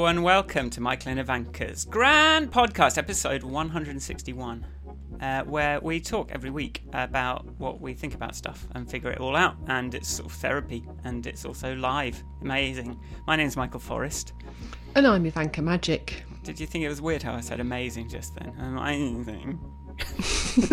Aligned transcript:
Hello 0.00 0.08
and 0.08 0.24
welcome 0.24 0.70
to 0.70 0.80
Michael 0.80 1.10
and 1.10 1.20
Ivanka's 1.20 1.84
grand 1.84 2.50
podcast, 2.50 2.96
episode 2.96 3.42
161, 3.42 4.66
uh, 5.20 5.42
where 5.42 5.78
we 5.80 6.00
talk 6.00 6.30
every 6.32 6.48
week 6.48 6.82
about 6.94 7.44
what 7.58 7.82
we 7.82 7.92
think 7.92 8.14
about 8.14 8.34
stuff 8.34 8.66
and 8.74 8.90
figure 8.90 9.10
it 9.10 9.20
all 9.20 9.36
out. 9.36 9.56
And 9.66 9.94
it's 9.94 10.08
sort 10.08 10.30
of 10.30 10.32
therapy 10.38 10.86
and 11.04 11.26
it's 11.26 11.44
also 11.44 11.76
live. 11.76 12.24
Amazing. 12.40 12.98
My 13.26 13.36
name's 13.36 13.58
Michael 13.58 13.78
Forrest. 13.78 14.32
And 14.94 15.06
I'm 15.06 15.26
Ivanka 15.26 15.60
Majic. 15.60 16.22
Did 16.44 16.58
you 16.58 16.66
think 16.66 16.82
it 16.82 16.88
was 16.88 17.02
weird 17.02 17.22
how 17.22 17.34
I 17.34 17.40
said 17.40 17.60
amazing 17.60 18.08
just 18.08 18.34
then? 18.36 18.54
Amazing. 18.58 19.60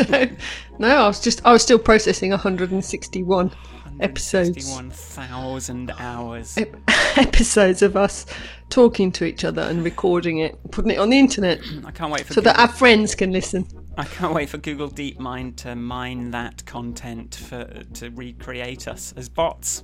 no, 0.07 0.29
no, 0.79 0.87
I 1.03 1.05
was 1.05 1.19
just 1.19 1.45
I 1.45 1.51
was 1.51 1.61
still 1.63 1.79
processing 1.79 2.29
161 2.29 3.51
episodes. 3.99 4.69
161,000 4.69 5.91
hours. 5.99 6.57
Ep- 6.57 6.77
episodes 7.17 7.81
of 7.81 7.97
us 7.97 8.25
talking 8.69 9.11
to 9.13 9.25
each 9.25 9.43
other 9.43 9.61
and 9.61 9.83
recording 9.83 10.39
it, 10.39 10.57
putting 10.71 10.91
it 10.91 10.99
on 10.99 11.09
the 11.09 11.19
internet, 11.19 11.59
I 11.85 11.91
can't 11.91 12.11
wait 12.11 12.25
for 12.25 12.33
so 12.33 12.41
Google, 12.41 12.53
that 12.53 12.59
our 12.59 12.67
friends 12.67 13.15
can 13.15 13.31
listen. 13.31 13.67
I 13.97 14.03
can't 14.05 14.33
wait 14.33 14.49
for 14.49 14.57
Google 14.57 14.89
DeepMind 14.89 15.55
to 15.57 15.75
mine 15.75 16.31
that 16.31 16.65
content 16.65 17.35
for 17.35 17.65
to 17.95 18.09
recreate 18.11 18.87
us 18.87 19.13
as 19.17 19.27
bots. 19.29 19.83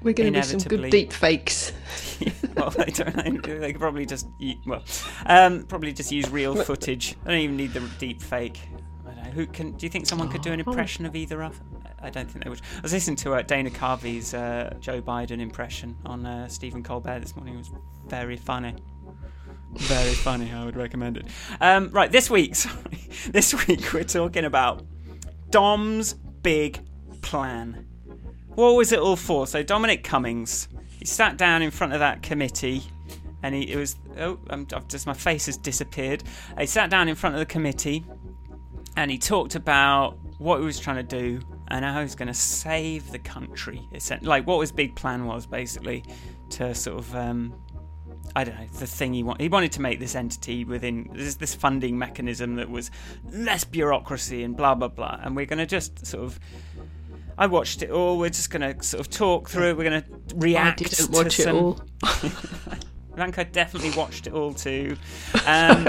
We're 0.00 0.14
going 0.14 0.32
to 0.32 0.40
do 0.40 0.46
some 0.46 0.60
good 0.60 0.90
deep 0.90 1.12
fakes. 1.12 1.72
well, 2.56 2.70
they 2.70 2.84
don't. 2.84 3.42
They 3.42 3.72
could 3.72 3.80
probably 3.80 4.06
just 4.06 4.28
well, 4.64 4.84
um, 5.26 5.64
probably 5.64 5.92
just 5.92 6.12
use 6.12 6.30
real 6.30 6.54
footage. 6.54 7.16
I 7.26 7.30
don't 7.30 7.40
even 7.40 7.56
need 7.56 7.72
the 7.72 7.80
deep 7.98 8.22
fake. 8.22 8.60
I 9.04 9.10
don't 9.10 9.24
know. 9.24 9.30
Who 9.30 9.46
can? 9.46 9.72
Do 9.72 9.84
you 9.86 9.90
think 9.90 10.06
someone 10.06 10.28
could 10.28 10.42
do 10.42 10.52
an 10.52 10.62
Oh. 10.64 10.70
impression 10.70 11.04
of 11.04 11.16
either 11.16 11.42
of? 11.42 11.60
I 12.02 12.10
don't 12.10 12.30
think 12.30 12.44
they 12.44 12.50
would. 12.50 12.60
I 12.76 12.80
was 12.80 12.92
listening 12.92 13.16
to 13.16 13.34
uh, 13.34 13.42
Dana 13.42 13.70
Carvey's 13.70 14.34
uh, 14.34 14.74
Joe 14.80 15.02
Biden 15.02 15.40
impression 15.40 15.96
on 16.06 16.24
uh, 16.24 16.48
Stephen 16.48 16.82
Colbert 16.82 17.20
this 17.20 17.34
morning. 17.34 17.54
It 17.54 17.58
was 17.58 17.70
very 18.06 18.36
funny. 18.36 18.74
Very 19.74 20.14
funny. 20.14 20.52
I 20.52 20.64
would 20.64 20.76
recommend 20.76 21.16
it. 21.18 21.26
Um, 21.60 21.90
right, 21.90 22.10
this 22.10 22.30
week, 22.30 22.54
sorry, 22.54 23.00
this 23.28 23.66
week 23.66 23.92
we're 23.92 24.04
talking 24.04 24.44
about 24.44 24.84
Dom's 25.50 26.14
big 26.14 26.80
plan. 27.20 27.86
What 28.54 28.74
was 28.74 28.92
it 28.92 28.98
all 28.98 29.16
for? 29.16 29.46
So 29.46 29.62
Dominic 29.62 30.04
Cummings, 30.04 30.68
he 30.98 31.04
sat 31.04 31.36
down 31.36 31.62
in 31.62 31.70
front 31.70 31.92
of 31.92 31.98
that 32.00 32.22
committee, 32.22 32.82
and 33.42 33.54
he 33.54 33.70
it 33.70 33.76
was 33.76 33.96
oh, 34.18 34.38
I'm, 34.50 34.66
I've 34.74 34.88
just 34.88 35.06
my 35.06 35.14
face 35.14 35.46
has 35.46 35.56
disappeared. 35.56 36.22
He 36.58 36.66
sat 36.66 36.90
down 36.90 37.08
in 37.08 37.14
front 37.14 37.34
of 37.34 37.40
the 37.40 37.46
committee, 37.46 38.04
and 38.96 39.10
he 39.10 39.18
talked 39.18 39.54
about 39.54 40.18
what 40.38 40.58
he 40.60 40.64
was 40.64 40.78
trying 40.78 40.96
to 40.96 41.02
do 41.02 41.40
and 41.70 41.84
how 41.84 41.98
he 41.98 42.02
was 42.02 42.14
going 42.14 42.28
to 42.28 42.34
save 42.34 43.10
the 43.10 43.18
country. 43.18 43.88
Like 44.22 44.46
what 44.46 44.60
his 44.60 44.72
big 44.72 44.94
plan 44.94 45.26
was, 45.26 45.46
basically, 45.46 46.04
to 46.50 46.74
sort 46.74 46.98
of. 46.98 47.14
Um, 47.14 47.54
I 48.36 48.44
don't 48.44 48.58
know 48.58 48.66
the 48.78 48.86
thing 48.86 49.14
he 49.14 49.22
wanted. 49.22 49.42
He 49.42 49.48
wanted 49.48 49.72
to 49.72 49.80
make 49.80 50.00
this 50.00 50.14
entity 50.14 50.64
within 50.64 51.08
this, 51.14 51.36
this 51.36 51.54
funding 51.54 51.98
mechanism 51.98 52.56
that 52.56 52.68
was 52.68 52.90
less 53.32 53.64
bureaucracy 53.64 54.42
and 54.42 54.56
blah 54.56 54.74
blah 54.74 54.88
blah. 54.88 55.18
And 55.22 55.34
we're 55.34 55.46
going 55.46 55.58
to 55.58 55.66
just 55.66 56.06
sort 56.06 56.24
of. 56.24 56.38
I 57.38 57.46
watched 57.46 57.82
it 57.82 57.90
all. 57.90 58.18
We're 58.18 58.30
just 58.30 58.50
going 58.50 58.62
to 58.62 58.82
sort 58.82 59.00
of 59.00 59.10
talk 59.10 59.48
through 59.48 59.70
it. 59.70 59.76
We're 59.76 59.88
going 59.88 60.02
to 60.02 60.08
I 60.10 60.38
react 60.38 60.78
didn't 60.78 61.06
to 61.06 61.10
watch 61.12 61.38
it 61.38 61.44
some. 61.44 61.56
all. 61.56 61.80
Ranko 63.18 63.50
definitely 63.52 63.90
watched 63.96 64.26
it 64.26 64.32
all 64.32 64.52
too. 64.54 64.96
Um, 65.46 65.86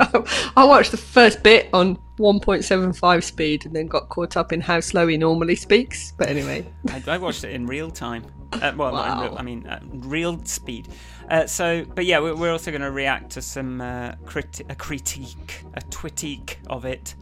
I 0.55 0.63
watched 0.63 0.91
the 0.91 0.97
first 0.97 1.43
bit 1.43 1.69
on 1.73 1.97
1.75 2.17 3.23
speed 3.23 3.65
and 3.65 3.75
then 3.75 3.87
got 3.87 4.07
caught 4.09 4.37
up 4.37 4.53
in 4.53 4.61
how 4.61 4.79
slow 4.79 5.05
he 5.07 5.17
normally 5.17 5.55
speaks. 5.55 6.13
But 6.17 6.29
anyway, 6.29 6.65
I, 6.87 7.03
I 7.07 7.17
watched 7.17 7.43
it 7.43 7.51
in 7.51 7.65
real 7.67 7.91
time. 7.91 8.23
Uh, 8.53 8.71
well, 8.75 8.93
not 8.93 9.05
in 9.05 9.17
Wow. 9.17 9.23
real, 9.23 9.35
I 9.37 9.41
mean, 9.43 9.67
uh, 9.67 9.79
real 9.91 10.43
speed. 10.45 10.87
Uh, 11.29 11.45
so, 11.45 11.83
but 11.93 12.05
yeah, 12.05 12.19
we're, 12.19 12.35
we're 12.35 12.51
also 12.51 12.71
going 12.71 12.81
to 12.81 12.91
react 12.91 13.31
to 13.31 13.41
some 13.41 13.81
uh, 13.81 14.13
criti- 14.25 14.69
a 14.69 14.75
critique, 14.75 15.63
a 15.73 15.81
twitique 15.81 16.59
of 16.67 16.85
it 16.85 17.15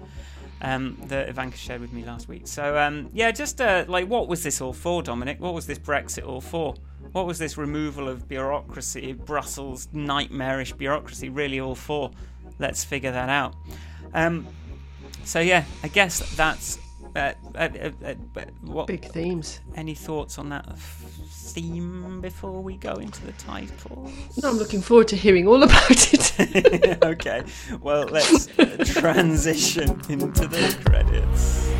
um, 0.61 0.97
that 1.07 1.27
Ivanka 1.29 1.57
shared 1.57 1.81
with 1.81 1.91
me 1.91 2.05
last 2.05 2.27
week. 2.27 2.47
So, 2.47 2.77
um, 2.77 3.09
yeah, 3.13 3.31
just 3.31 3.59
uh, 3.61 3.85
like, 3.87 4.07
what 4.07 4.27
was 4.27 4.43
this 4.43 4.61
all 4.61 4.73
for, 4.73 5.01
Dominic? 5.01 5.39
What 5.41 5.53
was 5.55 5.65
this 5.67 5.79
Brexit 5.79 6.25
all 6.27 6.41
for? 6.41 6.75
What 7.11 7.25
was 7.25 7.39
this 7.39 7.57
removal 7.57 8.07
of 8.07 8.27
bureaucracy, 8.27 9.13
Brussels 9.13 9.87
nightmarish 9.93 10.73
bureaucracy, 10.73 11.29
really 11.29 11.59
all 11.59 11.75
for? 11.75 12.11
Let's 12.59 12.83
figure 12.83 13.11
that 13.11 13.29
out. 13.29 13.55
Um, 14.13 14.47
so, 15.23 15.39
yeah, 15.39 15.65
I 15.83 15.87
guess 15.87 16.35
that's. 16.35 16.79
Uh, 17.15 17.33
uh, 17.55 17.69
uh, 17.79 17.91
uh, 18.05 18.43
what, 18.61 18.85
big 18.85 19.05
themes. 19.05 19.61
any 19.75 19.95
thoughts 19.95 20.37
on 20.37 20.49
that 20.49 20.77
theme 20.77 22.21
before 22.21 22.61
we 22.61 22.77
go 22.77 22.95
into 22.95 23.25
the 23.25 23.31
title? 23.33 24.11
No, 24.43 24.49
I'm 24.49 24.57
looking 24.57 24.81
forward 24.81 25.07
to 25.07 25.15
hearing 25.15 25.47
all 25.47 25.63
about 25.63 26.13
it. 26.13 26.99
okay, 27.03 27.43
well, 27.81 28.05
let's 28.05 28.47
uh, 28.59 28.83
transition 28.85 29.89
into 30.09 30.47
the 30.47 30.77
credits. 30.85 31.71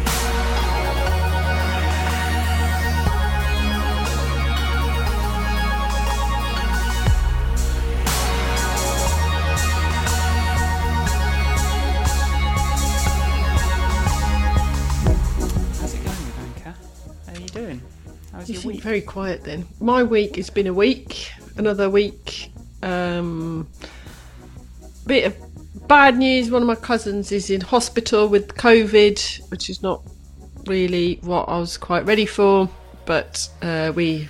How's 18.38 18.50
You 18.50 18.54
your 18.54 18.62
seem 18.62 18.72
week? 18.74 18.82
very 18.84 19.02
quiet 19.02 19.44
then. 19.44 19.66
My 19.80 20.04
week 20.04 20.36
has 20.36 20.50
been 20.52 20.68
a 20.68 20.74
week, 20.74 21.32
another 21.58 21.90
week. 21.90 22.52
Um, 22.84 23.68
bit 25.08 25.26
of 25.26 25.88
bad 25.88 26.18
news. 26.18 26.52
One 26.52 26.62
of 26.62 26.68
my 26.68 26.76
cousins 26.76 27.32
is 27.32 27.50
in 27.50 27.62
hospital 27.62 28.28
with 28.28 28.54
COVID, 28.56 29.50
which 29.50 29.72
is 29.72 29.82
not 29.82 30.04
really 30.68 31.16
what 31.24 31.50
I 31.50 31.58
was 31.58 31.78
quite 31.78 32.06
ready 32.06 32.28
for. 32.28 32.70
But 33.08 33.50
uh, 33.64 33.92
we, 33.96 34.30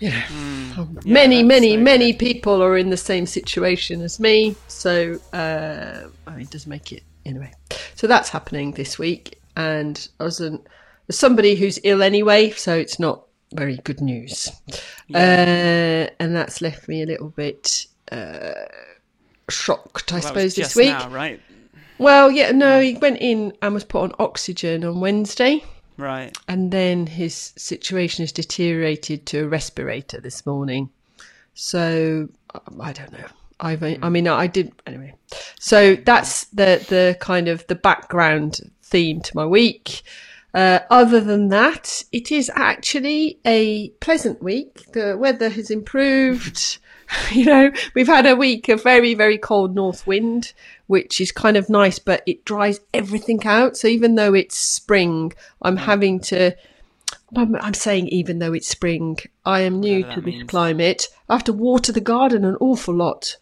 you 0.00 0.10
know, 0.10 0.20
Hmm. 0.28 0.96
Yeah, 1.04 1.12
many, 1.12 1.42
many, 1.44 1.76
so 1.76 1.80
many 1.80 2.10
good. 2.10 2.18
people 2.18 2.60
are 2.60 2.76
in 2.76 2.90
the 2.90 2.96
same 2.96 3.26
situation 3.26 4.00
as 4.02 4.18
me. 4.18 4.56
So 4.66 5.20
uh, 5.32 6.08
I 6.26 6.30
mean, 6.32 6.40
it 6.40 6.50
does 6.50 6.66
make 6.66 6.90
it 6.90 7.04
anyway. 7.24 7.52
So 7.94 8.08
that's 8.08 8.30
happening 8.30 8.72
this 8.72 8.98
week, 8.98 9.40
and 9.56 10.08
I 10.18 10.24
was 10.24 10.40
an, 10.40 10.54
as 10.54 10.64
somebody 11.10 11.54
who's 11.54 11.78
ill 11.84 12.02
anyway, 12.02 12.50
so 12.50 12.76
it's 12.76 12.98
not 12.98 13.24
very 13.52 13.76
good 13.84 14.00
news. 14.00 14.50
Uh, 15.14 16.08
and 16.18 16.34
that's 16.34 16.60
left 16.60 16.88
me 16.88 17.02
a 17.02 17.06
little 17.06 17.28
bit 17.28 17.86
uh, 18.10 18.52
shocked, 19.48 20.12
I 20.12 20.20
suppose, 20.20 20.54
this 20.54 20.74
week. 20.74 20.88
now, 20.88 21.08
right? 21.10 21.40
Well, 21.98 22.30
yeah, 22.30 22.50
no, 22.50 22.80
he 22.80 22.94
went 22.94 23.18
in 23.20 23.52
and 23.62 23.74
was 23.74 23.84
put 23.84 24.02
on 24.02 24.12
oxygen 24.18 24.84
on 24.84 25.00
Wednesday 25.00 25.62
Right. 25.96 26.36
and 26.48 26.72
then 26.72 27.06
his 27.06 27.52
situation 27.56 28.24
has 28.24 28.32
deteriorated 28.32 29.26
to 29.26 29.44
a 29.44 29.48
respirator 29.48 30.20
this 30.20 30.44
morning. 30.44 30.90
So 31.54 32.28
um, 32.54 32.80
I 32.80 32.92
don't 32.92 33.12
know. 33.12 33.26
I've, 33.60 33.82
I 33.84 34.08
mean, 34.08 34.26
I 34.26 34.48
did 34.48 34.72
anyway. 34.86 35.14
So 35.60 35.94
that's 35.94 36.46
the 36.46 36.84
the 36.88 37.16
kind 37.20 37.46
of 37.46 37.64
the 37.68 37.76
background 37.76 38.58
theme 38.82 39.20
to 39.20 39.36
my 39.36 39.46
week. 39.46 40.02
Uh, 40.54 40.78
other 40.88 41.20
than 41.20 41.48
that, 41.48 42.04
it 42.12 42.30
is 42.30 42.50
actually 42.54 43.40
a 43.44 43.88
pleasant 44.00 44.40
week. 44.40 44.92
The 44.92 45.16
weather 45.18 45.48
has 45.48 45.68
improved. 45.68 46.78
you 47.32 47.44
know, 47.44 47.72
we've 47.94 48.06
had 48.06 48.24
a 48.24 48.36
week 48.36 48.68
of 48.68 48.82
very, 48.82 49.14
very 49.14 49.36
cold 49.36 49.74
north 49.74 50.06
wind, 50.06 50.52
which 50.86 51.20
is 51.20 51.32
kind 51.32 51.56
of 51.56 51.68
nice, 51.68 51.98
but 51.98 52.22
it 52.24 52.44
dries 52.44 52.80
everything 52.92 53.44
out. 53.44 53.76
So 53.76 53.88
even 53.88 54.14
though 54.14 54.32
it's 54.32 54.56
spring, 54.56 55.32
I'm 55.60 55.76
having 55.76 56.20
to. 56.20 56.56
I'm, 57.36 57.56
I'm 57.56 57.74
saying 57.74 58.08
even 58.08 58.38
though 58.38 58.52
it's 58.52 58.68
spring, 58.68 59.18
I 59.44 59.60
am 59.60 59.80
new 59.80 60.04
to 60.04 60.20
this 60.20 60.34
means. 60.34 60.48
climate. 60.50 61.08
I 61.28 61.34
have 61.34 61.44
to 61.44 61.52
water 61.52 61.90
the 61.90 62.00
garden 62.00 62.44
an 62.44 62.56
awful 62.60 62.94
lot, 62.94 63.36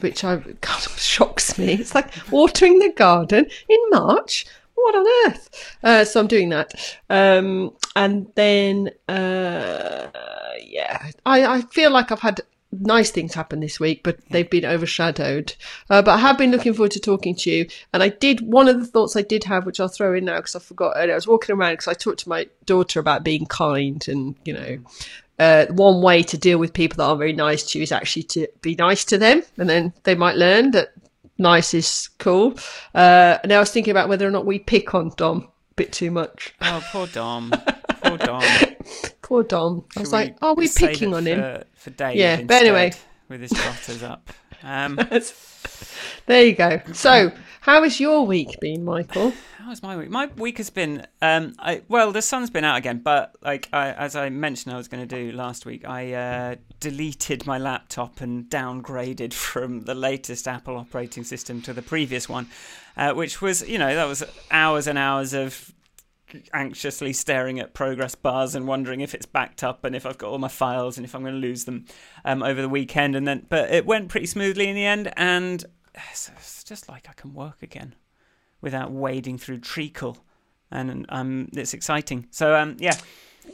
which 0.00 0.22
I, 0.22 0.36
kind 0.60 0.86
of 0.86 0.98
shocks 0.98 1.58
me. 1.58 1.74
It's 1.74 1.94
like 1.96 2.12
watering 2.30 2.78
the 2.78 2.92
garden 2.92 3.46
in 3.68 3.78
March. 3.90 4.46
What 4.84 4.96
on 4.96 5.06
earth? 5.26 5.76
Uh, 5.82 6.04
so 6.04 6.20
I'm 6.20 6.26
doing 6.26 6.50
that. 6.50 6.74
Um, 7.08 7.74
and 7.96 8.26
then, 8.34 8.90
uh, 9.08 10.08
yeah, 10.60 11.10
I, 11.24 11.46
I 11.46 11.62
feel 11.62 11.90
like 11.90 12.12
I've 12.12 12.20
had 12.20 12.42
nice 12.70 13.10
things 13.10 13.32
happen 13.32 13.60
this 13.60 13.80
week, 13.80 14.02
but 14.02 14.18
they've 14.28 14.50
been 14.50 14.66
overshadowed. 14.66 15.54
Uh, 15.88 16.02
but 16.02 16.10
I 16.10 16.18
have 16.18 16.36
been 16.36 16.50
looking 16.50 16.74
forward 16.74 16.90
to 16.90 17.00
talking 17.00 17.34
to 17.36 17.50
you. 17.50 17.66
And 17.94 18.02
I 18.02 18.10
did, 18.10 18.42
one 18.42 18.68
of 18.68 18.78
the 18.78 18.86
thoughts 18.86 19.16
I 19.16 19.22
did 19.22 19.44
have, 19.44 19.64
which 19.64 19.80
I'll 19.80 19.88
throw 19.88 20.14
in 20.14 20.26
now 20.26 20.36
because 20.36 20.54
I 20.54 20.58
forgot 20.58 20.92
earlier, 20.96 21.12
I 21.12 21.14
was 21.14 21.26
walking 21.26 21.56
around 21.56 21.72
because 21.72 21.88
I 21.88 21.94
talked 21.94 22.18
to 22.20 22.28
my 22.28 22.46
daughter 22.66 23.00
about 23.00 23.24
being 23.24 23.46
kind 23.46 24.06
and, 24.06 24.34
you 24.44 24.52
know, 24.52 24.78
uh, 25.38 25.64
one 25.70 26.02
way 26.02 26.22
to 26.22 26.36
deal 26.36 26.58
with 26.58 26.74
people 26.74 26.98
that 26.98 27.04
aren't 27.04 27.20
very 27.20 27.32
nice 27.32 27.64
to 27.70 27.78
you 27.78 27.84
is 27.84 27.92
actually 27.92 28.24
to 28.24 28.46
be 28.60 28.74
nice 28.74 29.04
to 29.06 29.18
them, 29.18 29.42
and 29.56 29.68
then 29.68 29.92
they 30.04 30.14
might 30.14 30.36
learn 30.36 30.70
that 30.72 30.92
nice 31.38 31.74
is 31.74 32.08
cool. 32.18 32.56
Uh, 32.94 33.38
and 33.42 33.52
I 33.52 33.58
was 33.58 33.70
thinking 33.70 33.90
about 33.90 34.08
whether 34.08 34.26
or 34.26 34.30
not 34.30 34.46
we 34.46 34.58
pick 34.58 34.94
on 34.94 35.12
Dom 35.16 35.48
a 35.70 35.74
bit 35.74 35.92
too 35.92 36.10
much. 36.10 36.54
Oh, 36.60 36.84
poor 36.92 37.06
Dom. 37.06 37.52
poor 38.02 38.18
Dom. 38.18 38.42
Poor 39.22 39.42
Dom. 39.42 39.84
I 39.96 40.00
was 40.00 40.12
like, 40.12 40.36
are 40.42 40.54
we 40.54 40.68
picking 40.68 41.14
on 41.14 41.26
him? 41.26 41.40
for, 41.40 41.64
for 41.74 41.90
Dave 41.90 42.16
Yeah, 42.16 42.42
but 42.42 42.62
anyway. 42.62 42.92
with 43.28 43.40
his 43.40 43.50
trotters 43.52 44.02
up. 44.02 44.30
Um, 44.62 44.98
there 46.26 46.44
you 46.44 46.54
go. 46.54 46.80
So, 46.92 47.32
how 47.60 47.82
has 47.82 48.00
your 48.00 48.26
week 48.26 48.60
been, 48.60 48.84
Michael? 48.84 49.32
How 49.58 49.70
was 49.70 49.82
my 49.82 49.96
week? 49.96 50.10
My 50.10 50.26
week 50.36 50.58
has 50.58 50.68
been, 50.68 51.06
um, 51.22 51.54
I, 51.58 51.82
well, 51.88 52.12
the 52.12 52.20
sun's 52.20 52.50
been 52.50 52.64
out 52.64 52.76
again, 52.76 53.00
but 53.02 53.34
like 53.42 53.68
I, 53.72 53.92
as 53.92 54.14
I 54.14 54.28
mentioned, 54.28 54.74
I 54.74 54.76
was 54.76 54.88
going 54.88 55.08
to 55.08 55.16
do 55.16 55.32
last 55.32 55.64
week. 55.64 55.88
I 55.88 56.12
uh, 56.12 56.56
deleted 56.80 57.46
my 57.46 57.56
laptop 57.56 58.20
and 58.20 58.44
downgraded 58.50 59.32
from 59.32 59.82
the 59.82 59.94
latest 59.94 60.46
Apple 60.46 60.76
operating 60.76 61.24
system 61.24 61.62
to 61.62 61.72
the 61.72 61.80
previous 61.80 62.28
one, 62.28 62.48
uh, 62.96 63.14
which 63.14 63.40
was, 63.40 63.66
you 63.66 63.78
know, 63.78 63.94
that 63.94 64.06
was 64.06 64.22
hours 64.50 64.86
and 64.86 64.98
hours 64.98 65.32
of 65.32 65.73
anxiously 66.52 67.12
staring 67.12 67.58
at 67.60 67.74
progress 67.74 68.14
bars 68.14 68.54
and 68.54 68.66
wondering 68.66 69.00
if 69.00 69.14
it's 69.14 69.26
backed 69.26 69.62
up 69.62 69.84
and 69.84 69.94
if 69.94 70.06
I've 70.06 70.18
got 70.18 70.30
all 70.30 70.38
my 70.38 70.48
files 70.48 70.96
and 70.96 71.04
if 71.04 71.14
I'm 71.14 71.22
going 71.22 71.34
to 71.34 71.40
lose 71.40 71.64
them 71.64 71.86
um, 72.24 72.42
over 72.42 72.60
the 72.60 72.68
weekend. 72.68 73.16
And 73.16 73.26
then, 73.26 73.46
but 73.48 73.70
it 73.70 73.86
went 73.86 74.08
pretty 74.08 74.26
smoothly 74.26 74.68
in 74.68 74.74
the 74.74 74.84
end, 74.84 75.12
and 75.16 75.64
it's 75.94 76.64
just 76.64 76.88
like 76.88 77.08
I 77.08 77.12
can 77.12 77.34
work 77.34 77.62
again 77.62 77.94
without 78.60 78.90
wading 78.90 79.38
through 79.38 79.58
treacle, 79.58 80.18
and 80.70 81.06
um, 81.08 81.48
it's 81.52 81.74
exciting. 81.74 82.26
So 82.30 82.56
um, 82.56 82.76
yeah, 82.78 82.96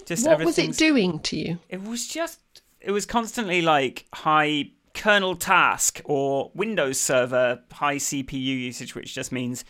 just 0.04 0.26
what 0.26 0.44
was 0.44 0.58
it 0.58 0.76
doing 0.76 1.18
to 1.20 1.36
you? 1.36 1.58
It 1.68 1.82
was 1.82 2.06
just 2.06 2.40
it 2.80 2.92
was 2.92 3.06
constantly 3.06 3.62
like 3.62 4.06
high 4.14 4.70
kernel 4.94 5.36
task 5.36 6.00
or 6.04 6.50
WindowServer 6.52 7.60
high 7.72 7.96
CPU 7.96 8.34
usage, 8.34 8.94
which 8.94 9.14
just 9.14 9.32
means 9.32 9.64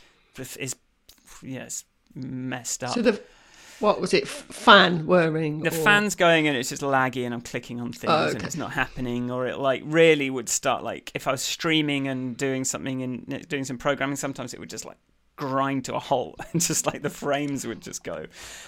is 0.59 0.77
yes 1.43 1.85
messed 2.15 2.85
up. 2.85 2.95
So 2.95 3.03
the 3.03 3.21
what 3.81 4.01
was 4.01 4.13
it? 4.13 4.29
Fan 4.29 5.07
whirring. 5.07 5.61
The 5.61 5.69
or... 5.69 5.73
fan's 5.73 6.15
going 6.15 6.47
and 6.47 6.57
it's 6.57 6.69
just 6.69 6.83
laggy, 6.83 7.25
and 7.25 7.35
I'm 7.35 7.41
clicking 7.41 7.81
on 7.81 7.93
things 7.93 8.13
oh, 8.13 8.25
okay. 8.27 8.37
and 8.37 8.43
it's 8.45 8.57
not 8.57 8.73
happening, 8.73 9.31
or 9.31 9.47
it 9.47 9.59
like 9.59 9.83
really 9.87 10.29
would 10.29 10.49
start 10.49 10.85
like 10.85 11.11
if 11.15 11.27
I 11.27 11.33
was 11.33 11.43
streaming 11.43 12.07
and 12.07 12.37
doing 12.37 12.65
something 12.65 13.03
and 13.03 13.49
doing 13.49 13.65
some 13.65 13.79
programming, 13.79 14.17
sometimes 14.17 14.53
it 14.55 14.61
would 14.61 14.71
just 14.71 14.85
like 14.85 14.99
grind 15.37 15.87
to 15.87 15.95
a 15.95 15.99
halt 15.99 16.39
and 16.53 16.61
just 16.61 16.87
like 16.87 17.03
the 17.03 17.11
frames 17.11 17.67
would 17.67 17.81
just 17.81 18.05
go. 18.05 18.27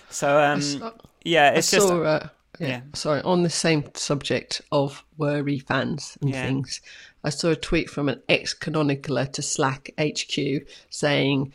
So 0.09 0.43
um, 0.43 0.63
saw, 0.63 0.93
yeah, 1.25 1.51
it's 1.51 1.73
I 1.73 1.77
just. 1.77 1.89
Saw, 1.89 2.03
uh, 2.03 2.29
yeah, 2.59 2.69
yeah, 2.69 2.81
sorry. 2.95 3.23
On 3.23 3.43
the 3.43 3.51
same 3.51 3.85
subject 3.95 4.61
of 4.73 5.05
whirry 5.17 5.59
fans 5.59 6.19
and 6.21 6.31
yeah. 6.31 6.47
things, 6.47 6.81
I 7.25 7.31
saw 7.31 7.51
a 7.51 7.57
tweet 7.57 7.89
from 7.89 8.09
an 8.09 8.23
ex 8.29 8.55
canonicler 8.55 9.31
to 9.33 9.43
Slack 9.43 9.91
HQ 9.99 10.67
saying 10.91 11.53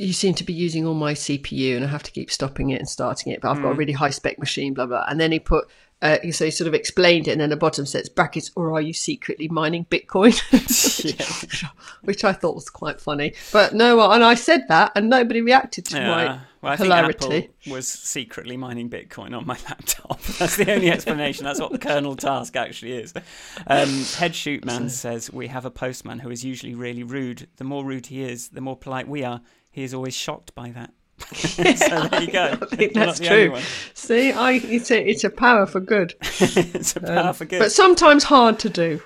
you 0.00 0.12
seem 0.12 0.34
to 0.34 0.44
be 0.44 0.52
using 0.52 0.86
all 0.86 0.94
my 0.94 1.12
CPU 1.12 1.76
and 1.76 1.84
I 1.84 1.88
have 1.88 2.02
to 2.04 2.10
keep 2.10 2.30
stopping 2.30 2.70
it 2.70 2.78
and 2.78 2.88
starting 2.88 3.32
it, 3.32 3.40
but 3.40 3.50
I've 3.50 3.58
mm. 3.58 3.62
got 3.62 3.68
a 3.68 3.72
hmm. 3.72 3.78
really 3.78 3.92
high 3.92 4.10
spec 4.10 4.38
machine, 4.38 4.72
blah, 4.72 4.86
blah. 4.86 5.04
And 5.08 5.20
then 5.20 5.30
he 5.30 5.38
put, 5.38 5.68
uh, 6.00 6.16
so 6.32 6.46
he 6.46 6.50
sort 6.50 6.68
of 6.68 6.74
explained 6.74 7.28
it, 7.28 7.32
and 7.32 7.40
then 7.40 7.50
the 7.50 7.56
bottom 7.56 7.84
says 7.84 8.08
brackets, 8.08 8.50
or 8.56 8.72
are 8.72 8.80
you 8.80 8.94
secretly 8.94 9.48
mining 9.48 9.84
Bitcoin? 9.90 10.32
Which 12.04 12.24
I 12.24 12.32
thought 12.32 12.54
was 12.54 12.70
quite 12.70 13.00
funny. 13.00 13.34
But 13.52 13.74
no, 13.74 14.10
and 14.10 14.24
I 14.24 14.34
said 14.34 14.64
that, 14.68 14.92
and 14.96 15.10
nobody 15.10 15.42
reacted 15.42 15.84
to 15.86 15.98
yeah. 15.98 16.08
my 16.08 16.40
well, 16.62 16.72
I 16.72 16.76
hilarity. 16.76 17.28
Think 17.28 17.50
Apple 17.62 17.72
was 17.74 17.88
secretly 17.88 18.56
mining 18.56 18.88
Bitcoin 18.90 19.36
on 19.36 19.46
my 19.46 19.58
laptop. 19.68 20.20
That's 20.38 20.56
the 20.56 20.72
only 20.72 20.90
explanation. 20.90 21.44
That's 21.44 21.60
what 21.60 21.72
the 21.72 21.78
kernel 21.78 22.16
task 22.16 22.56
actually 22.56 22.92
is. 22.92 23.14
Um, 23.66 24.04
Head 24.18 24.34
Shoot 24.34 24.64
Man 24.64 24.88
says 24.88 25.32
we 25.32 25.46
have 25.48 25.64
a 25.64 25.70
postman 25.70 26.18
who 26.18 26.30
is 26.30 26.44
usually 26.44 26.74
really 26.74 27.02
rude. 27.02 27.48
The 27.56 27.64
more 27.64 27.84
rude 27.84 28.06
he 28.06 28.22
is, 28.22 28.48
the 28.48 28.60
more 28.60 28.76
polite 28.76 29.08
we 29.08 29.24
are 29.24 29.40
he 29.70 29.82
is 29.82 29.94
always 29.94 30.14
shocked 30.14 30.54
by 30.54 30.70
that. 30.70 30.92
so 31.34 32.08
there 32.08 32.22
you 32.22 32.32
go. 32.32 32.58
I 32.60 32.76
think 32.76 32.94
that's 32.94 33.20
true. 33.20 33.56
See, 33.94 34.32
I 34.32 34.52
it's 34.52 34.90
a 34.90 35.08
it's 35.08 35.24
a 35.24 35.30
power 35.30 35.66
for 35.66 35.80
good. 35.80 36.14
it's 36.22 36.96
a 36.96 37.00
power 37.00 37.28
um, 37.28 37.34
for 37.34 37.44
good, 37.44 37.58
but 37.58 37.72
sometimes 37.72 38.24
hard 38.24 38.58
to 38.60 38.70
do. 38.70 39.02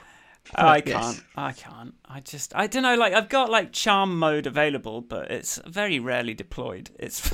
Oh, 0.56 0.68
I 0.68 0.80
can't. 0.80 1.16
Yes. 1.16 1.22
I 1.36 1.52
can't. 1.52 1.94
I 2.04 2.20
just. 2.20 2.54
I 2.54 2.66
don't 2.66 2.82
know. 2.82 2.94
Like 2.94 3.14
I've 3.14 3.28
got 3.28 3.50
like 3.50 3.72
charm 3.72 4.18
mode 4.18 4.46
available, 4.46 5.00
but 5.00 5.30
it's 5.30 5.60
very 5.66 5.98
rarely 5.98 6.34
deployed. 6.34 6.90
It's. 6.98 7.30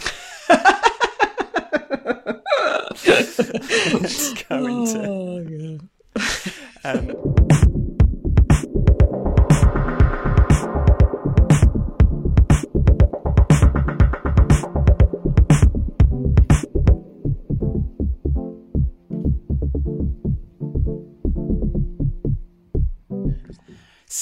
it's 3.03 4.43
going 4.45 4.87
to. 4.87 5.81
Oh, 6.85 6.89
um, 6.89 7.70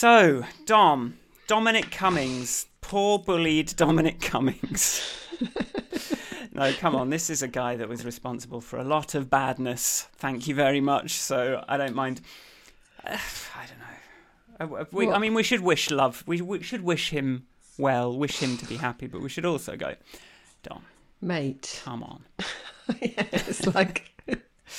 So, 0.01 0.45
Dom, 0.65 1.19
Dominic 1.49 1.91
Cummings, 1.91 2.67
poor 2.81 3.19
bullied 3.19 3.75
Dominic 3.75 4.21
Cummings. 4.21 5.03
no, 6.53 6.73
come 6.75 6.95
on, 6.95 7.11
this 7.11 7.29
is 7.29 7.43
a 7.43 7.49
guy 7.49 7.75
that 7.75 7.89
was 7.89 8.05
responsible 8.05 8.61
for 8.61 8.79
a 8.79 8.85
lot 8.85 9.17
of 9.17 9.29
badness. 9.29 10.07
Thank 10.13 10.47
you 10.47 10.55
very 10.55 10.81
much. 10.81 11.15
So 11.15 11.65
I 11.69 11.77
don't 11.77 11.97
mind. 11.97 12.21
Uh, 13.05 13.19
I 13.57 13.67
don't 13.67 14.71
know. 14.71 14.77
Uh, 14.77 14.85
we, 14.93 15.11
I 15.11 15.19
mean, 15.19 15.35
we 15.35 15.43
should 15.43 15.63
wish 15.63 15.91
love. 15.91 16.23
We, 16.29 16.43
we 16.43 16.63
should 16.63 16.83
wish 16.83 17.11
him 17.11 17.49
well, 17.77 18.17
wish 18.17 18.39
him 18.39 18.57
to 18.59 18.67
be 18.67 18.77
happy, 18.77 19.09
but 19.09 19.21
we 19.21 19.29
should 19.29 19.47
also 19.47 19.75
go, 19.77 19.97
Dom, 20.63 20.85
mate, 21.21 21.83
come 21.85 22.05
on. 22.05 22.25
yeah, 23.03 23.25
it's 23.33 23.67
like 23.75 24.18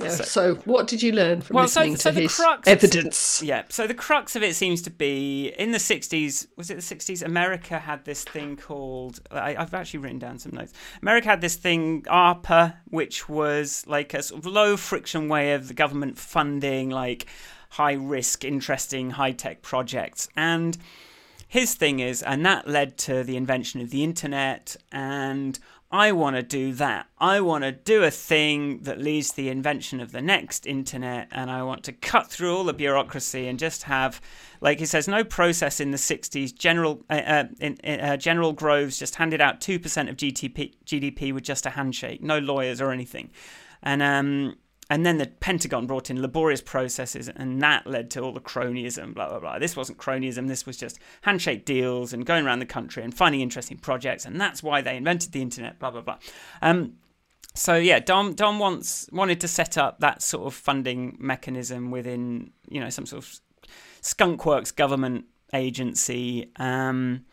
yeah, 0.00 0.08
so, 0.08 0.24
so, 0.24 0.54
what 0.64 0.86
did 0.86 1.02
you 1.02 1.12
learn 1.12 1.40
from 1.40 1.54
well, 1.54 1.64
listening 1.64 1.96
so, 1.96 2.10
so 2.10 2.14
to 2.14 2.20
his 2.22 2.34
crux, 2.34 2.68
evidence? 2.68 3.42
Yeah, 3.42 3.62
so 3.68 3.86
the 3.86 3.94
crux 3.94 4.34
of 4.34 4.42
it 4.42 4.56
seems 4.56 4.82
to 4.82 4.90
be 4.90 5.54
in 5.58 5.70
the 5.70 5.78
60s, 5.78 6.46
was 6.56 6.70
it 6.70 6.74
the 6.74 6.82
60s? 6.82 7.22
America 7.22 7.78
had 7.78 8.04
this 8.04 8.24
thing 8.24 8.56
called, 8.56 9.20
I, 9.30 9.54
have 9.54 9.74
actually 9.74 10.00
written 10.00 10.18
down 10.18 10.38
some 10.38 10.52
notes. 10.52 10.72
America 11.00 11.28
had 11.28 11.40
this 11.40 11.56
thing, 11.56 12.02
ARPA, 12.02 12.76
which 12.86 13.28
was 13.28 13.84
like 13.86 14.14
a 14.14 14.22
sort 14.22 14.40
of 14.40 14.46
low 14.46 14.76
friction 14.76 15.28
way 15.28 15.52
of 15.52 15.68
the 15.68 15.74
government 15.74 16.18
funding 16.18 16.90
like 16.90 17.26
high 17.70 17.94
risk, 17.94 18.44
interesting, 18.44 19.10
high 19.10 19.32
tech 19.32 19.62
projects. 19.62 20.28
And 20.36 20.78
his 21.54 21.74
thing 21.74 22.00
is, 22.00 22.22
and 22.22 22.44
that 22.44 22.66
led 22.66 22.96
to 22.98 23.22
the 23.22 23.36
invention 23.36 23.80
of 23.80 23.90
the 23.90 24.02
internet 24.02 24.76
and 24.90 25.58
I 25.94 26.10
want 26.10 26.34
to 26.34 26.42
do 26.42 26.72
that. 26.72 27.06
I 27.18 27.40
want 27.40 27.62
to 27.62 27.70
do 27.70 28.02
a 28.02 28.10
thing 28.10 28.80
that 28.80 29.00
leads 29.00 29.30
to 29.30 29.36
the 29.36 29.48
invention 29.48 30.00
of 30.00 30.10
the 30.10 30.20
next 30.20 30.66
internet, 30.66 31.28
and 31.30 31.48
I 31.48 31.62
want 31.62 31.84
to 31.84 31.92
cut 31.92 32.28
through 32.28 32.52
all 32.52 32.64
the 32.64 32.72
bureaucracy 32.72 33.46
and 33.46 33.60
just 33.60 33.84
have, 33.84 34.20
like 34.60 34.80
he 34.80 34.86
says, 34.86 35.06
no 35.06 35.22
process 35.22 35.78
in 35.78 35.92
the 35.92 35.96
60s. 35.96 36.52
General 36.52 37.04
uh, 37.08 37.12
uh, 37.12 37.44
in, 37.60 37.78
uh, 37.84 38.16
General 38.16 38.52
Groves 38.52 38.98
just 38.98 39.14
handed 39.14 39.40
out 39.40 39.60
2% 39.60 40.10
of 40.10 40.16
GDP, 40.16 40.74
GDP 40.84 41.32
with 41.32 41.44
just 41.44 41.64
a 41.64 41.70
handshake, 41.70 42.20
no 42.20 42.40
lawyers 42.40 42.80
or 42.80 42.90
anything. 42.90 43.30
And 43.80 44.02
um, 44.02 44.56
and 44.90 45.04
then 45.06 45.18
the 45.18 45.26
Pentagon 45.26 45.86
brought 45.86 46.10
in 46.10 46.20
laborious 46.20 46.60
processes, 46.60 47.28
and 47.28 47.62
that 47.62 47.86
led 47.86 48.10
to 48.12 48.20
all 48.20 48.32
the 48.32 48.40
cronyism, 48.40 49.14
blah, 49.14 49.28
blah, 49.28 49.40
blah. 49.40 49.58
This 49.58 49.76
wasn't 49.76 49.98
cronyism, 49.98 50.48
this 50.48 50.66
was 50.66 50.76
just 50.76 50.98
handshake 51.22 51.64
deals 51.64 52.12
and 52.12 52.26
going 52.26 52.44
around 52.44 52.58
the 52.58 52.66
country 52.66 53.02
and 53.02 53.14
finding 53.14 53.40
interesting 53.40 53.78
projects, 53.78 54.24
and 54.24 54.40
that's 54.40 54.62
why 54.62 54.82
they 54.82 54.96
invented 54.96 55.32
the 55.32 55.42
internet, 55.42 55.78
blah, 55.78 55.90
blah, 55.90 56.02
blah. 56.02 56.18
Um, 56.60 56.94
so 57.54 57.76
yeah, 57.76 58.00
Dom 58.00 58.34
Dom 58.34 58.58
wants 58.58 59.08
wanted 59.12 59.40
to 59.40 59.48
set 59.48 59.78
up 59.78 60.00
that 60.00 60.22
sort 60.22 60.46
of 60.46 60.54
funding 60.54 61.16
mechanism 61.20 61.92
within 61.92 62.50
you 62.68 62.80
know 62.80 62.90
some 62.90 63.06
sort 63.06 63.24
of 63.24 63.40
skunkworks 64.02 64.74
government 64.74 65.26
agency, 65.52 66.50
um, 66.56 67.24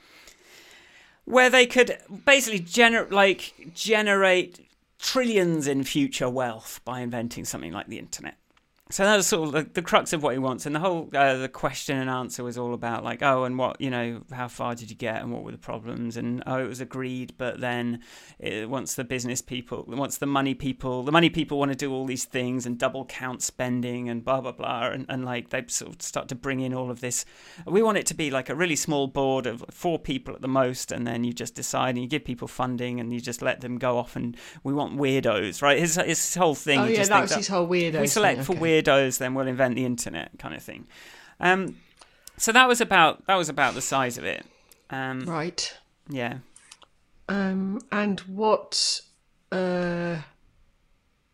where 1.25 1.50
they 1.50 1.65
could 1.65 1.98
basically 2.25 2.60
generate 2.60 3.12
like 3.12 3.53
generate 3.74 4.60
trillions 5.01 5.67
in 5.67 5.84
future 5.84 6.29
wealth 6.29 6.79
by 6.86 7.01
inventing 7.01 7.43
something 7.43 7.74
like 7.74 7.88
the 7.88 8.00
internet 8.00 8.38
so 8.91 9.05
that 9.05 9.15
was 9.15 9.27
sort 9.27 9.48
of 9.48 9.53
the, 9.53 9.74
the, 9.74 9.81
crux 9.81 10.12
of 10.12 10.21
what 10.21 10.33
he 10.33 10.39
wants, 10.39 10.65
and 10.65 10.75
the 10.75 10.79
whole 10.79 11.10
uh, 11.13 11.38
the 11.38 11.48
question 11.48 11.98
and 11.98 12.10
answer 12.10 12.43
was 12.43 12.57
all 12.57 12.74
about 12.74 13.03
like, 13.03 13.24
oh, 13.24 13.45
and 13.45 13.57
what 13.57 13.79
you 13.79 13.89
know, 13.89 14.21
how 14.31 14.48
far 14.48 14.75
did 14.75 14.89
you 14.89 14.95
get, 14.95 15.21
and 15.21 15.31
what 15.31 15.43
were 15.43 15.51
the 15.51 15.57
problems, 15.57 16.17
and 16.17 16.43
oh, 16.45 16.57
it 16.57 16.67
was 16.67 16.81
agreed, 16.81 17.33
but 17.38 17.62
then 17.62 18.01
it, 18.38 18.69
once 18.69 18.95
the 18.95 19.05
business 19.05 19.41
people, 19.41 19.86
once 19.88 20.17
the 20.17 20.25
money 20.25 20.53
people, 20.53 21.03
the 21.03 21.12
money 21.12 21.29
people 21.29 21.57
want 21.57 21.71
to 21.71 21.77
do 21.77 21.93
all 21.93 22.05
these 22.05 22.25
things 22.25 22.65
and 22.65 22.77
double 22.77 23.05
count 23.05 23.41
spending 23.41 24.10
and 24.10 24.25
blah 24.25 24.41
blah 24.41 24.51
blah, 24.51 24.89
and, 24.89 25.05
and 25.07 25.24
like 25.24 25.50
they 25.50 25.63
sort 25.67 25.95
of 25.95 26.01
start 26.01 26.27
to 26.27 26.36
bring 26.36 26.60
in 26.60 26.74
all 26.74 26.91
of 26.91 27.00
this. 27.00 27.24
We 27.65 27.81
want 27.81 27.98
it 27.98 28.05
to 28.07 28.13
be 28.13 28.29
like 28.29 28.50
a 28.50 28.55
really 28.55 28.75
small 28.75 29.07
board 29.07 29.45
of 29.48 29.63
four 29.71 30.00
people 30.00 30.36
at 30.36 30.41
the 30.41 30.50
most, 30.50 30.91
and 30.91 31.07
then 31.07 31.24
you 31.24 31.31
just 31.31 31.55
decide 31.55 31.95
and 31.95 32.00
you 32.00 32.07
give 32.07 32.25
people 32.25 32.48
funding 32.50 33.00
and 33.00 33.13
you 33.13 33.21
just 33.21 33.41
let 33.41 33.62
them 33.62 33.77
go 33.77 33.98
off, 33.98 34.17
and 34.17 34.36
we 34.63 34.74
want 34.74 34.98
weirdos, 34.98 35.62
right? 35.62 35.79
His 35.79 35.95
his 35.95 36.36
whole 36.36 36.55
thing. 36.55 36.79
Oh 36.79 36.86
yeah, 36.86 37.05
that 37.05 37.21
was 37.21 37.36
his 37.36 37.48
whole 37.48 37.67
weirdo. 37.67 38.01
We 38.01 38.07
select 38.07 38.39
thing, 38.39 38.45
for 38.45 38.60
weird 38.60 38.80
weirdos, 38.81 39.17
then 39.17 39.33
we'll 39.33 39.47
invent 39.47 39.75
the 39.75 39.85
internet, 39.85 40.31
kind 40.39 40.55
of 40.55 40.61
thing. 40.63 40.88
Um, 41.39 41.77
so 42.38 42.51
that 42.51 42.67
was 42.67 42.81
about 42.81 43.25
that 43.27 43.35
was 43.35 43.50
about 43.50 43.73
the 43.73 43.81
size 43.81 44.17
of 44.17 44.23
it. 44.23 44.45
Um, 44.89 45.21
right. 45.21 45.77
Yeah. 46.09 46.39
Um, 47.29 47.79
and 47.91 48.19
what? 48.21 49.01
Uh, 49.51 50.17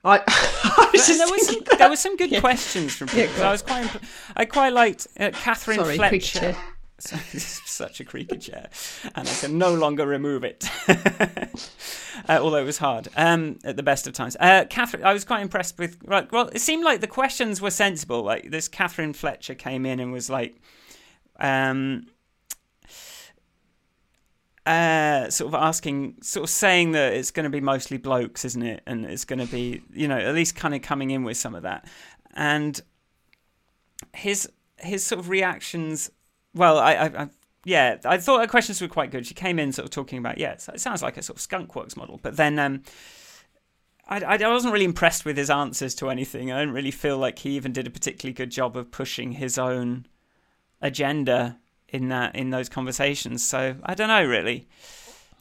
I, 0.04 0.20
I 0.28 0.90
was 0.94 1.08
there 1.08 1.28
was 1.28 1.46
some, 1.46 1.56
thinking 1.56 1.78
there 1.78 1.90
was 1.90 2.00
some 2.00 2.18
good 2.18 2.32
Yeah. 2.32 2.40
questions 2.40 2.96
from 2.96 3.08
people. 3.08 3.36
so 3.36 3.48
I 3.48 3.52
was 3.52 3.62
quite, 3.62 3.90
I 4.36 4.46
quite 4.46 4.74
liked 4.74 5.08
uh, 5.20 5.32
Katherine 5.34 5.80
Sorry, 5.80 5.98
Fletcher. 5.98 6.56
such 7.00 8.00
a 8.00 8.06
creaky 8.06 8.38
chair, 8.38 8.70
and 9.16 9.28
I 9.28 9.34
can 9.34 9.58
no 9.58 9.74
longer 9.74 10.06
remove 10.06 10.44
it. 10.44 10.68
uh, 12.28 12.40
although 12.42 12.58
it 12.58 12.66
was 12.66 12.80
hard 12.80 13.08
um, 13.16 13.60
at 13.64 13.78
the 13.78 13.84
best 13.84 14.08
of 14.08 14.14
times. 14.14 14.36
Uh, 14.40 14.66
Katherine, 14.70 15.04
I 15.04 15.14
was 15.14 15.24
quite 15.24 15.42
impressed 15.42 15.78
with. 15.78 15.98
Right, 16.04 16.32
well, 16.32 16.50
it 16.50 16.60
seemed 16.60 16.84
like 16.84 17.02
the 17.02 17.08
questions 17.08 17.62
were 17.62 17.72
sensible. 17.72 18.24
Like 18.24 18.50
this, 18.50 18.68
Katherine 18.68 19.14
Fletcher 19.14 19.54
came 19.54 19.86
in 19.86 20.00
and 20.00 20.12
was 20.12 20.30
like, 20.30 20.60
um, 21.40 22.08
uh, 24.66 25.30
sort 25.30 25.54
of 25.54 25.56
asking, 25.56 26.16
sort 26.22 26.46
of 26.46 26.50
saying 26.50 26.92
that 26.94 27.14
it's 27.14 27.32
going 27.32 27.46
to 27.46 27.50
be 27.50 27.62
mostly 27.62 27.98
blokes, 27.98 28.44
isn't 28.44 28.64
it? 28.64 28.82
And 28.88 29.06
it's 29.06 29.24
going 29.24 29.40
to 29.40 29.52
be, 29.52 29.84
you 29.94 30.08
know, 30.08 30.18
at 30.18 30.34
least 30.34 30.56
kind 30.56 30.74
of 30.74 30.82
coming 30.82 31.12
in 31.12 31.24
with 31.24 31.38
some 31.38 31.54
of 31.54 31.64
that. 31.64 31.88
And 32.34 32.82
his 34.14 34.50
his 34.78 35.04
sort 35.04 35.20
of 35.20 35.30
reactions. 35.30 36.12
Well, 36.54 36.78
I, 36.80 36.94
I, 36.94 37.06
I 37.06 37.30
yeah, 37.66 37.98
I 38.06 38.18
thought 38.18 38.42
her 38.42 38.48
questions 38.48 38.82
were 38.82 38.88
quite 38.88 39.12
good. 39.12 39.28
She 39.28 39.34
came 39.34 39.60
in 39.60 39.72
sort 39.72 39.86
of 39.86 39.92
talking 39.92 40.20
about, 40.20 40.38
yeah, 40.38 40.54
it 40.54 40.80
sounds 40.80 41.02
like 41.02 41.18
a 41.18 41.22
sort 41.22 41.38
of 41.40 41.48
skunkworks 41.48 41.98
model, 41.98 42.20
but 42.22 42.38
then. 42.38 42.60
Um, 42.60 42.84
I, 44.10 44.20
I 44.24 44.48
wasn't 44.48 44.72
really 44.72 44.86
impressed 44.86 45.26
with 45.26 45.36
his 45.36 45.50
answers 45.50 45.94
to 45.96 46.10
anything. 46.10 46.50
I 46.50 46.60
didn't 46.60 46.74
really 46.74 46.92
feel 46.92 47.18
like 47.18 47.40
he 47.40 47.58
even 47.58 47.74
did 47.74 47.88
a 47.88 47.90
particularly 47.90 48.34
good 48.34 48.52
job 48.52 48.78
of 48.78 48.90
pushing 48.90 49.34
his 49.34 49.58
own 49.58 50.06
agenda 50.82 51.58
in 51.90 52.10
that 52.10 52.36
in 52.36 52.50
those 52.50 52.70
conversations. 52.70 53.46
So 53.46 53.76
I 53.84 53.96
don't 53.96 54.08
know 54.08 54.26
really. 54.26 54.68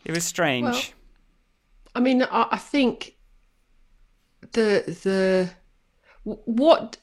It 0.04 0.12
was 0.12 0.24
strange. 0.24 0.64
Well, 0.64 0.82
I 1.94 2.00
mean, 2.00 2.22
I, 2.22 2.48
I 2.52 2.58
think 2.58 3.16
the 4.52 4.82
the 5.02 5.50
what 6.24 6.98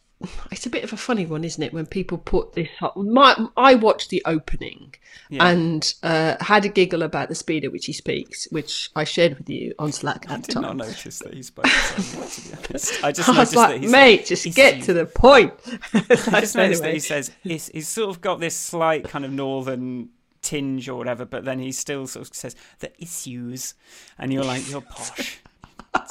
it's 0.51 0.65
a 0.65 0.69
bit 0.69 0.83
of 0.83 0.93
a 0.93 0.97
funny 0.97 1.25
one, 1.25 1.43
isn't 1.43 1.61
it? 1.61 1.73
When 1.73 1.85
people 1.85 2.17
put 2.17 2.53
this, 2.53 2.69
up- 2.81 2.95
my 2.97 3.35
I 3.57 3.75
watched 3.75 4.09
the 4.09 4.21
opening 4.25 4.95
Yeah. 5.29 5.47
and 5.47 5.93
uh, 6.03 6.35
had 6.41 6.65
a 6.65 6.69
giggle 6.69 7.03
about 7.03 7.29
the 7.29 7.35
speed 7.35 7.65
at 7.65 7.71
which 7.71 7.85
he 7.85 7.93
speaks, 7.93 8.47
which 8.51 8.89
I 8.95 9.03
shared 9.03 9.37
with 9.37 9.49
you 9.49 9.73
on 9.79 9.91
Slack 9.91 10.25
I 10.29 10.35
at 10.35 10.41
the 10.43 10.47
did 10.47 10.53
time. 10.53 10.61
not 10.63 10.77
notice 10.77 11.19
that 11.19 11.33
he 11.33 11.43
spoke 11.43 11.67
so 11.67 11.95
to 12.41 12.49
be 12.49 12.57
honest. 12.69 13.03
I 13.03 13.11
just 13.11 13.29
I 13.29 13.31
was 13.31 13.37
noticed 13.37 13.53
that 13.53 13.69
like, 13.71 13.81
he 13.81 13.87
mate, 13.87 14.25
just 14.25 14.43
he's- 14.43 14.55
get 14.55 14.83
to 14.83 14.93
the 14.93 15.05
point. 15.05 15.53
I 15.93 16.39
just 16.41 16.55
noticed 16.55 16.81
that 16.83 16.93
he 16.93 16.99
says 17.11 17.31
he's, 17.41 17.67
he's 17.67 17.87
sort 17.87 18.09
of 18.09 18.21
got 18.21 18.39
this 18.39 18.55
slight 18.55 19.09
kind 19.09 19.25
of 19.25 19.31
northern 19.31 20.09
tinge 20.41 20.89
or 20.89 20.95
whatever, 20.97 21.23
but 21.25 21.45
then 21.45 21.59
he 21.59 21.71
still 21.71 22.05
sort 22.07 22.27
of 22.29 22.35
says 22.35 22.55
the 22.79 22.91
issues, 23.01 23.73
and 24.17 24.33
you're 24.33 24.43
like, 24.43 24.69
you're 24.69 24.81
posh. 24.81 25.39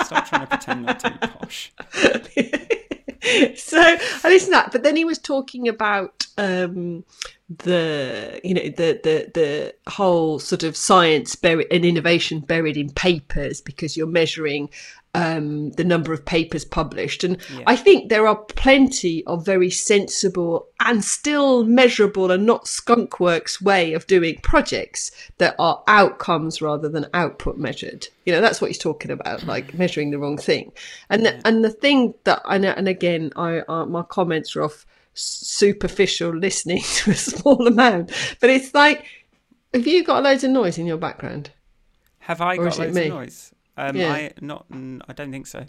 Stop 0.04 0.26
trying 0.26 0.42
to 0.42 0.46
pretend 0.46 0.86
not 0.86 1.00
to 1.00 1.10
be 1.10 1.18
posh. 1.18 1.72
so 3.56 3.78
I 3.80 3.98
listened 4.24 4.52
to 4.52 4.58
that, 4.58 4.72
but 4.72 4.82
then 4.82 4.96
he 4.96 5.04
was 5.04 5.18
talking 5.18 5.68
about 5.68 6.26
um, 6.38 7.04
the 7.58 8.40
you 8.44 8.54
know 8.54 8.62
the 8.62 9.00
the 9.02 9.30
the 9.34 9.74
whole 9.90 10.38
sort 10.38 10.62
of 10.62 10.76
science 10.76 11.34
buried 11.34 11.66
and 11.70 11.84
innovation 11.84 12.40
buried 12.40 12.76
in 12.76 12.90
papers 12.90 13.60
because 13.60 13.96
you're 13.96 14.06
measuring 14.06 14.70
um, 15.14 15.72
the 15.72 15.84
number 15.84 16.14
of 16.14 16.24
papers 16.24 16.64
published, 16.64 17.22
and 17.22 17.36
Yeah. 17.54 17.64
I 17.66 17.76
think 17.76 18.08
there 18.08 18.26
are 18.26 18.36
plenty 18.36 19.22
of 19.26 19.44
very 19.44 19.68
sensible 19.68 20.68
and 20.80 21.04
still 21.04 21.64
measurable 21.64 22.30
and 22.30 22.46
not 22.46 22.64
skunkworks 22.64 23.60
way 23.60 23.92
of 23.92 24.06
doing 24.06 24.38
projects 24.42 25.10
that 25.36 25.54
are 25.58 25.82
outcomes 25.86 26.62
rather 26.62 26.88
than 26.88 27.06
output 27.12 27.58
measured. 27.58 28.08
You 28.24 28.32
know, 28.32 28.40
that's 28.40 28.62
what 28.62 28.68
he's 28.68 28.78
talking 28.78 29.10
about, 29.10 29.44
like 29.46 29.74
measuring 29.74 30.12
the 30.12 30.18
wrong 30.18 30.38
thing. 30.38 30.72
And 31.10 31.26
the, 31.26 31.46
and 31.46 31.62
the 31.62 31.70
thing 31.70 32.14
that 32.24 32.40
and, 32.48 32.64
and 32.64 32.88
again, 32.88 33.32
I 33.36 33.60
uh, 33.68 33.84
my 33.84 34.02
comments 34.04 34.56
are 34.56 34.62
off 34.62 34.86
superficial 35.14 36.34
listening 36.34 36.82
to 36.96 37.10
a 37.10 37.14
small 37.14 37.66
amount, 37.66 38.12
but 38.40 38.50
it's 38.50 38.74
like, 38.74 39.04
have 39.74 39.86
you 39.86 40.04
got 40.04 40.22
loads 40.22 40.44
of 40.44 40.50
noise 40.50 40.78
in 40.78 40.86
your 40.86 40.98
background? 40.98 41.50
Have 42.20 42.40
I 42.40 42.56
Or 42.56 42.64
got 42.68 42.78
loads 42.78 42.94
me? 42.94 43.06
of 43.08 43.14
noise? 43.14 43.54
Um, 43.76 43.96
Yeah. 43.96 44.12
I 44.12 44.32
not. 44.40 44.66
I 44.70 45.12
don't 45.12 45.30
think 45.32 45.46
so. 45.46 45.64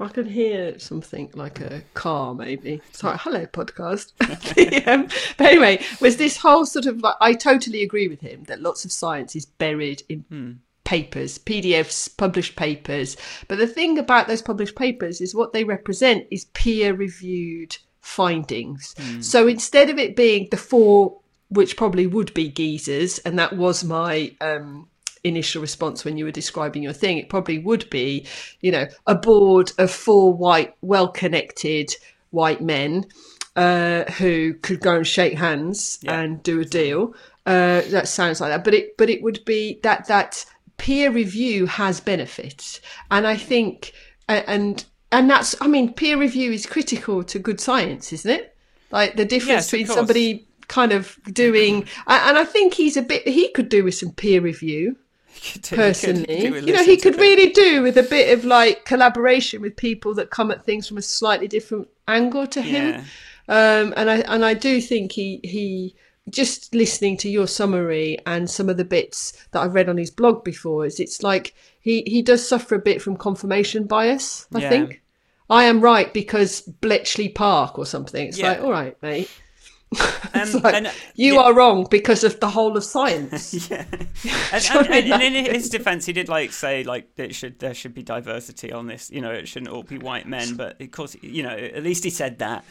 I 0.00 0.08
can 0.08 0.26
hear 0.26 0.78
something 0.80 1.30
like 1.34 1.60
a 1.60 1.82
car, 1.94 2.34
maybe. 2.34 2.80
Sorry, 2.92 3.16
hello, 3.20 3.46
podcast. 3.46 4.12
Um, 4.88 5.06
but 5.36 5.46
anyway, 5.46 5.80
was 6.00 6.16
this 6.16 6.36
whole 6.38 6.66
sort 6.66 6.86
of 6.86 7.00
like, 7.02 7.14
I 7.20 7.34
totally 7.34 7.82
agree 7.82 8.08
with 8.08 8.20
him 8.20 8.42
that 8.44 8.60
lots 8.60 8.84
of 8.84 8.90
science 8.90 9.36
is 9.36 9.46
buried 9.46 10.02
in 10.08 10.60
papers, 10.84 11.38
PDFs, 11.38 12.16
published 12.16 12.56
papers. 12.56 13.16
But 13.46 13.58
the 13.58 13.66
thing 13.66 13.98
about 13.98 14.26
those 14.26 14.42
published 14.42 14.74
papers 14.74 15.20
is 15.20 15.34
what 15.36 15.52
they 15.52 15.62
represent 15.62 16.26
is 16.32 16.46
peer 16.46 16.94
reviewed 16.94 17.76
findings. 18.02 18.94
So 19.20 19.48
instead 19.48 19.88
of 19.88 19.98
it 19.98 20.14
being 20.16 20.48
the 20.50 20.56
four, 20.58 21.18
which 21.48 21.76
probably 21.76 22.06
would 22.06 22.34
be 22.34 22.48
geezers, 22.48 23.18
and 23.20 23.38
that 23.38 23.56
was 23.56 23.82
my. 23.84 24.32
Um, 24.40 24.88
initial 25.24 25.62
response 25.62 26.04
when 26.04 26.16
you 26.16 26.24
were 26.24 26.32
describing 26.32 26.82
your 26.82 26.92
thing, 26.92 27.16
it 27.16 27.28
probably 27.28 27.56
would 27.60 27.88
be, 27.90 28.26
you 28.60 28.72
know, 28.72 28.88
a 29.06 29.14
board 29.14 29.70
of 29.78 29.88
four 29.88 30.34
white, 30.34 30.74
well 30.80 31.06
connected 31.06 31.94
white 32.30 32.60
men 32.60 33.06
uh, 33.54 34.02
who 34.18 34.52
could 34.54 34.80
go 34.80 34.96
and 34.96 35.06
shake 35.06 35.34
hands 35.34 36.00
Yeah. 36.02 36.20
and 36.20 36.42
do 36.42 36.58
a 36.58 36.64
deal. 36.64 37.14
Uh, 37.46 37.82
that 37.90 38.08
sounds 38.08 38.40
like 38.40 38.50
that, 38.50 38.64
but 38.64 38.74
it 38.74 38.96
but 38.96 39.08
it 39.10 39.22
would 39.22 39.44
be 39.44 39.78
that 39.84 40.08
that 40.08 40.44
peer 40.76 41.10
review 41.12 41.66
has 41.66 42.00
benefits, 42.00 42.80
and 43.10 43.24
I 43.24 43.36
think 43.36 43.92
and 44.28 44.84
and 45.12 45.30
that's 45.30 45.54
I 45.60 45.68
mean 45.68 45.92
peer 45.92 46.18
review 46.18 46.50
is 46.52 46.66
critical 46.66 47.22
to 47.24 47.38
good 47.38 47.60
science, 47.60 48.12
isn't 48.12 48.30
it? 48.30 48.56
Like 48.90 49.16
the 49.16 49.24
difference 49.24 49.48
Yes, 49.48 49.70
between 49.70 49.86
somebody 49.86 50.46
kind 50.68 50.92
of 50.92 51.18
doing, 51.32 51.86
and 52.06 52.38
I 52.38 52.44
think 52.44 52.74
he's 52.74 52.96
a 52.96 53.02
bit 53.02 53.26
he 53.28 53.48
could 53.52 53.68
do 53.68 53.84
with 53.84 53.94
some 53.94 54.12
peer 54.12 54.40
review 54.40 54.96
He 55.34 55.52
could 55.52 55.62
do- 55.62 55.68
he 55.68 55.76
could 55.76 55.76
personally. 55.76 56.24
do 56.26 56.66
you 56.66 56.72
know, 56.72 56.84
he 56.84 56.96
could 56.96 57.16
really 57.16 57.50
do 57.52 57.82
with 57.82 57.96
a 57.96 58.02
bit 58.02 58.36
of 58.36 58.44
like 58.44 58.84
collaboration 58.84 59.62
with 59.62 59.76
people 59.76 60.14
that 60.14 60.30
come 60.30 60.50
at 60.50 60.64
things 60.64 60.86
from 60.88 60.98
a 60.98 61.02
slightly 61.02 61.48
different 61.48 61.88
angle 62.08 62.46
to 62.48 62.60
him. 62.62 62.90
Yeah. 62.90 63.04
Um, 63.48 63.92
and 63.96 64.10
I 64.10 64.16
and 64.20 64.44
I 64.44 64.54
do 64.54 64.80
think 64.80 65.12
he 65.12 65.40
he 65.42 65.94
just 66.30 66.72
listening 66.74 67.16
to 67.16 67.28
your 67.28 67.48
summary 67.48 68.16
and 68.26 68.48
some 68.48 68.68
of 68.68 68.76
the 68.76 68.84
bits 68.84 69.32
that 69.50 69.60
I've 69.60 69.74
read 69.74 69.88
on 69.88 69.96
his 69.96 70.10
blog 70.10 70.44
before 70.44 70.86
is 70.86 71.00
it's 71.00 71.22
like 71.22 71.54
he 71.80 72.02
he 72.06 72.22
does 72.22 72.46
suffer 72.48 72.76
a 72.76 72.78
bit 72.78 73.02
from 73.02 73.16
confirmation 73.16 73.84
bias. 73.86 74.46
I 74.54 74.60
Yeah. 74.60 74.68
think 74.68 75.01
I 75.52 75.64
am 75.64 75.80
right 75.82 76.12
because 76.14 76.62
Bletchley 76.62 77.28
Park 77.28 77.78
or 77.78 77.84
something. 77.84 78.26
It's 78.28 78.38
Yeah. 78.38 78.52
like 78.52 78.60
all 78.62 78.72
right, 78.72 78.96
mate. 79.02 79.30
Um, 80.34 80.50
like 80.62 80.74
and- 80.74 80.90
you 81.16 81.34
yeah. 81.34 81.40
are 81.40 81.54
wrong 81.54 81.86
because 81.90 82.24
of 82.24 82.40
the 82.40 82.48
whole 82.48 82.78
of 82.78 82.84
science. 82.84 83.52
Yeah, 83.70 83.84
and, 84.52 84.64
and, 84.90 85.12
and, 85.12 85.22
and 85.22 85.36
in 85.36 85.54
his 85.54 85.68
defense, 85.68 86.06
he 86.06 86.14
did 86.14 86.30
like 86.30 86.50
say 86.52 86.82
like 86.84 87.10
it 87.18 87.34
should 87.34 87.58
there 87.58 87.74
should 87.74 87.92
be 87.92 88.02
diversity 88.02 88.72
on 88.72 88.86
this. 88.86 89.10
You 89.10 89.20
know, 89.20 89.30
it 89.30 89.46
shouldn't 89.46 89.70
all 89.70 89.82
be 89.82 89.98
white 89.98 90.26
men, 90.26 90.56
but 90.56 90.80
of 90.80 90.90
course, 90.90 91.14
you 91.20 91.42
know, 91.42 91.50
at 91.50 91.82
least 91.82 92.04
he 92.04 92.10
said 92.10 92.38
that. 92.38 92.64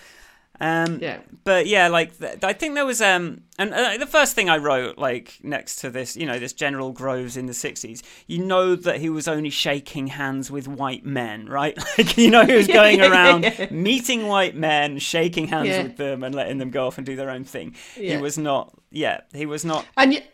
Um, 0.61 0.99
Yeah. 1.01 1.17
But 1.43 1.65
yeah, 1.65 1.87
like 1.87 2.17
th- 2.19 2.43
I 2.43 2.53
think 2.53 2.75
there 2.75 2.85
was 2.85 3.01
um, 3.01 3.41
and 3.57 3.73
uh, 3.73 3.97
the 3.97 4.05
first 4.05 4.35
thing 4.35 4.47
I 4.47 4.57
wrote 4.57 4.99
like 4.99 5.39
next 5.41 5.77
to 5.77 5.89
this, 5.89 6.15
you 6.15 6.27
know, 6.27 6.37
this 6.37 6.53
General 6.53 6.91
Groves 6.91 7.35
in 7.35 7.47
the 7.47 7.53
'60s. 7.53 8.03
You 8.27 8.45
know 8.45 8.75
that 8.75 8.99
he 9.01 9.09
was 9.09 9.27
only 9.27 9.49
shaking 9.49 10.05
hands 10.07 10.51
with 10.51 10.67
white 10.67 11.03
men, 11.03 11.47
right? 11.49 11.75
Like 11.97 12.15
you 12.15 12.29
know, 12.29 12.45
he 12.45 12.53
was 12.53 12.67
going 12.67 12.99
Yeah, 12.99 13.05
yeah, 13.05 13.11
around 13.11 13.43
yeah. 13.43 13.67
meeting 13.71 14.27
white 14.27 14.55
men, 14.55 14.99
shaking 14.99 15.47
hands 15.47 15.69
Yeah. 15.69 15.81
with 15.83 15.97
them, 15.97 16.23
and 16.23 16.35
letting 16.35 16.59
them 16.59 16.69
go 16.69 16.85
off 16.85 16.97
and 16.99 17.05
do 17.07 17.15
their 17.15 17.31
own 17.31 17.43
thing. 17.43 17.75
Yeah. 17.97 18.17
He 18.17 18.21
was 18.21 18.37
not. 18.37 18.71
Yeah, 18.91 19.21
he 19.33 19.47
was 19.47 19.65
not. 19.65 19.87
And 19.97 20.11
y- 20.11 20.27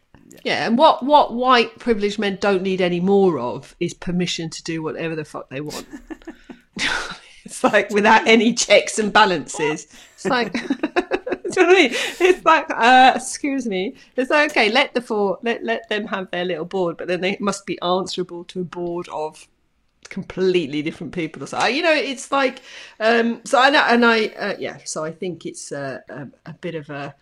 yeah, 0.43 0.67
and 0.67 0.77
what 0.77 1.03
what 1.05 1.34
white 1.34 1.79
privileged 1.79 2.19
men 2.19 2.38
don't 2.41 2.63
need 2.63 2.81
any 2.81 3.00
more 3.00 3.39
of 3.39 3.77
is 3.79 3.93
permission 3.93 4.50
to 4.50 4.62
do 4.63 4.84
whatever 4.84 5.15
the 5.15 5.24
fuck 5.24 5.50
they 5.50 5.62
want. 5.62 5.86
it's 7.48 7.63
like 7.63 7.89
without 7.92 8.27
any 8.27 8.54
checks 8.54 9.00
and 9.00 9.13
balances. 9.13 9.88
It's 10.16 10.25
like, 10.25 10.51
do 10.54 10.60
you 10.60 10.68
know 10.68 11.68
what 11.68 11.70
I 11.70 11.74
mean? 11.74 11.92
It's 12.20 12.44
like, 12.44 12.70
uh, 12.70 13.13
excuse 13.16 13.66
me. 13.66 13.96
It's 14.18 14.30
like 14.30 14.51
okay, 14.51 14.70
let 14.70 14.94
the 14.94 15.01
four 15.01 15.39
let 15.44 15.63
let 15.63 15.88
them 15.88 16.08
have 16.08 16.30
their 16.32 16.44
little 16.44 16.66
board, 16.66 16.98
but 16.98 17.08
then 17.08 17.22
they 17.22 17.38
must 17.39 17.66
be 17.66 17.82
answerable 17.82 18.44
to 18.46 18.62
a 18.62 18.66
board 18.66 19.08
of 19.10 19.48
completely 20.10 20.82
different 20.82 21.13
people. 21.13 21.48
So 21.48 21.66
you 21.68 21.82
know, 21.82 21.94
it's 21.94 22.34
like, 22.34 22.62
um, 23.00 23.39
so 23.46 23.60
I 23.60 23.70
know, 23.70 23.84
and 23.88 24.06
I 24.06 24.25
uh, 24.27 24.56
yeah, 24.60 24.80
so 24.84 25.06
I 25.06 25.13
think 25.13 25.46
it's 25.46 25.72
uh, 25.72 26.00
a, 26.10 26.27
a 26.46 26.54
bit 26.54 26.75
of 26.75 26.89
a 26.89 27.16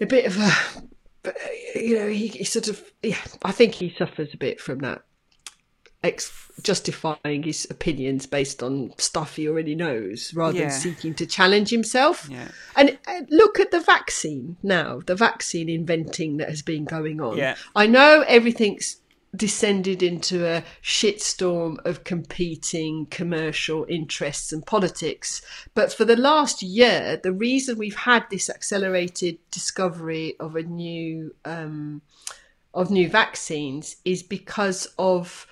a 0.00 0.06
bit 0.06 0.26
of 0.26 0.36
a 0.38 0.52
you 1.78 1.96
know 1.98 2.08
he, 2.08 2.28
he 2.28 2.44
sort 2.44 2.68
of 2.68 2.80
yeah 3.02 3.18
i 3.42 3.50
think 3.50 3.74
he 3.74 3.92
suffers 3.98 4.28
a 4.32 4.36
bit 4.36 4.60
from 4.60 4.78
that 4.78 5.02
ex- 6.02 6.50
justifying 6.62 7.42
his 7.42 7.66
opinions 7.70 8.26
based 8.26 8.62
on 8.62 8.92
stuff 8.98 9.36
he 9.36 9.48
already 9.48 9.74
knows 9.74 10.32
rather 10.34 10.58
Yeah. 10.58 10.68
than 10.68 10.78
seeking 10.80 11.14
to 11.14 11.26
challenge 11.26 11.70
himself 11.70 12.28
Yeah. 12.30 12.48
and 12.76 12.98
uh, 13.06 13.20
look 13.28 13.58
at 13.60 13.70
the 13.70 13.80
vaccine 13.80 14.56
now 14.62 15.00
the 15.06 15.14
vaccine 15.16 15.68
inventing 15.68 16.36
that 16.38 16.48
has 16.48 16.62
been 16.62 16.84
going 16.84 17.20
on 17.20 17.36
Yeah. 17.36 17.56
i 17.74 17.86
know 17.86 18.24
everything's 18.28 18.96
descended 19.34 20.02
into 20.02 20.46
a 20.46 20.62
shitstorm 20.82 21.76
of 21.84 22.04
competing 22.04 23.04
commercial 23.06 23.84
interests 23.86 24.50
and 24.50 24.64
politics. 24.64 25.42
But 25.74 25.92
for 25.92 26.06
the 26.06 26.16
last 26.16 26.62
year, 26.62 27.20
the 27.22 27.32
reason 27.32 27.76
we've 27.76 27.96
had 27.96 28.24
this 28.30 28.48
accelerated 28.48 29.36
discovery 29.50 30.36
of 30.40 30.56
a 30.56 30.62
new 30.62 31.34
um, 31.44 32.00
of 32.72 32.90
new 32.90 33.10
vaccines 33.10 33.96
is 34.06 34.22
because 34.22 34.86
of 34.98 35.46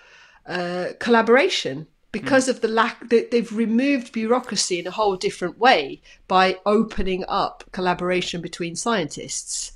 uh, 0.47 0.89
collaboration. 0.99 1.87
Because 2.13 2.47
mm. 2.47 2.51
of 2.51 2.61
the 2.61 2.69
lack, 2.69 3.09
that 3.09 3.33
they've 3.33 3.53
removed 3.53 4.13
bureaucracy 4.13 4.79
in 4.79 4.87
a 4.87 4.93
whole 4.93 5.17
different 5.17 5.59
way 5.59 6.01
by 6.29 6.59
opening 6.65 7.25
up 7.27 7.65
collaboration 7.73 8.41
between 8.41 8.77
scientists. 8.77 9.73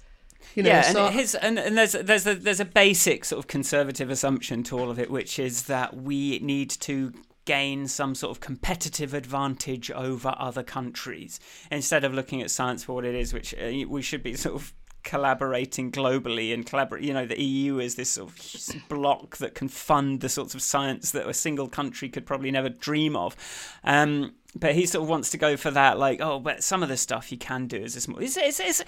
You 0.54 0.62
know, 0.62 0.70
yeah, 0.70 0.82
so 0.82 1.06
and 1.06 1.14
his 1.14 1.34
and, 1.34 1.58
and 1.58 1.76
there's 1.76 1.92
there's 1.92 2.26
a 2.28 2.36
there's 2.36 2.60
a 2.60 2.64
basic 2.64 3.24
sort 3.24 3.40
of 3.40 3.48
conservative 3.48 4.08
assumption 4.08 4.62
to 4.64 4.78
all 4.78 4.90
of 4.90 4.98
it, 5.00 5.10
which 5.10 5.40
is 5.40 5.64
that 5.64 5.96
we 5.96 6.38
need 6.38 6.70
to 6.70 7.12
gain 7.44 7.88
some 7.88 8.14
sort 8.14 8.30
of 8.30 8.40
competitive 8.40 9.14
advantage 9.14 9.90
over 9.90 10.34
other 10.38 10.62
countries 10.62 11.40
instead 11.70 12.04
of 12.04 12.12
looking 12.12 12.42
at 12.42 12.50
science 12.50 12.84
for 12.84 12.92
what 12.92 13.04
it 13.04 13.14
is, 13.14 13.32
which 13.32 13.54
uh, 13.54 13.88
we 13.88 14.02
should 14.02 14.22
be 14.22 14.34
sort 14.34 14.54
of 14.54 14.74
collaborating 15.02 15.90
globally 15.90 16.52
and 16.52 16.66
collaborate. 16.66 17.04
You 17.04 17.14
know, 17.14 17.26
the 17.26 17.40
EU 17.40 17.78
is 17.78 17.94
this 17.94 18.10
sort 18.10 18.30
of 18.30 18.88
block 18.88 19.38
that 19.38 19.54
can 19.54 19.68
fund 19.68 20.20
the 20.20 20.28
sorts 20.28 20.54
of 20.54 20.62
science 20.62 21.10
that 21.12 21.28
a 21.28 21.34
single 21.34 21.68
country 21.68 22.08
could 22.08 22.26
probably 22.26 22.50
never 22.50 22.68
dream 22.68 23.16
of. 23.16 23.36
Um, 23.84 24.34
but 24.54 24.74
he 24.74 24.86
sort 24.86 25.02
of 25.02 25.08
wants 25.08 25.30
to 25.30 25.38
go 25.38 25.56
for 25.56 25.70
that, 25.70 25.98
like, 25.98 26.20
oh, 26.20 26.38
but 26.40 26.62
some 26.62 26.82
of 26.82 26.88
the 26.88 26.96
stuff 26.96 27.30
you 27.30 27.38
can 27.38 27.66
do 27.66 27.76
is 27.76 27.94
this 27.94 28.08
more. 28.08 28.22
It's, 28.22 28.36
it's, 28.36 28.60
it's, 28.60 28.84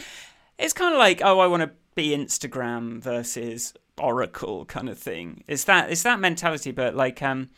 it's 0.59 0.73
kind 0.73 0.95
of 0.95 0.99
like, 0.99 1.21
oh, 1.25 1.39
I 1.39 1.47
want 1.47 1.63
to 1.63 1.71
be 1.95 2.17
Instagram 2.17 3.03
versus 3.03 3.75
Oracle 3.99 4.65
kind 4.65 4.89
of 4.89 4.99
thing. 4.99 5.45
Is 5.47 5.65
that 5.65 5.91
is 5.91 6.03
that 6.03 6.21
mentality? 6.21 6.71
But 6.71 6.95
like, 6.95 7.23
um, 7.23 7.51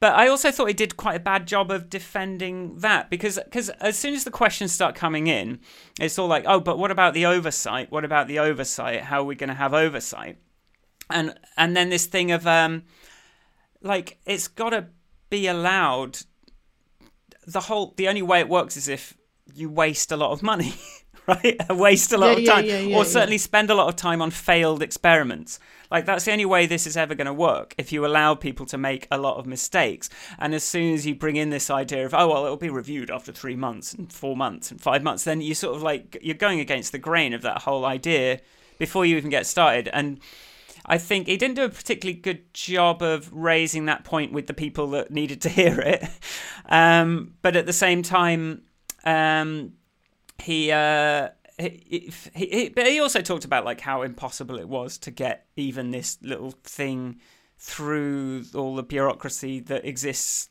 but 0.00 0.14
I 0.14 0.28
also 0.28 0.50
thought 0.50 0.66
he 0.66 0.74
did 0.74 0.96
quite 0.96 1.16
a 1.16 1.20
bad 1.20 1.46
job 1.46 1.70
of 1.70 1.90
defending 1.90 2.78
that 2.78 3.10
because 3.10 3.38
because 3.44 3.68
as 3.68 3.98
soon 3.98 4.14
as 4.14 4.24
the 4.24 4.30
questions 4.30 4.72
start 4.72 4.94
coming 4.94 5.26
in, 5.26 5.60
it's 5.98 6.18
all 6.18 6.28
like, 6.28 6.44
oh, 6.46 6.60
but 6.60 6.78
what 6.78 6.92
about 6.92 7.14
the 7.14 7.26
oversight? 7.26 7.90
What 7.90 8.04
about 8.04 8.28
the 8.28 8.38
oversight? 8.38 9.02
How 9.02 9.20
are 9.20 9.24
we 9.24 9.34
going 9.34 9.48
to 9.48 9.54
have 9.54 9.74
oversight? 9.74 10.38
And 11.10 11.34
and 11.56 11.76
then 11.76 11.90
this 11.90 12.06
thing 12.06 12.30
of 12.30 12.46
um, 12.46 12.84
like 13.82 14.18
it's 14.24 14.46
got 14.46 14.70
to 14.70 14.86
be 15.30 15.48
allowed. 15.48 16.18
The 17.46 17.60
whole 17.60 17.94
the 17.96 18.08
only 18.08 18.22
way 18.22 18.40
it 18.40 18.48
works 18.48 18.76
is 18.76 18.88
if 18.88 19.16
you 19.52 19.68
waste 19.68 20.12
a 20.12 20.16
lot 20.16 20.30
of 20.30 20.42
money. 20.42 20.74
right? 21.28 21.56
Waste 21.70 22.12
a 22.12 22.18
lot 22.18 22.40
yeah, 22.40 22.50
of 22.50 22.56
time, 22.56 22.64
yeah, 22.64 22.78
yeah, 22.78 22.96
or 22.96 23.04
certainly 23.04 23.38
spend 23.38 23.70
a 23.70 23.74
lot 23.74 23.88
of 23.88 23.96
time 23.96 24.20
on 24.20 24.30
failed 24.30 24.82
experiments. 24.82 25.60
Like 25.90 26.04
that's 26.04 26.24
the 26.24 26.32
only 26.32 26.44
way 26.44 26.66
this 26.66 26.86
is 26.86 26.96
ever 26.96 27.14
going 27.14 27.26
to 27.26 27.32
work. 27.32 27.74
If 27.78 27.92
you 27.92 28.04
allow 28.04 28.34
people 28.34 28.66
to 28.66 28.78
make 28.78 29.06
a 29.10 29.18
lot 29.18 29.36
of 29.36 29.46
mistakes, 29.46 30.10
and 30.38 30.54
as 30.54 30.64
soon 30.64 30.94
as 30.94 31.06
you 31.06 31.14
bring 31.14 31.36
in 31.36 31.50
this 31.50 31.70
idea 31.70 32.04
of 32.04 32.14
oh 32.14 32.28
well, 32.28 32.44
it'll 32.44 32.56
be 32.56 32.70
reviewed 32.70 33.10
after 33.10 33.32
three 33.32 33.56
months 33.56 33.92
and 33.92 34.12
four 34.12 34.36
months 34.36 34.70
and 34.70 34.80
five 34.80 35.02
months, 35.02 35.24
then 35.24 35.40
you 35.40 35.54
sort 35.54 35.76
of 35.76 35.82
like 35.82 36.18
you're 36.22 36.34
going 36.34 36.60
against 36.60 36.92
the 36.92 36.98
grain 36.98 37.32
of 37.32 37.42
that 37.42 37.62
whole 37.62 37.84
idea 37.84 38.40
before 38.78 39.04
you 39.04 39.16
even 39.16 39.30
get 39.30 39.46
started. 39.46 39.88
And 39.92 40.20
I 40.86 40.98
think 40.98 41.26
he 41.26 41.36
didn't 41.36 41.56
do 41.56 41.64
a 41.64 41.68
particularly 41.68 42.18
good 42.18 42.52
job 42.54 43.02
of 43.02 43.30
raising 43.32 43.86
that 43.86 44.04
point 44.04 44.32
with 44.32 44.46
the 44.46 44.54
people 44.54 44.88
that 44.90 45.10
needed 45.10 45.42
to 45.42 45.48
hear 45.48 45.80
it. 45.80 46.08
Um, 46.66 47.34
but 47.42 47.56
at 47.56 47.66
the 47.66 47.72
same 47.72 48.02
time, 48.02 48.62
um, 49.04 49.72
he, 50.40 50.70
uh, 50.70 51.28
he, 51.58 52.12
he, 52.34 52.46
he, 52.46 52.68
but 52.68 52.86
he 52.86 53.00
also 53.00 53.20
talked 53.20 53.44
about 53.44 53.64
like 53.64 53.80
how 53.80 54.02
impossible 54.02 54.58
it 54.58 54.68
was 54.68 54.98
to 54.98 55.10
get 55.10 55.46
even 55.56 55.90
this 55.90 56.18
little 56.22 56.52
thing 56.62 57.20
through 57.60 58.44
all 58.54 58.76
the 58.76 58.84
bureaucracy 58.84 59.58
that 59.58 59.84
exists 59.84 60.48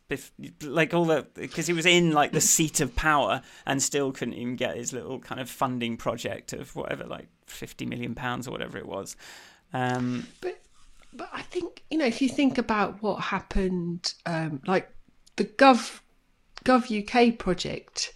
like 0.62 0.94
all 0.94 1.06
the 1.06 1.26
because 1.36 1.66
he 1.66 1.72
was 1.72 1.86
in 1.86 2.12
like 2.12 2.34
the 2.34 2.42
seat 2.42 2.82
of 2.82 2.94
power 2.98 3.42
and 3.66 3.82
still 3.82 4.12
couldn't 4.12 4.34
even 4.34 4.58
get 4.58 4.76
his 4.76 4.92
little 4.92 5.18
kind 5.20 5.40
of 5.40 5.50
funding 5.50 5.96
project 5.96 6.52
of 6.52 6.76
whatever 6.76 7.06
like 7.06 7.30
50 7.46 7.86
million 7.86 8.14
pounds 8.14 8.46
or 8.46 8.52
whatever 8.52 8.78
it 8.78 8.86
was. 8.86 9.16
Um, 9.72 10.28
but 10.42 10.60
but 11.14 11.30
i 11.34 11.42
think 11.42 11.84
you 11.90 11.98
know 11.98 12.06
if 12.06 12.22
you 12.22 12.30
think 12.30 12.58
about 12.58 13.02
what 13.02 13.16
happened 13.16 14.14
um, 14.26 14.62
like 14.68 14.90
the 15.38 15.46
gov 15.46 16.00
gov 16.64 16.88
uk 16.92 17.38
project 17.40 18.14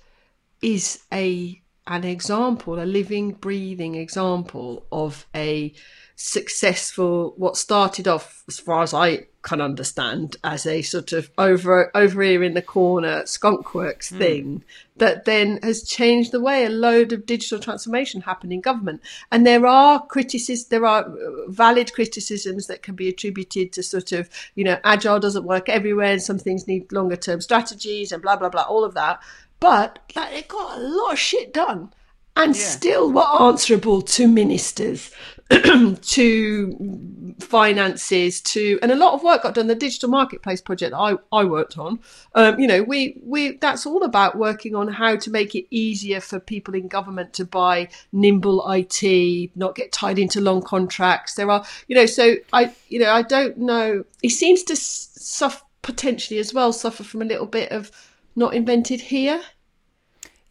is 0.61 0.99
a 1.11 1.60
an 1.87 2.03
example, 2.03 2.81
a 2.81 2.85
living, 2.85 3.31
breathing 3.31 3.95
example 3.95 4.85
of 4.91 5.25
a 5.35 5.73
successful, 6.15 7.33
what 7.37 7.57
started 7.57 8.07
off, 8.07 8.43
as 8.47 8.59
far 8.59 8.83
as 8.83 8.93
I 8.93 9.27
can 9.41 9.59
understand, 9.59 10.37
as 10.43 10.67
a 10.67 10.83
sort 10.83 11.13
of 11.13 11.31
over 11.37 11.89
over 11.95 12.21
here 12.21 12.43
in 12.43 12.53
the 12.53 12.61
corner 12.61 13.23
skunkworks 13.23 14.13
mm. 14.13 14.17
thing 14.19 14.63
that 14.97 15.25
then 15.25 15.57
has 15.63 15.81
changed 15.81 16.31
the 16.31 16.39
way 16.39 16.63
a 16.63 16.69
load 16.69 17.11
of 17.11 17.25
digital 17.25 17.57
transformation 17.57 18.21
happened 18.21 18.53
in 18.53 18.61
government. 18.61 19.01
And 19.31 19.47
there 19.47 19.65
are 19.65 20.05
criticisms, 20.05 20.67
there 20.67 20.85
are 20.85 21.11
valid 21.47 21.91
criticisms 21.91 22.67
that 22.67 22.83
can 22.83 22.93
be 22.93 23.09
attributed 23.09 23.73
to 23.73 23.81
sort 23.81 24.11
of, 24.11 24.29
you 24.53 24.63
know, 24.63 24.77
agile 24.83 25.19
doesn't 25.19 25.43
work 25.43 25.69
everywhere 25.69 26.11
and 26.11 26.21
some 26.21 26.37
things 26.37 26.67
need 26.67 26.91
longer 26.91 27.15
term 27.15 27.41
strategies 27.41 28.11
and 28.11 28.21
blah, 28.21 28.35
blah, 28.35 28.49
blah, 28.49 28.61
all 28.61 28.83
of 28.83 28.93
that. 28.93 29.19
But 29.61 29.99
like, 30.15 30.31
they 30.31 30.41
got 30.41 30.79
a 30.79 30.81
lot 30.81 31.13
of 31.13 31.19
shit 31.19 31.53
done 31.53 31.93
and 32.35 32.55
yeah. 32.55 32.61
still 32.61 33.11
were 33.11 33.41
answerable 33.41 34.01
to 34.01 34.27
ministers, 34.27 35.11
to 35.49 37.35
finances, 37.39 38.41
to 38.41 38.79
and 38.81 38.91
a 38.91 38.95
lot 38.95 39.13
of 39.13 39.21
work 39.21 39.43
got 39.43 39.53
done. 39.53 39.67
The 39.67 39.75
digital 39.75 40.09
marketplace 40.09 40.61
project 40.61 40.95
I, 40.95 41.15
I 41.31 41.43
worked 41.43 41.77
on, 41.77 41.99
um, 42.33 42.59
you 42.59 42.67
know, 42.67 42.81
we 42.81 43.21
we 43.23 43.57
that's 43.57 43.85
all 43.85 44.03
about 44.03 44.35
working 44.35 44.75
on 44.75 44.87
how 44.87 45.15
to 45.17 45.29
make 45.29 45.53
it 45.53 45.67
easier 45.69 46.21
for 46.21 46.39
people 46.39 46.73
in 46.73 46.87
government 46.87 47.33
to 47.33 47.45
buy 47.45 47.89
nimble 48.11 48.67
IT, 48.71 49.51
not 49.55 49.75
get 49.75 49.91
tied 49.91 50.17
into 50.17 50.41
long 50.41 50.63
contracts. 50.63 51.35
There 51.35 51.51
are, 51.51 51.63
you 51.87 51.95
know, 51.95 52.07
so 52.07 52.35
I, 52.51 52.73
you 52.87 52.99
know, 52.99 53.11
I 53.11 53.21
don't 53.21 53.57
know. 53.57 54.05
He 54.23 54.29
seems 54.29 54.63
to 54.63 54.75
suffer 54.75 55.63
potentially 55.81 56.39
as 56.39 56.53
well 56.53 56.71
suffer 56.71 57.03
from 57.03 57.21
a 57.21 57.25
little 57.25 57.47
bit 57.47 57.71
of 57.71 57.91
not 58.35 58.53
invented 58.53 59.01
here. 59.01 59.41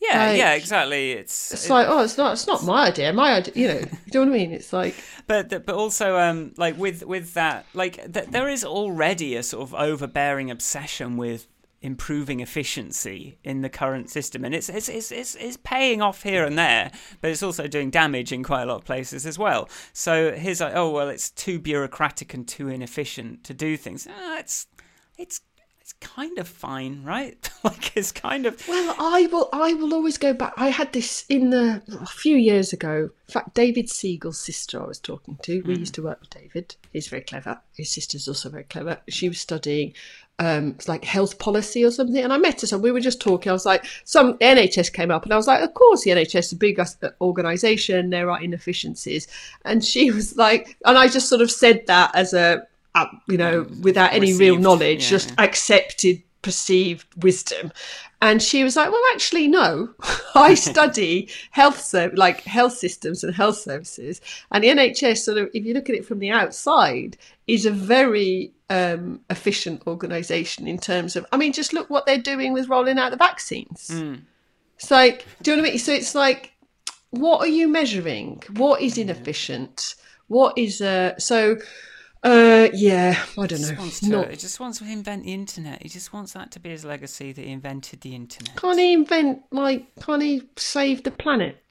Yeah, 0.01 0.29
like, 0.29 0.39
yeah, 0.39 0.53
exactly. 0.55 1.13
It's 1.13 1.53
it's 1.53 1.67
it, 1.67 1.71
like 1.71 1.87
oh, 1.89 2.03
it's 2.03 2.17
not 2.17 2.33
it's 2.33 2.47
not 2.47 2.65
my 2.65 2.89
idea. 2.89 3.13
My 3.13 3.35
idea, 3.35 3.53
you 3.55 3.69
know. 3.69 3.81
you 3.81 4.13
know 4.15 4.21
what 4.21 4.29
I 4.29 4.33
mean? 4.33 4.53
It's 4.53 4.73
like, 4.73 4.95
but 5.27 5.51
but 5.51 5.75
also 5.75 6.17
um 6.17 6.53
like 6.57 6.79
with 6.79 7.05
with 7.05 7.35
that 7.35 7.67
like 7.75 7.97
th- 8.13 8.29
there 8.29 8.49
is 8.49 8.65
already 8.65 9.37
a 9.37 9.43
sort 9.43 9.63
of 9.63 9.75
overbearing 9.75 10.51
obsession 10.51 11.19
with 11.19 11.47
improving 11.83 12.41
efficiency 12.41 13.39
in 13.43 13.63
the 13.63 13.69
current 13.71 14.11
system 14.11 14.45
and 14.45 14.55
it's, 14.55 14.69
it's 14.69 14.87
it's 14.91 15.11
it's 15.11 15.35
it's 15.37 15.57
paying 15.65 16.03
off 16.03 16.23
here 16.25 16.45
and 16.45 16.59
there 16.59 16.91
but 17.23 17.31
it's 17.31 17.43
also 17.43 17.67
doing 17.67 17.89
damage 17.89 18.33
in 18.33 18.43
quite 18.43 18.65
a 18.65 18.67
lot 18.67 18.77
of 18.77 18.85
places 18.85 19.25
as 19.25 19.39
well 19.39 19.67
so 19.95 20.31
here's 20.33 20.61
like 20.61 20.75
oh 20.77 20.91
well 20.91 21.09
it's 21.09 21.31
too 21.31 21.59
bureaucratic 21.59 22.35
and 22.35 22.47
too 22.47 22.69
inefficient 22.69 23.43
to 23.43 23.55
do 23.55 23.79
things 23.79 24.07
ah, 24.11 24.39
it's 24.39 24.67
it's 25.17 25.41
it's 25.91 26.09
kind 26.09 26.39
of 26.39 26.47
fine, 26.47 27.03
right? 27.03 27.51
like 27.65 27.97
it's 27.97 28.13
kind 28.13 28.47
of 28.47 28.63
Well, 28.69 28.95
I 28.99 29.27
will 29.33 29.49
I 29.53 29.75
will 29.75 29.93
always 29.93 30.19
go 30.19 30.33
back. 30.33 30.53
I 30.57 30.69
had 30.69 30.93
this 30.93 31.25
in 31.29 31.51
the 31.51 31.83
a 32.01 32.07
few 32.07 32.37
years 32.37 32.73
ago. 32.73 33.11
In 33.29 33.33
fact, 33.33 33.55
David 33.55 33.89
Siegel's 33.89 34.39
sister 34.39 34.81
I 34.81 34.87
was 34.87 35.01
talking 35.01 35.39
to. 35.43 35.63
We 35.63 35.75
mm. 35.75 35.81
used 35.81 35.95
to 35.95 36.03
work 36.03 36.21
with 36.21 36.31
David. 36.31 36.77
He's 36.93 37.09
very 37.09 37.23
clever. 37.23 37.61
His 37.77 37.91
sister's 37.91 38.29
also 38.29 38.51
very 38.51 38.65
clever. 38.65 38.99
She 39.09 39.29
was 39.29 39.41
studying 39.41 39.95
um, 40.39 40.77
like 40.87 41.05
health 41.05 41.39
policy 41.39 41.85
or 41.85 41.91
something. 41.91 42.23
And 42.23 42.33
I 42.33 42.39
met 42.39 42.61
her, 42.61 42.67
so 42.67 42.79
we 42.79 42.93
were 42.93 43.01
just 43.01 43.21
talking. 43.21 43.51
I 43.51 43.53
was 43.53 43.67
like, 43.67 43.85
some 44.05 44.39
NHS 44.39 44.93
came 44.93 45.11
up, 45.11 45.25
and 45.25 45.33
I 45.33 45.37
was 45.37 45.47
like, 45.47 45.63
of 45.63 45.75
course, 45.75 46.05
the 46.05 46.11
NHS 46.11 46.39
is 46.39 46.53
a 46.53 46.57
big 46.57 46.81
organisation. 47.21 48.11
There 48.11 48.31
are 48.31 48.41
inefficiencies, 48.41 49.27
and 49.65 49.85
she 49.85 50.11
was 50.11 50.37
like, 50.37 50.77
and 50.85 50.97
I 50.97 51.09
just 51.09 51.29
sort 51.29 51.43
of 51.43 51.51
said 51.51 51.87
that 51.89 52.13
as 52.15 52.33
a 52.33 52.67
uh, 52.95 53.07
you 53.29 53.39
know, 53.39 53.67
without 53.83 54.13
any 54.13 54.33
Received, 54.33 54.41
real 54.41 54.59
knowledge, 54.59 55.05
yeah. 55.05 55.11
just 55.11 55.35
accepted 55.39 56.23
perceived 56.43 57.07
wisdom. 57.23 57.73
And 58.23 58.43
she 58.43 58.65
was 58.65 58.77
like, 58.77 58.91
well, 58.91 59.03
actually, 59.13 59.49
no, 59.49 59.91
I 60.35 60.55
study 60.71 61.29
health, 61.51 61.81
so- 61.81 62.11
like 62.15 62.43
health 62.43 62.75
systems 62.75 63.25
and 63.25 63.35
health 63.35 63.57
services. 63.59 64.21
And 64.51 64.65
the 64.65 64.69
NHS 64.69 65.19
sort 65.19 65.39
of, 65.39 65.51
if 65.55 65.65
you 65.65 65.75
look 65.75 65.89
at 65.89 65.97
it 65.97 66.05
from 66.05 66.19
the 66.19 66.31
outside, 66.31 67.17
is 67.47 67.67
a 67.67 67.71
very 67.71 68.53
um, 68.69 69.21
efficient 69.31 69.83
organisation 69.87 70.67
in 70.67 70.79
terms 70.79 71.17
of, 71.17 71.27
I 71.33 71.37
mean, 71.37 71.53
just 71.53 71.73
look 71.73 71.89
what 71.91 72.07
they're 72.07 72.19
doing 72.19 72.53
with 72.53 72.69
rolling 72.69 72.99
out 72.99 73.11
the 73.11 73.17
vaccines. 73.17 73.89
Mm. 73.93 74.23
It's 74.77 74.91
like, 74.91 75.27
do 75.43 75.51
you 75.51 75.57
know 75.57 75.63
what 75.63 75.69
I 75.69 75.71
mean? 75.73 75.79
So 75.79 75.93
it's 75.93 76.15
like, 76.15 76.53
what 77.11 77.41
are 77.41 77.49
you 77.49 77.69
measuring? 77.69 78.43
What 78.53 78.81
is 78.81 78.97
inefficient? 78.97 79.95
What 80.29 80.57
is, 80.57 80.81
uh, 80.81 81.19
so, 81.19 81.57
uh, 82.23 82.69
yeah, 82.75 83.23
I 83.39 83.47
don't 83.47 83.63
know. 83.63 83.75
Wants 83.79 84.01
to, 84.01 84.09
Not... 84.09 84.31
He 84.31 84.37
just 84.37 84.61
wants 84.61 84.79
to 84.79 84.85
invent 84.85 85.25
the 85.25 85.33
internet. 85.33 85.83
He 85.83 85.89
just 85.89 86.13
wants 86.13 86.33
that 86.35 86.51
to 86.53 86.61
be 86.61 86.71
his 86.71 86.85
legacy 86.85 87.33
that 87.33 87.45
he 87.45 87.51
invented 87.51 88.03
the 88.03 88.15
internet. 88.15 88.57
Can't 88.57 88.79
he 88.79 88.93
invent 88.93 89.43
like? 89.51 89.95
Can't 90.01 90.23
he 90.23 90.43
save 90.57 91.03
the 91.05 91.11
planet? 91.11 91.63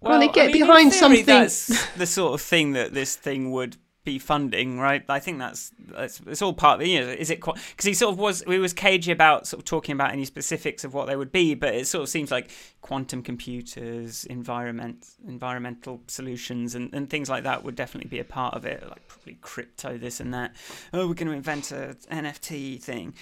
Well, 0.00 0.20
can't 0.20 0.22
he 0.24 0.28
get 0.28 0.48
I 0.50 0.52
mean, 0.52 0.62
behind 0.62 0.90
theory, 0.90 1.00
something? 1.00 1.26
That's 1.26 1.86
the 1.94 2.06
sort 2.06 2.34
of 2.34 2.42
thing 2.42 2.72
that 2.72 2.92
this 2.92 3.16
thing 3.16 3.50
would 3.52 3.76
be 4.06 4.18
funding, 4.18 4.78
right? 4.78 5.04
I 5.08 5.18
think 5.18 5.38
that's, 5.38 5.72
that's 5.78 6.20
it's 6.26 6.40
all 6.40 6.54
part. 6.54 6.80
Of, 6.80 6.86
you 6.86 7.00
know, 7.00 7.08
is 7.08 7.28
it 7.28 7.40
because 7.40 7.84
he 7.84 7.92
sort 7.92 8.12
of 8.12 8.18
was 8.18 8.42
he 8.46 8.58
was 8.58 8.72
cagey 8.72 9.12
about 9.12 9.46
sort 9.46 9.60
of 9.60 9.64
talking 9.66 9.92
about 9.92 10.12
any 10.12 10.24
specifics 10.24 10.84
of 10.84 10.94
what 10.94 11.06
they 11.06 11.16
would 11.16 11.32
be, 11.32 11.54
but 11.54 11.74
it 11.74 11.86
sort 11.86 12.02
of 12.02 12.08
seems 12.08 12.30
like 12.30 12.50
quantum 12.80 13.22
computers, 13.22 14.24
environment, 14.26 15.06
environmental 15.26 16.00
solutions, 16.06 16.74
and, 16.74 16.94
and 16.94 17.10
things 17.10 17.28
like 17.28 17.42
that 17.42 17.64
would 17.64 17.74
definitely 17.74 18.08
be 18.08 18.20
a 18.20 18.24
part 18.24 18.54
of 18.54 18.64
it, 18.64 18.82
like 18.88 19.06
probably 19.08 19.36
crypto, 19.42 19.98
this 19.98 20.20
and 20.20 20.32
that. 20.32 20.54
Oh, 20.94 21.08
we're 21.08 21.14
going 21.14 21.28
to 21.28 21.34
invent 21.34 21.72
a 21.72 21.96
NFT 22.10 22.80
thing. 22.80 23.12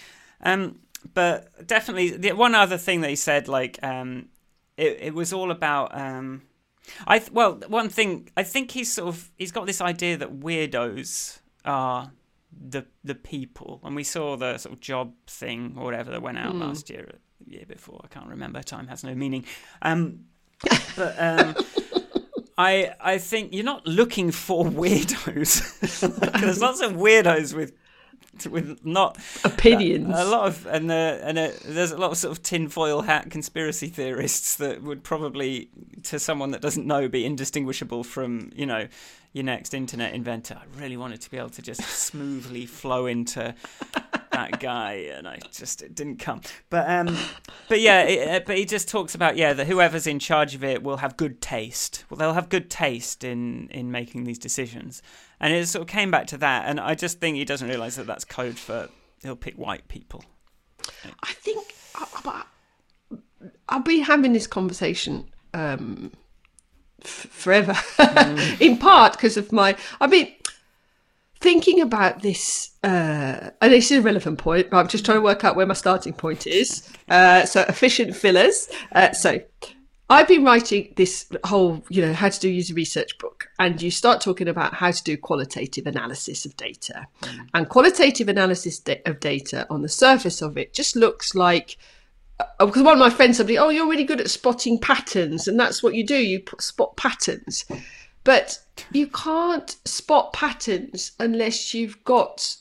Um, 0.43 0.81
but 1.15 1.67
definitely, 1.67 2.11
the 2.11 2.33
one 2.33 2.55
other 2.55 2.77
thing 2.77 3.01
that 3.01 3.11
he 3.11 3.17
said, 3.17 3.49
like, 3.49 3.79
um, 3.83 4.29
it 4.77 4.99
it 5.01 5.15
was 5.15 5.33
all 5.33 5.51
about. 5.51 5.99
Um, 5.99 6.43
I 7.07 7.19
th- 7.19 7.33
well, 7.33 7.61
one 7.69 7.89
thing 7.89 8.29
I 8.37 8.43
think 8.43 8.71
he's 8.71 8.93
sort 8.93 9.09
of 9.09 9.31
he's 9.37 9.53
got 9.53 9.67
this 9.67 9.81
idea 9.81 10.17
that 10.19 10.41
weirdos 10.41 11.41
are 11.65 12.13
the 12.53 12.87
the 13.03 13.15
people, 13.15 13.81
and 13.85 13.97
we 13.97 14.05
saw 14.05 14.37
the 14.37 14.59
sort 14.59 14.75
of 14.75 14.81
job 14.81 15.13
thing 15.27 15.75
or 15.77 15.85
whatever 15.85 16.11
that 16.11 16.23
went 16.23 16.39
out 16.39 16.55
mm. 16.55 16.61
last 16.61 16.91
year, 16.91 17.09
the 17.41 17.51
year 17.51 17.65
before. 17.67 18.01
I 18.05 18.09
can't 18.09 18.29
remember. 18.29 18.63
Time 18.63 18.89
has 18.89 19.05
no 19.05 19.15
meaning. 19.15 19.45
Um, 19.83 20.27
but 20.97 21.15
um, 21.19 21.55
I 22.57 22.95
I 23.01 23.19
think 23.19 23.53
you're 23.53 23.65
not 23.65 23.87
looking 23.87 24.31
for 24.31 24.65
weirdos. 24.83 26.41
There's 26.41 26.61
lots 26.61 26.81
of 26.81 26.93
weirdos 26.93 27.55
with 27.55 27.73
with 28.51 28.85
not 28.85 29.19
opinions. 29.45 30.15
A, 30.17 30.23
a 30.23 30.25
lot 30.25 30.47
of 30.47 30.67
and 30.67 30.91
uh, 30.91 31.19
and 31.23 31.39
uh, 31.39 31.51
there's 31.65 31.93
a 31.93 31.99
lot 31.99 32.11
of 32.11 32.19
sort 32.19 32.33
of 32.33 32.43
tinfoil 32.43 33.03
hat 33.03 33.31
conspiracy 33.31 33.89
theorists 33.89 34.57
that 34.57 34.83
would 34.83 35.03
probably, 35.03 35.69
to 36.05 36.19
someone 36.19 36.51
that 36.53 36.61
doesn't 36.61 36.87
know, 36.87 37.09
be 37.09 37.25
indistinguishable 37.25 38.05
from 38.05 38.51
you 38.55 38.67
know 38.67 38.89
your 39.35 39.45
next 39.45 39.75
internet 39.75 40.15
inventor. 40.15 40.57
I 40.61 40.81
really 40.81 40.97
wanted 40.97 41.21
to 41.23 41.31
be 41.31 41.37
able 41.37 41.51
to 41.51 41.63
just 41.63 41.83
smoothly 41.83 42.67
flow 42.67 43.07
into 43.07 43.55
that 44.31 44.61
guy, 44.61 44.93
and 45.13 45.27
I 45.27 45.41
just 45.51 45.83
it 45.83 45.95
didn't 45.95 46.19
come. 46.19 46.41
But 46.71 46.89
um, 46.89 47.17
but 47.69 47.81
yeah, 47.81 48.03
it, 48.03 48.29
uh, 48.29 48.45
but 48.47 48.57
he 48.57 48.65
just 48.65 48.89
talks 48.89 49.15
about 49.15 49.37
yeah 49.37 49.53
that 49.53 49.67
whoever's 49.67 50.07
in 50.07 50.21
charge 50.21 50.55
of 50.55 50.63
it 50.63 50.83
will 50.83 50.99
have 50.99 51.17
good 51.17 51.41
taste. 51.41 52.05
Well, 52.09 52.17
they'll 52.17 52.35
have 52.35 52.49
good 52.49 52.71
taste 52.71 53.25
in 53.25 53.69
in 53.71 53.91
making 53.91 54.25
these 54.25 54.39
decisions, 54.39 55.03
and 55.45 55.53
it 55.53 55.67
sort 55.69 55.83
of 55.83 55.89
came 55.89 56.11
back 56.11 56.27
to 56.29 56.39
that. 56.39 56.65
And 56.67 56.81
I 56.81 56.95
just 56.95 57.21
think 57.21 57.37
he 57.37 57.45
doesn't 57.45 57.69
realise 57.69 57.97
that 57.97 58.07
that's 58.07 58.25
code 58.25 58.57
for 58.57 58.89
he'll 59.23 59.37
pick 59.37 59.57
white 59.57 59.87
people. 59.89 60.25
I 61.23 61.33
think 61.35 61.67
I'll 63.69 63.81
be 63.81 64.01
having 64.01 64.33
this 64.33 64.47
conversation 64.47 65.29
um, 65.53 66.13
f- 67.03 67.27
forever, 67.31 67.75
mm. 67.75 68.61
in 68.61 68.79
part 68.79 69.13
because 69.13 69.37
of 69.37 69.53
my. 69.53 69.77
I 70.01 70.07
mean, 70.07 70.33
thinking 71.41 71.83
about 71.83 72.23
this, 72.23 72.71
uh, 72.83 73.51
and 73.61 73.73
this 73.73 73.91
is 73.91 73.99
a 73.99 74.03
relevant 74.03 74.39
point, 74.39 74.71
but 74.71 74.79
I'm 74.79 74.89
just 74.89 75.05
trying 75.05 75.19
to 75.19 75.23
work 75.23 75.45
out 75.45 75.57
where 75.57 75.67
my 75.67 75.75
starting 75.75 76.15
point 76.15 76.47
is. 76.47 76.89
Uh, 77.11 77.45
so, 77.45 77.67
efficient 77.69 78.17
fillers. 78.17 78.71
Uh, 78.93 79.13
so, 79.13 79.41
I've 80.11 80.29
been 80.29 80.45
writing 80.45 80.93
this 80.97 81.27
whole, 81.45 81.83
you 81.89 82.03
know, 82.03 82.13
how 82.13 82.29
to 82.29 82.39
do 82.39 82.49
user 82.49 82.75
research 82.75 83.17
book, 83.19 83.49
and 83.59 83.81
you 83.81 83.91
start 83.91 84.21
talking 84.21 84.49
about 84.49 84.75
how 84.75 84.91
to 84.91 85.03
do 85.03 85.17
qualitative 85.17 85.87
analysis 85.87 86.45
of 86.45 86.57
data. 86.57 87.07
Mm. 87.23 87.49
And 87.55 87.69
qualitative 87.69 88.29
analysis 88.29 88.83
of 89.07 89.21
data 89.21 89.67
on 89.71 89.83
the 89.83 89.89
surface 89.89 90.43
of 90.43 90.59
it 90.59 90.75
just 90.75 90.95
looks 90.95 91.35
like 91.35 91.79
uh, 92.39 92.67
because 92.67 92.83
one 92.83 92.95
of 92.95 92.99
my 92.99 93.11
friends 93.11 93.39
said, 93.39 93.51
"Oh, 93.53 93.71
you're 93.71 93.89
really 93.89 94.05
good 94.05 94.21
at 94.21 94.31
spotting 94.31 94.79
patterns, 94.79 95.49
and 95.49 95.59
that's 95.59 95.83
what 95.83 95.95
you 95.95 96.05
do. 96.05 96.17
You 96.17 96.43
spot 96.59 96.97
patterns." 96.97 97.65
But 98.25 98.59
you 98.93 99.07
can't 99.07 99.77
spot 99.85 100.33
patterns 100.33 101.13
unless 101.21 101.75
you've 101.75 102.03
got 102.05 102.57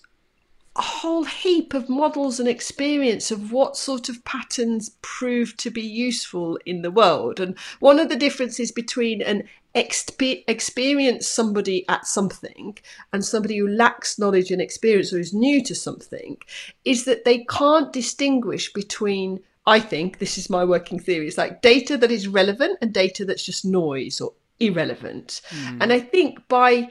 a 0.76 0.82
whole 0.82 1.24
heap 1.24 1.74
of 1.74 1.88
models 1.88 2.40
and 2.40 2.50
experience 2.50 3.30
of 3.30 3.52
what 3.52 3.78
sort 3.78 4.10
of 4.10 4.24
patterns 4.26 4.92
prove 5.02 5.56
to 5.58 5.70
be 5.70 5.82
useful 5.82 6.58
in 6.66 6.82
the 6.82 6.92
world. 6.92 7.40
And 7.40 7.58
one 7.80 8.00
of 8.00 8.10
the 8.10 8.16
differences 8.16 8.72
between 8.72 9.22
an 9.22 9.44
exp- 9.76 10.44
experience 10.48 11.28
somebody 11.28 11.88
at 11.90 12.08
something 12.08 12.78
and 13.12 13.24
somebody 13.24 13.58
who 13.58 13.68
lacks 13.68 14.18
knowledge 14.18 14.50
and 14.50 14.62
experience 14.62 15.14
or 15.14 15.20
is 15.20 15.34
new 15.34 15.64
to 15.64 15.76
something 15.76 16.38
is 16.86 17.06
that 17.06 17.24
they 17.24 17.46
can't 17.46 17.94
distinguish 17.94 18.74
between 18.74 19.40
I 19.66 19.80
think 19.80 20.20
this 20.20 20.38
is 20.38 20.50
my 20.50 20.66
working 20.66 21.00
theory. 21.00 21.26
It's 21.26 21.38
like 21.38 21.62
data 21.62 21.96
that 21.98 22.12
is 22.12 22.28
relevant 22.28 22.80
and 22.82 22.94
data 22.94 23.24
that's 23.24 23.46
just 23.46 23.64
noise 23.64 24.20
or 24.20 24.34
irrelevant. 24.60 25.40
Mm. 25.50 25.78
And 25.82 25.94
I 25.94 26.02
think 26.02 26.46
by, 26.50 26.90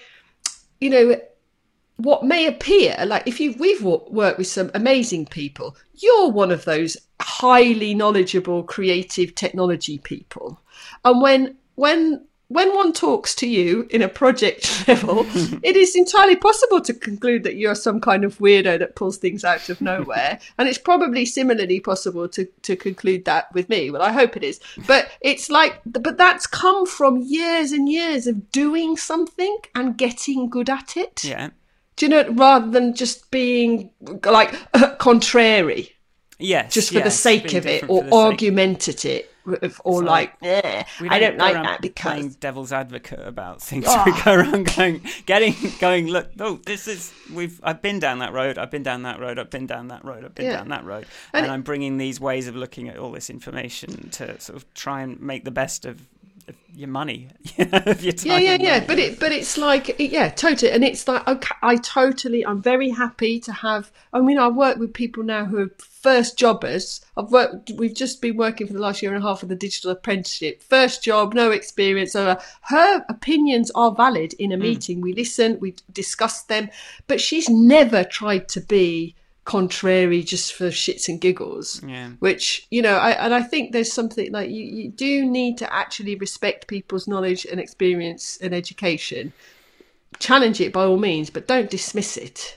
you 0.80 0.88
know, 0.88 1.20
what 1.96 2.24
may 2.24 2.46
appear 2.46 2.96
like 3.06 3.26
if 3.26 3.38
you 3.38 3.54
we've 3.58 3.82
worked 3.82 4.38
with 4.38 4.46
some 4.46 4.70
amazing 4.74 5.26
people 5.26 5.76
you're 5.94 6.30
one 6.30 6.50
of 6.50 6.64
those 6.64 6.96
highly 7.20 7.94
knowledgeable 7.94 8.62
creative 8.62 9.34
technology 9.34 9.98
people 9.98 10.60
and 11.04 11.20
when 11.22 11.56
when 11.74 12.24
when 12.52 12.74
one 12.74 12.92
talks 12.92 13.34
to 13.34 13.48
you 13.48 13.86
in 13.90 14.02
a 14.02 14.08
project 14.08 14.84
level, 14.88 15.24
it 15.62 15.76
is 15.76 15.96
entirely 15.96 16.36
possible 16.36 16.80
to 16.82 16.92
conclude 16.92 17.44
that 17.44 17.56
you're 17.56 17.74
some 17.74 18.00
kind 18.00 18.24
of 18.24 18.38
weirdo 18.38 18.78
that 18.78 18.94
pulls 18.94 19.16
things 19.16 19.42
out 19.42 19.68
of 19.70 19.80
nowhere. 19.80 20.38
and 20.58 20.68
it's 20.68 20.78
probably 20.78 21.24
similarly 21.24 21.80
possible 21.80 22.28
to, 22.28 22.44
to 22.62 22.76
conclude 22.76 23.24
that 23.24 23.52
with 23.54 23.68
me. 23.68 23.90
Well, 23.90 24.02
I 24.02 24.12
hope 24.12 24.36
it 24.36 24.44
is. 24.44 24.60
But 24.86 25.08
it's 25.22 25.50
like, 25.50 25.80
but 25.86 26.18
that's 26.18 26.46
come 26.46 26.84
from 26.84 27.22
years 27.22 27.72
and 27.72 27.88
years 27.88 28.26
of 28.26 28.50
doing 28.52 28.96
something 28.96 29.58
and 29.74 29.96
getting 29.96 30.50
good 30.50 30.68
at 30.68 30.96
it. 30.96 31.24
Yeah. 31.24 31.50
Do 31.96 32.06
you 32.06 32.10
know, 32.10 32.28
rather 32.30 32.70
than 32.70 32.94
just 32.94 33.30
being 33.30 33.90
like 34.24 34.54
contrary. 34.98 35.94
Yes. 36.38 36.72
Just 36.72 36.88
for 36.88 36.96
yes, 36.96 37.04
the 37.04 37.10
sake 37.10 37.54
of 37.54 37.66
it 37.66 37.88
or 37.88 38.04
argumentative 38.12 39.26
or 39.84 40.02
like, 40.02 40.34
yeah, 40.40 40.84
I 41.00 41.18
don't 41.18 41.36
like 41.36 41.54
that 41.54 41.80
because 41.80 42.12
playing 42.12 42.28
devil's 42.40 42.72
advocate 42.72 43.20
about 43.20 43.60
things. 43.60 43.86
Oh. 43.88 44.02
We 44.06 44.22
go 44.22 44.34
around 44.34 44.74
going, 44.76 45.02
getting, 45.26 45.54
going. 45.80 46.08
Look, 46.08 46.30
oh, 46.38 46.60
this 46.66 46.86
is 46.86 47.12
we've. 47.32 47.60
I've 47.62 47.82
been 47.82 47.98
down 47.98 48.18
that 48.20 48.32
road. 48.32 48.58
I've 48.58 48.70
been 48.70 48.82
down 48.82 49.02
that 49.02 49.20
road. 49.20 49.38
I've 49.38 49.50
been 49.50 49.66
down 49.66 49.88
that 49.88 50.04
road. 50.04 50.24
I've 50.24 50.34
been 50.34 50.46
yeah. 50.46 50.56
down 50.56 50.68
that 50.68 50.84
road. 50.84 51.06
And, 51.32 51.44
and 51.44 51.46
it, 51.46 51.54
I'm 51.54 51.62
bringing 51.62 51.98
these 51.98 52.20
ways 52.20 52.46
of 52.46 52.56
looking 52.56 52.88
at 52.88 52.98
all 52.98 53.10
this 53.10 53.30
information 53.30 54.10
to 54.10 54.40
sort 54.40 54.56
of 54.56 54.74
try 54.74 55.02
and 55.02 55.20
make 55.20 55.44
the 55.44 55.50
best 55.50 55.84
of 55.84 56.08
your 56.74 56.88
money, 56.88 57.28
your 57.56 57.66
Yeah, 57.66 58.38
yeah, 58.38 58.56
yeah. 58.60 58.84
But 58.84 58.98
it, 58.98 59.20
but 59.20 59.32
it's 59.32 59.58
like, 59.58 59.96
yeah, 59.98 60.30
totally. 60.30 60.72
And 60.72 60.82
it's 60.82 61.06
like, 61.06 61.26
okay, 61.28 61.54
I 61.62 61.76
totally, 61.76 62.46
I'm 62.46 62.62
very 62.62 62.90
happy 62.90 63.40
to 63.40 63.52
have. 63.52 63.92
I 64.12 64.20
mean, 64.20 64.38
I 64.38 64.48
work 64.48 64.78
with 64.78 64.94
people 64.94 65.22
now 65.22 65.44
who 65.44 65.58
are 65.58 65.70
first 65.78 66.38
jobbers. 66.38 67.04
I've 67.16 67.30
worked. 67.30 67.72
We've 67.76 67.94
just 67.94 68.22
been 68.22 68.36
working 68.36 68.66
for 68.66 68.72
the 68.72 68.80
last 68.80 69.02
year 69.02 69.14
and 69.14 69.22
a 69.22 69.26
half 69.26 69.42
with 69.42 69.50
the 69.50 69.56
digital 69.56 69.90
apprenticeship. 69.90 70.62
First 70.62 71.04
job, 71.04 71.34
no 71.34 71.50
experience. 71.50 72.12
So 72.12 72.38
her 72.62 73.04
opinions 73.08 73.70
are 73.74 73.94
valid 73.94 74.34
in 74.34 74.52
a 74.52 74.56
hmm. 74.56 74.62
meeting. 74.62 74.98
Mm. 74.98 75.02
We 75.02 75.12
listen, 75.12 75.60
we 75.60 75.74
discuss 75.92 76.42
them, 76.44 76.70
but 77.06 77.20
she's 77.20 77.48
never 77.48 78.04
tried 78.04 78.48
to 78.48 78.60
be 78.60 79.14
contrary 79.44 80.22
just 80.22 80.52
for 80.52 80.68
shits 80.68 81.08
and 81.08 81.20
giggles 81.20 81.82
yeah. 81.84 82.10
which 82.20 82.66
you 82.70 82.80
know 82.80 82.94
I, 82.94 83.10
and 83.10 83.34
i 83.34 83.42
think 83.42 83.72
there's 83.72 83.92
something 83.92 84.30
like 84.30 84.50
you, 84.50 84.62
you 84.62 84.88
do 84.88 85.26
need 85.26 85.58
to 85.58 85.74
actually 85.74 86.14
respect 86.14 86.68
people's 86.68 87.08
knowledge 87.08 87.44
and 87.44 87.58
experience 87.58 88.38
and 88.40 88.54
education 88.54 89.32
challenge 90.20 90.60
it 90.60 90.72
by 90.72 90.84
all 90.84 90.98
means 90.98 91.28
but 91.28 91.48
don't 91.48 91.70
dismiss 91.70 92.16
it 92.16 92.56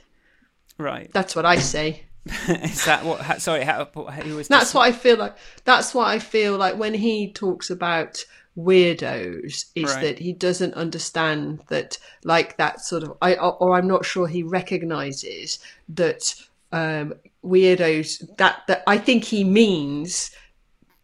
right 0.77 1.09
that's 1.11 1.35
what 1.35 1.45
i 1.45 1.57
say 1.57 2.03
is 2.47 2.85
that 2.85 3.03
what 3.03 3.41
sorry 3.41 3.63
how, 3.63 3.85
he 4.23 4.33
was 4.33 4.47
that's 4.47 4.73
what 4.73 4.87
i 4.87 4.91
feel 4.91 5.17
like 5.17 5.35
that's 5.63 5.95
what 5.95 6.07
i 6.07 6.19
feel 6.19 6.55
like 6.55 6.77
when 6.77 6.93
he 6.93 7.31
talks 7.31 7.71
about 7.71 8.23
weirdos 8.57 9.65
is 9.75 9.93
right. 9.93 10.01
that 10.01 10.19
he 10.19 10.31
doesn't 10.31 10.73
understand 10.75 11.61
that 11.67 11.97
like 12.23 12.57
that 12.57 12.79
sort 12.79 13.03
of 13.03 13.17
I 13.21 13.35
or 13.35 13.75
I'm 13.75 13.87
not 13.87 14.05
sure 14.05 14.27
he 14.27 14.43
recognizes 14.43 15.59
that 15.89 16.33
um, 16.71 17.13
weirdos 17.43 18.23
that 18.37 18.63
that 18.67 18.83
I 18.87 18.97
think 18.97 19.23
he 19.23 19.43
means 19.43 20.31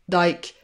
like 0.09 0.55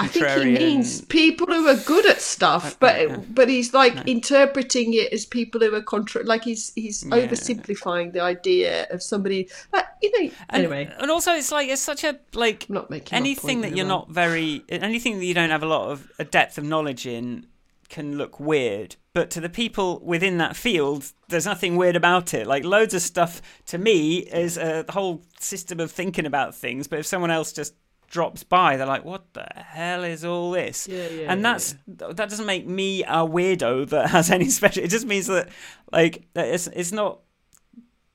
I 0.00 0.08
think 0.08 0.26
he 0.26 0.44
means 0.52 1.02
people 1.02 1.46
who 1.46 1.68
are 1.68 1.76
good 1.76 2.06
at 2.06 2.20
stuff, 2.20 2.78
but 2.80 3.34
but 3.34 3.48
he's 3.48 3.74
like 3.74 3.94
no. 3.94 4.02
interpreting 4.06 4.94
it 4.94 5.12
as 5.12 5.26
people 5.26 5.60
who 5.60 5.74
are 5.74 5.82
contra- 5.82 6.24
like 6.24 6.44
he's 6.44 6.72
he's 6.74 7.04
yeah. 7.04 7.10
oversimplifying 7.10 8.12
the 8.12 8.20
idea 8.20 8.86
of 8.90 9.02
somebody 9.02 9.50
like 9.70 9.84
you 10.02 10.10
know 10.12 10.32
and, 10.48 10.64
anyway. 10.64 10.90
And 10.98 11.10
also, 11.10 11.32
it's 11.34 11.52
like 11.52 11.68
it's 11.68 11.82
such 11.82 12.04
a 12.04 12.18
like 12.32 12.66
I'm 12.70 12.74
not 12.74 12.88
making 12.88 13.16
anything 13.16 13.60
that 13.60 13.76
you're 13.76 13.86
not 13.86 14.08
very 14.08 14.64
anything 14.70 15.18
that 15.18 15.26
you 15.26 15.34
don't 15.34 15.50
have 15.50 15.62
a 15.62 15.66
lot 15.66 15.90
of 15.90 16.10
a 16.18 16.24
depth 16.24 16.56
of 16.56 16.64
knowledge 16.64 17.06
in 17.06 17.46
can 17.92 18.16
look 18.16 18.40
weird, 18.40 18.96
but 19.12 19.30
to 19.30 19.40
the 19.40 19.50
people 19.50 20.00
within 20.02 20.38
that 20.38 20.56
field, 20.56 21.12
there's 21.28 21.44
nothing 21.44 21.76
weird 21.76 21.94
about 21.94 22.32
it. 22.32 22.46
Like 22.46 22.64
loads 22.64 22.94
of 22.94 23.02
stuff 23.02 23.42
to 23.66 23.76
me 23.76 24.18
is 24.18 24.56
uh, 24.56 24.84
a 24.88 24.92
whole 24.92 25.22
system 25.38 25.78
of 25.78 25.92
thinking 25.92 26.24
about 26.24 26.54
things, 26.54 26.88
but 26.88 26.98
if 26.98 27.06
someone 27.06 27.30
else 27.30 27.52
just 27.52 27.74
drops 28.08 28.42
by, 28.44 28.76
they're 28.76 28.86
like, 28.86 29.04
"What 29.04 29.34
the 29.34 29.46
hell 29.54 30.04
is 30.04 30.24
all 30.24 30.50
this?" 30.52 30.88
Yeah, 30.88 31.06
yeah, 31.08 31.32
and 31.32 31.44
that's 31.44 31.74
that 31.86 32.16
doesn't 32.16 32.46
make 32.46 32.66
me 32.66 33.04
a 33.04 33.26
weirdo 33.26 33.90
that 33.90 34.08
has 34.10 34.30
any 34.30 34.48
special. 34.58 34.82
It 34.82 34.88
just 34.88 35.06
means 35.06 35.26
that 35.26 35.50
like 35.92 36.26
it's 36.34 36.68
it's 36.68 36.92
not 36.92 37.20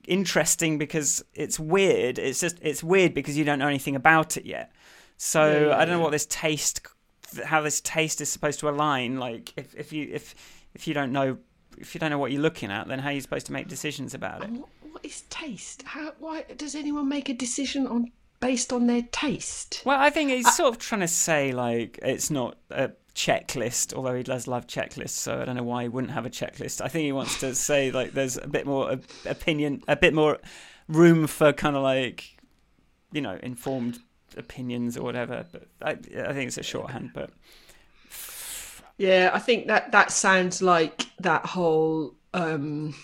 interesting 0.08 0.80
because 0.80 1.24
it's 1.34 1.60
weird. 1.60 2.18
It's 2.18 2.40
just 2.40 2.58
it's 2.62 2.84
weird 2.84 3.14
because 3.14 3.38
you 3.38 3.46
don't 3.46 3.60
know 3.60 3.68
anything 3.68 3.96
about 3.96 4.38
it 4.38 4.46
yet. 4.46 4.72
So 5.18 5.52
Yeah, 5.52 5.68
yeah, 5.68 5.78
I 5.78 5.86
don't 5.86 5.90
know 5.94 5.98
yeah. 5.98 6.04
what 6.04 6.12
this 6.12 6.26
taste, 6.28 6.82
how 7.46 7.62
this 7.62 7.82
taste 7.82 8.22
is 8.22 8.30
supposed 8.30 8.60
to 8.62 8.70
align. 8.70 9.18
Like 9.18 9.54
if 9.58 9.76
if 9.76 9.94
you 9.94 10.10
if 10.12 10.36
if 10.74 10.88
you 10.88 10.94
don't 10.94 11.12
know 11.12 11.38
if 11.78 11.94
you 11.94 12.00
don't 12.00 12.12
know 12.12 12.18
what 12.18 12.32
you're 12.32 12.42
looking 12.42 12.72
at, 12.72 12.88
then 12.88 13.00
how 13.00 13.10
are 13.10 13.14
you 13.14 13.22
supposed 13.22 13.46
to 13.48 13.54
make 13.54 13.68
decisions 13.68 14.14
about 14.14 14.44
it? 14.44 14.50
What, 14.50 14.70
what 14.92 15.06
is 15.06 15.22
taste? 15.30 15.84
How? 15.84 16.14
Why 16.20 16.44
does 16.56 16.76
anyone 16.76 17.08
make 17.08 17.30
a 17.30 17.34
decision 17.34 17.88
on 17.88 18.12
based 18.40 18.72
on 18.74 18.88
their 18.88 19.04
taste? 19.12 19.82
Well, 19.86 20.00
I 20.00 20.10
think 20.10 20.32
he's 20.32 20.54
sort 20.56 20.74
of 20.74 20.80
trying 20.80 21.02
to 21.02 21.08
say 21.08 21.52
like 21.52 22.00
it's 22.02 22.30
not 22.30 22.58
a 22.70 22.92
checklist, 23.16 23.94
although 23.94 24.16
he 24.16 24.24
does 24.24 24.48
love 24.48 24.68
checklists. 24.68 25.10
So 25.10 25.42
I 25.42 25.46
don't 25.46 25.56
know 25.56 25.64
why 25.64 25.84
he 25.84 25.90
wouldn't 25.90 26.14
have 26.14 26.26
a 26.26 26.30
checklist. 26.30 26.82
I 26.82 26.88
think 26.88 27.06
he 27.06 27.12
wants 27.12 27.40
to 27.40 27.56
say 27.56 27.92
like 27.92 28.14
there's 28.14 28.38
a 28.38 28.48
bit 28.48 28.66
more 28.66 29.00
opinion, 29.26 29.84
a 29.88 29.96
bit 29.96 30.14
more 30.14 30.40
room 30.88 31.28
for 31.28 31.52
kind 31.54 31.76
of 31.76 31.84
like 31.84 32.38
you 33.12 33.22
know 33.22 33.40
informed 33.44 34.00
opinions 34.38 34.98
or 34.98 35.04
whatever. 35.04 35.46
But 35.52 35.68
I, 35.82 35.92
I 35.92 36.34
think 36.34 36.48
it's 36.48 36.58
a 36.58 36.64
shorthand. 36.64 37.12
But 37.14 37.32
Yeah, 38.98 39.32
I 39.34 39.40
think 39.40 39.68
that 39.68 39.92
that 39.92 40.12
sounds 40.12 40.62
like 40.62 41.06
that 41.20 41.46
whole, 41.46 42.16
um, 42.34 42.96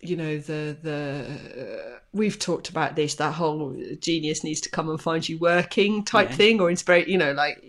you 0.00 0.16
know, 0.16 0.38
the 0.38 0.76
the 0.82 1.26
uh, 1.62 1.98
we've 2.12 2.38
talked 2.38 2.68
about 2.68 2.96
this. 2.96 3.14
That 3.16 3.32
whole 3.34 3.74
genius 4.00 4.44
needs 4.44 4.60
to 4.62 4.70
come 4.70 4.88
and 4.90 5.00
find 5.00 5.26
you 5.28 5.38
working 5.38 6.04
type 6.04 6.30
Yeah. 6.30 6.36
thing, 6.36 6.60
or 6.60 6.70
inspire. 6.70 7.04
You 7.06 7.18
know, 7.18 7.32
like, 7.32 7.62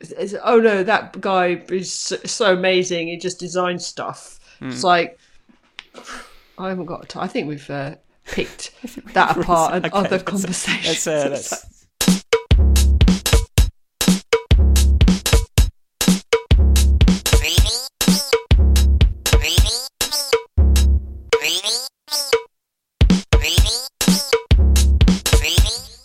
it's, 0.00 0.34
oh 0.42 0.60
no, 0.60 0.82
that 0.82 1.20
guy 1.20 1.62
is 1.70 1.92
so, 1.92 2.16
so 2.24 2.52
amazing. 2.54 3.08
He 3.08 3.16
just 3.18 3.38
designs 3.40 3.86
stuff. 3.86 4.38
It's 4.60 4.84
like 4.84 5.18
I 6.58 6.68
haven't 6.68 6.86
got. 6.86 7.08
Time. 7.08 7.22
I 7.24 7.28
think 7.28 7.48
we've 7.48 7.68
uh, 7.70 7.96
picked 8.26 8.72
that 9.14 9.36
apart 9.36 9.74
and 9.84 9.86
Okay, 9.86 9.96
other 9.98 10.18
conversations. 10.18 10.86
let's 10.86 11.06
uh, 11.06 11.28
let's. 11.30 11.66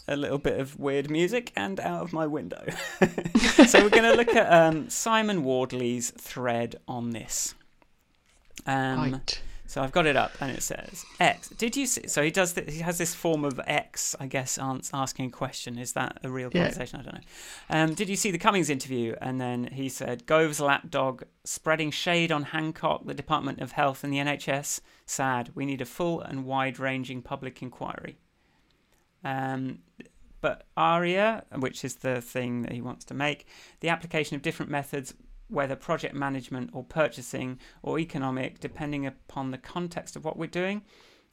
A 0.07 0.15
little 0.15 0.37
bit 0.37 0.59
of 0.59 0.79
weird 0.79 1.09
music 1.09 1.51
and 1.55 1.79
out 1.79 2.01
of 2.03 2.13
my 2.13 2.25
window. 2.27 2.63
so 3.67 3.81
we're 3.83 3.89
going 3.89 4.03
to 4.03 4.15
look 4.15 4.29
at 4.35 4.51
um, 4.51 4.89
Simon 4.89 5.43
Wardley's 5.43 6.11
thread 6.11 6.75
on 6.87 7.11
this. 7.11 7.55
Um, 8.65 9.11
Right. 9.11 9.41
So 9.69 9.83
I've 9.83 9.91
got 9.91 10.05
it 10.05 10.15
up, 10.15 10.31
and 10.39 10.49
it 10.49 10.63
says 10.63 11.03
X. 11.19 11.49
Did 11.49 11.75
you 11.75 11.85
see? 11.87 12.07
So 12.07 12.23
he 12.23 12.31
does. 12.31 12.53
Th- 12.53 12.71
he 12.71 12.79
has 12.79 12.97
this 12.97 13.13
form 13.13 13.43
of 13.43 13.59
X, 13.67 14.15
I 14.17 14.25
guess, 14.25 14.57
asking 14.57 15.25
a 15.25 15.29
question. 15.29 15.77
Is 15.77 15.91
that 15.91 16.19
a 16.23 16.29
real 16.29 16.49
Yeah. 16.53 16.61
conversation? 16.63 17.01
I 17.01 17.03
don't 17.03 17.13
know. 17.15 17.19
Um, 17.69 17.93
did 17.93 18.07
you 18.07 18.15
see 18.15 18.31
the 18.31 18.37
Cummings 18.37 18.69
interview? 18.69 19.15
And 19.19 19.41
then 19.41 19.65
he 19.73 19.89
said, 19.89 20.25
"Gove's 20.25 20.61
lapdog 20.61 21.23
spreading 21.43 21.91
shade 21.91 22.31
on 22.31 22.43
Hancock, 22.43 23.05
the 23.05 23.13
Department 23.13 23.59
of 23.59 23.73
Health, 23.73 24.05
and 24.05 24.13
the 24.13 24.19
NHS. 24.19 24.79
Sad. 25.05 25.51
We 25.53 25.65
need 25.65 25.81
a 25.81 25.85
full 25.85 26.21
and 26.21 26.45
wide-ranging 26.45 27.21
public 27.23 27.61
inquiry." 27.61 28.19
Um, 29.23 29.79
but 30.41 30.67
ARIA, 30.77 31.43
which 31.57 31.83
is 31.83 31.95
the 31.95 32.21
thing 32.21 32.61
that 32.61 32.71
he 32.71 32.81
wants 32.81 33.05
to 33.05 33.13
make, 33.13 33.47
the 33.79 33.89
application 33.89 34.35
of 34.35 34.41
different 34.41 34.71
methods, 34.71 35.13
whether 35.49 35.75
project 35.75 36.13
management 36.13 36.69
or 36.73 36.83
purchasing 36.83 37.59
or 37.81 37.99
economic, 37.99 38.59
depending 38.59 39.05
upon 39.05 39.51
the 39.51 39.57
context 39.57 40.15
of 40.15 40.25
what 40.25 40.37
we're 40.37 40.47
doing. 40.47 40.83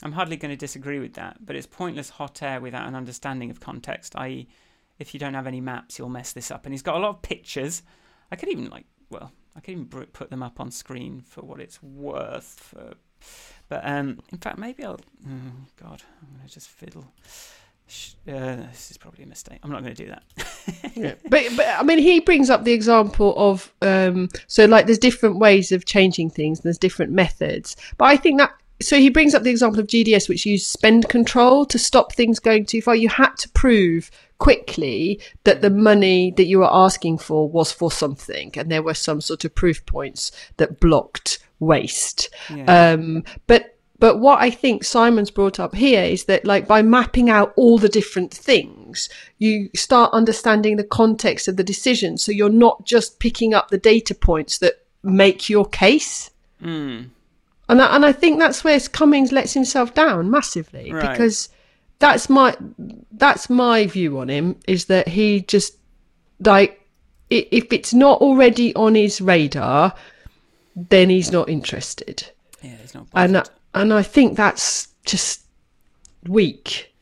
I'm 0.02 0.12
hardly 0.12 0.36
going 0.36 0.50
to 0.50 0.56
disagree 0.56 0.98
with 0.98 1.14
that, 1.14 1.44
but 1.44 1.54
it's 1.54 1.66
pointless 1.66 2.10
hot 2.10 2.42
air 2.42 2.60
without 2.60 2.88
an 2.88 2.94
understanding 2.94 3.50
of 3.50 3.60
context, 3.60 4.16
i.e., 4.16 4.48
if 4.98 5.12
you 5.12 5.20
don't 5.20 5.34
have 5.34 5.46
any 5.46 5.60
maps, 5.60 5.98
you'll 5.98 6.08
mess 6.08 6.32
this 6.32 6.50
up. 6.50 6.64
And 6.64 6.72
he's 6.72 6.82
got 6.82 6.96
a 6.96 7.00
lot 7.00 7.10
of 7.10 7.22
pictures. 7.22 7.82
I 8.30 8.36
could 8.36 8.48
even, 8.48 8.70
like, 8.70 8.86
well, 9.10 9.32
I 9.56 9.60
could 9.60 9.72
even 9.72 9.86
put 9.86 10.30
them 10.30 10.42
up 10.42 10.60
on 10.60 10.70
screen 10.70 11.20
for 11.20 11.42
what 11.42 11.60
it's 11.60 11.82
worth. 11.82 12.60
For, 12.60 12.94
but 13.68 13.82
um, 13.84 14.20
in 14.30 14.38
fact, 14.38 14.58
maybe 14.58 14.84
I'll. 14.84 15.00
Oh, 15.26 15.66
God, 15.80 16.02
I'm 16.22 16.36
going 16.36 16.46
to 16.46 16.52
just 16.52 16.68
fiddle. 16.68 17.12
Uh, 18.26 18.56
this 18.70 18.90
is 18.90 18.96
probably 18.96 19.24
a 19.24 19.26
mistake. 19.26 19.58
I'm 19.62 19.70
not 19.70 19.82
going 19.82 19.94
to 19.94 20.04
do 20.04 20.10
that. 20.10 20.22
yeah. 20.94 21.14
But 21.28 21.44
but 21.56 21.66
I 21.66 21.82
mean, 21.82 21.98
he 21.98 22.20
brings 22.20 22.50
up 22.50 22.64
the 22.64 22.72
example 22.72 23.34
of 23.36 23.72
um, 23.82 24.28
so 24.46 24.64
like 24.64 24.86
there's 24.86 24.98
different 24.98 25.38
ways 25.38 25.72
of 25.72 25.84
changing 25.84 26.30
things. 26.30 26.60
There's 26.60 26.78
different 26.78 27.12
methods, 27.12 27.76
but 27.98 28.06
I 28.06 28.16
think 28.16 28.38
that 28.38 28.52
so 28.80 28.98
he 28.98 29.08
brings 29.08 29.34
up 29.34 29.42
the 29.42 29.50
example 29.50 29.80
of 29.80 29.86
GDS, 29.86 30.28
which 30.28 30.46
used 30.46 30.66
spend 30.66 31.08
control 31.08 31.64
to 31.66 31.78
stop 31.78 32.12
things 32.12 32.38
going 32.38 32.66
too 32.66 32.82
far. 32.82 32.96
You 32.96 33.08
had 33.08 33.36
to 33.38 33.48
prove 33.50 34.10
quickly 34.38 35.20
that 35.44 35.62
the 35.62 35.70
money 35.70 36.32
that 36.32 36.44
you 36.44 36.58
were 36.58 36.72
asking 36.72 37.18
for 37.18 37.48
was 37.48 37.70
for 37.70 37.90
something, 37.90 38.52
and 38.56 38.70
there 38.70 38.82
were 38.82 38.94
some 38.94 39.20
sort 39.20 39.44
of 39.44 39.54
proof 39.54 39.84
points 39.86 40.32
that 40.56 40.80
blocked 40.80 41.38
waste. 41.60 42.30
Yeah. 42.50 42.92
Um, 42.92 43.24
but 43.46 43.73
but 43.98 44.18
what 44.18 44.40
I 44.40 44.50
think 44.50 44.84
Simon's 44.84 45.30
brought 45.30 45.60
up 45.60 45.74
here 45.74 46.02
is 46.02 46.24
that 46.24 46.44
like 46.44 46.66
by 46.66 46.82
mapping 46.82 47.30
out 47.30 47.52
all 47.56 47.78
the 47.78 47.88
different 47.88 48.32
things, 48.32 49.08
you 49.38 49.70
start 49.74 50.12
understanding 50.12 50.76
the 50.76 50.84
context 50.84 51.46
of 51.48 51.56
the 51.56 51.64
decision. 51.64 52.18
So 52.18 52.32
you're 52.32 52.48
not 52.50 52.84
just 52.84 53.18
picking 53.20 53.54
up 53.54 53.68
the 53.68 53.78
data 53.78 54.14
points 54.14 54.58
that 54.58 54.74
make 55.02 55.48
your 55.48 55.64
case. 55.66 56.30
Mm. 56.62 57.10
And 57.68 57.80
I, 57.82 57.94
and 57.94 58.04
I 58.04 58.12
think 58.12 58.38
that's 58.40 58.64
where 58.64 58.78
Cummings 58.80 59.32
lets 59.32 59.54
himself 59.54 59.94
down 59.94 60.30
massively 60.30 60.92
Right. 60.92 61.10
because 61.10 61.48
that's 62.00 62.28
my 62.28 62.54
that's 63.12 63.48
my 63.48 63.86
view 63.86 64.18
on 64.18 64.28
him 64.28 64.56
is 64.66 64.86
that 64.86 65.08
he 65.08 65.40
just 65.42 65.76
like 66.44 66.80
if 67.30 67.72
it's 67.72 67.94
not 67.94 68.20
already 68.20 68.74
on 68.74 68.96
his 68.96 69.20
radar, 69.20 69.94
then 70.76 71.08
he's 71.08 71.30
not 71.30 71.48
interested 71.48 72.28
Yeah, 72.62 72.72
it's 72.82 72.92
not. 72.94 73.08
bothered. 73.10 73.36
and 73.36 73.50
I 73.74 74.02
think 74.02 74.36
that's 74.36 74.88
just 75.04 75.42
weak, 76.26 76.94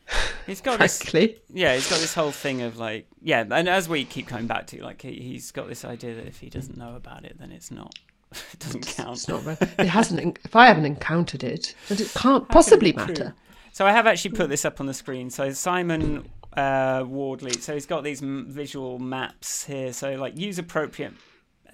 He's 0.46 0.60
got 0.60 0.78
this. 0.78 1.14
Yeah, 1.48 1.74
he's 1.74 1.88
got 1.88 2.00
this 2.00 2.14
whole 2.14 2.32
thing 2.32 2.62
of 2.62 2.76
like, 2.76 3.06
yeah, 3.20 3.44
and 3.48 3.68
as 3.68 3.88
we 3.88 4.04
keep 4.04 4.26
coming 4.26 4.46
back 4.46 4.66
to, 4.68 4.82
like, 4.82 5.02
he, 5.02 5.12
he's 5.12 5.50
got 5.50 5.68
this 5.68 5.84
idea 5.84 6.14
that 6.16 6.26
if 6.26 6.40
he 6.40 6.50
doesn't 6.50 6.76
know 6.76 6.96
about 6.96 7.24
it, 7.24 7.38
then 7.38 7.52
it's 7.52 7.70
not, 7.70 7.94
it 8.32 8.58
doesn't 8.58 8.86
count. 8.86 9.16
It's 9.16 9.28
not. 9.28 9.46
It 9.46 9.88
hasn't. 9.88 10.38
If 10.44 10.56
I 10.56 10.66
haven't 10.66 10.86
encountered 10.86 11.44
it, 11.44 11.74
then 11.88 12.00
it 12.00 12.12
can't 12.14 12.48
possibly 12.48 12.92
True. 12.92 13.06
matter. 13.06 13.34
So 13.72 13.86
I 13.86 13.92
have 13.92 14.06
actually 14.06 14.32
put 14.32 14.50
this 14.50 14.64
up 14.64 14.80
on 14.80 14.86
the 14.86 14.94
screen. 14.94 15.30
So 15.30 15.50
Simon 15.52 16.28
uh, 16.54 17.04
Wardley. 17.06 17.52
So 17.52 17.72
he's 17.74 17.86
got 17.86 18.04
these 18.04 18.22
m- 18.22 18.46
visual 18.48 18.98
maps 18.98 19.64
here. 19.64 19.92
So 19.92 20.16
like 20.16 20.36
use 20.36 20.58
appropriate, 20.58 21.14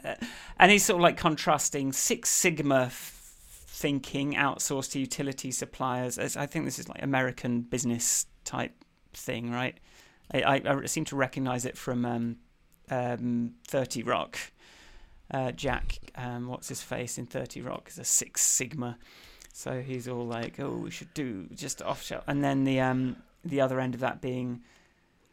uh, 0.04 0.14
and 0.58 0.70
he's 0.70 0.84
sort 0.84 0.98
of 0.98 1.02
like 1.02 1.16
contrasting 1.16 1.92
Six 1.92 2.28
Sigma 2.28 2.90
thinking 3.78 4.34
outsourced 4.34 4.90
to 4.90 4.98
utility 4.98 5.52
suppliers. 5.52 6.18
I 6.18 6.46
think 6.46 6.64
this 6.64 6.80
is 6.80 6.88
like 6.88 7.00
American 7.00 7.60
business 7.60 8.26
type 8.44 8.72
thing, 9.12 9.52
right? 9.52 9.78
I, 10.34 10.42
I, 10.42 10.62
I 10.66 10.86
seem 10.86 11.04
to 11.06 11.16
recognize 11.16 11.64
it 11.64 11.78
from 11.78 12.04
um, 12.04 12.36
um, 12.90 13.54
Thirty 13.66 14.02
Rock. 14.02 14.36
Uh, 15.30 15.52
Jack, 15.52 15.98
um, 16.16 16.48
what's 16.48 16.68
his 16.68 16.82
face 16.82 17.18
in 17.18 17.26
Thirty 17.26 17.60
Rock 17.60 17.88
is 17.88 17.98
a 17.98 18.04
Six 18.04 18.40
Sigma. 18.40 18.98
So 19.52 19.80
he's 19.80 20.08
all 20.08 20.26
like, 20.26 20.58
"Oh, 20.58 20.76
we 20.76 20.90
should 20.90 21.14
do 21.14 21.46
just 21.54 21.80
off 21.80 22.02
shelf," 22.02 22.24
and 22.26 22.42
then 22.42 22.64
the 22.64 22.80
um 22.80 23.16
the 23.44 23.60
other 23.60 23.78
end 23.78 23.94
of 23.94 24.00
that 24.00 24.20
being 24.20 24.62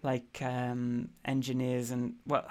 like 0.03 0.39
um 0.41 1.09
engineers 1.25 1.89
and 1.89 2.13
well 2.27 2.47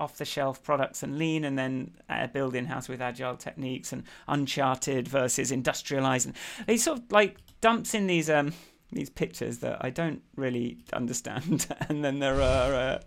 off 0.00 0.16
the 0.16 0.24
shelf 0.24 0.62
products 0.62 1.02
and 1.02 1.18
lean, 1.18 1.44
and 1.44 1.58
then 1.58 1.92
uh, 2.08 2.26
build 2.26 2.54
in 2.54 2.66
house 2.66 2.88
with 2.88 3.00
agile 3.00 3.36
techniques 3.36 3.92
and 3.92 4.02
uncharted 4.26 5.06
versus 5.06 5.52
industrialized. 5.52 6.30
He 6.66 6.78
sort 6.78 6.98
of 6.98 7.12
like 7.12 7.36
dumps 7.60 7.94
in 7.94 8.06
these 8.06 8.30
um 8.30 8.52
these 8.92 9.10
pictures 9.10 9.58
that 9.58 9.78
I 9.84 9.90
don't 9.90 10.22
really 10.36 10.78
understand, 10.92 11.66
and 11.88 12.04
then 12.04 12.18
there 12.18 12.40
are 12.40 12.74
uh, 12.74 13.00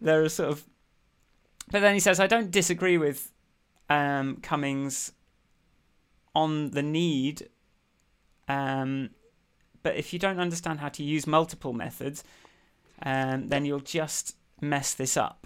there 0.00 0.22
are 0.22 0.28
sort 0.28 0.50
of, 0.50 0.64
but 1.70 1.80
then 1.80 1.94
he 1.94 2.00
says, 2.00 2.20
"I 2.20 2.26
don't 2.26 2.50
disagree 2.50 2.98
with 2.98 3.32
um 3.88 4.36
Cummings." 4.42 5.12
on 6.34 6.70
the 6.70 6.82
need. 6.82 7.48
Um, 8.48 9.10
but 9.82 9.96
if 9.96 10.12
you 10.12 10.18
don't 10.18 10.38
understand 10.38 10.80
how 10.80 10.88
to 10.90 11.02
use 11.02 11.26
multiple 11.26 11.72
methods, 11.72 12.24
um, 13.02 13.48
then 13.48 13.64
you'll 13.64 13.80
just 13.80 14.36
mess 14.60 14.94
this 14.94 15.16
up. 15.16 15.37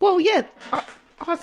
Well, 0.00 0.20
yeah. 0.20 0.42
I, 0.72 0.84
I 1.20 1.38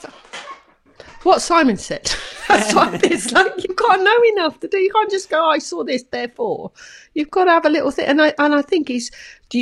what 1.23 1.41
Simon 1.41 1.77
said 1.77 2.09
That's 2.47 2.73
what 2.73 3.03
it's 3.11 3.31
like. 3.31 3.51
You've 3.57 3.75
got 3.75 3.97
to 3.97 4.03
know 4.03 4.23
enough 4.35 4.59
to 4.61 4.67
do. 4.67 4.77
You 4.77 4.91
can't 4.91 5.11
just 5.11 5.29
go, 5.29 5.43
oh, 5.43 5.49
"I 5.49 5.59
saw 5.59 5.83
this, 5.83 6.03
therefore." 6.03 6.71
You've 7.13 7.31
got 7.31 7.45
to 7.45 7.51
have 7.51 7.65
a 7.65 7.69
little 7.69 7.91
thing, 7.91 8.05
and 8.05 8.21
I 8.21 8.33
and 8.39 8.55
I 8.55 8.61
think 8.61 8.89
it's 8.89 9.11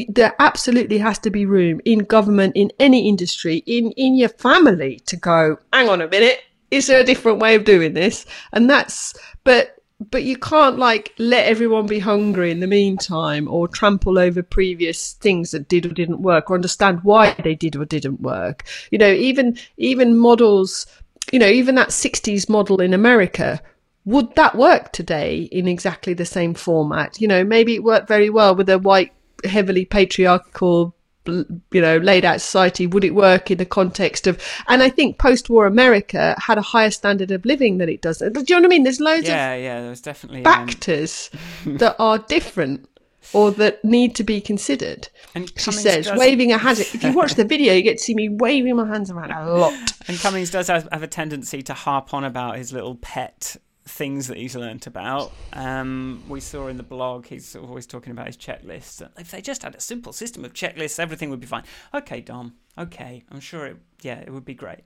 there 0.10 0.36
absolutely 0.40 0.98
has 1.00 1.18
to 1.20 1.30
be 1.30 1.46
room 1.46 1.82
in 1.86 2.00
government, 2.00 2.54
in 2.56 2.72
any 2.80 3.08
industry, 3.08 3.64
in 3.66 3.92
in 3.92 4.16
your 4.16 4.30
family 4.30 5.00
to 5.08 5.16
go. 5.16 5.58
Hang 5.74 5.90
on 5.90 6.02
a 6.02 6.08
minute, 6.08 6.42
is 6.72 6.88
there 6.88 7.00
a 7.00 7.04
different 7.04 7.40
way 7.40 7.56
of 7.56 7.64
doing 7.64 7.94
this? 7.94 8.26
And 8.54 8.70
that's 8.70 9.16
but 9.44 9.78
but 10.00 10.24
you 10.24 10.38
can't 10.38 10.78
like 10.78 11.14
let 11.18 11.46
everyone 11.46 11.88
be 11.88 12.00
hungry 12.00 12.52
in 12.52 12.60
the 12.60 12.68
meantime 12.68 13.48
or 13.48 13.68
trample 13.68 14.20
over 14.20 14.44
previous 14.44 15.14
things 15.14 15.52
that 15.52 15.70
did 15.70 15.86
or 15.86 15.90
didn't 15.90 16.22
work 16.22 16.50
or 16.50 16.56
understand 16.56 17.00
why 17.04 17.34
they 17.44 17.56
did 17.56 17.76
or 17.76 17.86
didn't 17.86 18.22
work. 18.22 18.64
You 18.92 18.98
know 18.98 19.12
even 19.12 19.58
even 19.78 20.18
models 20.18 20.86
you 21.32 21.40
know 21.40 21.48
even 21.48 21.76
that 21.76 21.90
60s 21.90 22.48
model 22.48 22.80
in 22.82 22.94
america 22.94 23.60
would 24.06 24.36
that 24.36 24.56
work 24.56 24.92
today 24.92 25.50
in 25.52 25.68
exactly 25.68 26.14
the 26.14 26.26
same 26.26 26.54
format? 26.54 27.20
You 27.20 27.28
know 27.28 27.44
maybe 27.44 27.76
it 27.76 27.84
worked 27.84 28.08
very 28.08 28.30
well 28.30 28.56
with 28.56 28.70
a 28.70 28.78
white 28.78 29.12
heavily 29.44 29.86
patriarchal 29.86 30.95
you 31.28 31.82
know 31.82 31.98
laid 31.98 32.26
out 32.26 32.42
society 32.42 32.88
would 32.88 33.04
it 33.04 33.16
work 33.16 33.52
in 33.52 33.58
the 33.58 33.66
context 33.66 34.28
of 34.28 34.42
and 34.68 34.84
i 34.84 34.90
think 34.90 35.18
post-war 35.18 35.66
america 35.66 36.36
had 36.38 36.58
a 36.58 36.62
higher 36.62 36.92
standard 36.92 37.32
of 37.32 37.46
living 37.46 37.78
than 37.78 37.90
it 37.90 38.02
does. 38.02 38.20
Do 38.20 38.26
you 38.26 38.32
know 38.32 38.58
what 38.58 38.66
i 38.66 38.68
mean? 38.68 38.84
There's 38.84 39.00
loads 39.00 39.28
yeah 39.28 39.54
of 39.54 39.64
yeah 39.64 39.82
there's 39.82 40.02
definitely 40.02 40.44
factors 40.44 41.30
um... 41.66 41.78
that 41.78 41.96
are 42.00 42.20
different 42.20 42.88
or 43.34 43.52
that 43.52 43.84
need 43.84 44.16
to 44.16 44.24
be 44.24 44.40
considered. 44.40 45.10
And 45.34 45.52
she 45.60 45.72
says 45.72 46.06
does... 46.06 46.18
waving 46.18 46.52
her 46.52 46.58
hands 46.58 46.80
if 46.80 47.04
you 47.04 47.12
watch 47.12 47.34
the 47.36 47.44
video 47.44 47.74
you 47.74 47.82
get 47.82 47.98
to 47.98 48.04
see 48.04 48.16
me 48.16 48.30
waving 48.30 48.76
my 48.76 48.88
hands 48.88 49.10
around 49.12 49.32
a 49.32 49.54
lot. 49.56 49.74
And 50.08 50.18
cummings 50.20 50.52
does 50.52 50.68
have, 50.68 50.88
have 50.92 51.04
a 51.04 51.08
tendency 51.08 51.62
to 51.64 51.74
harp 51.74 52.14
on 52.14 52.24
about 52.24 52.58
his 52.58 52.72
little 52.72 52.96
pet 52.96 53.58
things 53.88 54.28
that 54.28 54.38
he's 54.38 54.56
learnt 54.56 54.88
about. 54.88 55.32
Um, 55.54 56.24
we 56.28 56.40
saw 56.40 56.68
in 56.68 56.78
the 56.78 56.84
blog 56.84 57.28
he's 57.28 57.56
always 57.56 57.86
talking 57.86 58.12
about 58.12 58.28
his 58.28 58.38
checklists. 58.38 59.08
If 59.18 59.32
they 59.32 59.42
just 59.42 59.64
had 59.64 59.76
a 59.76 59.80
simple 59.80 60.12
system 60.12 60.44
of 60.44 60.54
checklists, 60.54 61.00
everything 61.00 61.30
would 61.30 61.40
be 61.40 61.48
fine. 61.48 61.64
Okay, 61.94 62.22
Dom. 62.22 62.56
Okay, 62.78 63.24
I'm 63.32 63.40
sure 63.40 63.66
it. 63.68 63.78
Yeah, 64.02 64.20
it 64.20 64.32
would 64.32 64.46
be 64.46 64.56
great. 64.56 64.82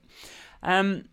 Um, 0.62 1.04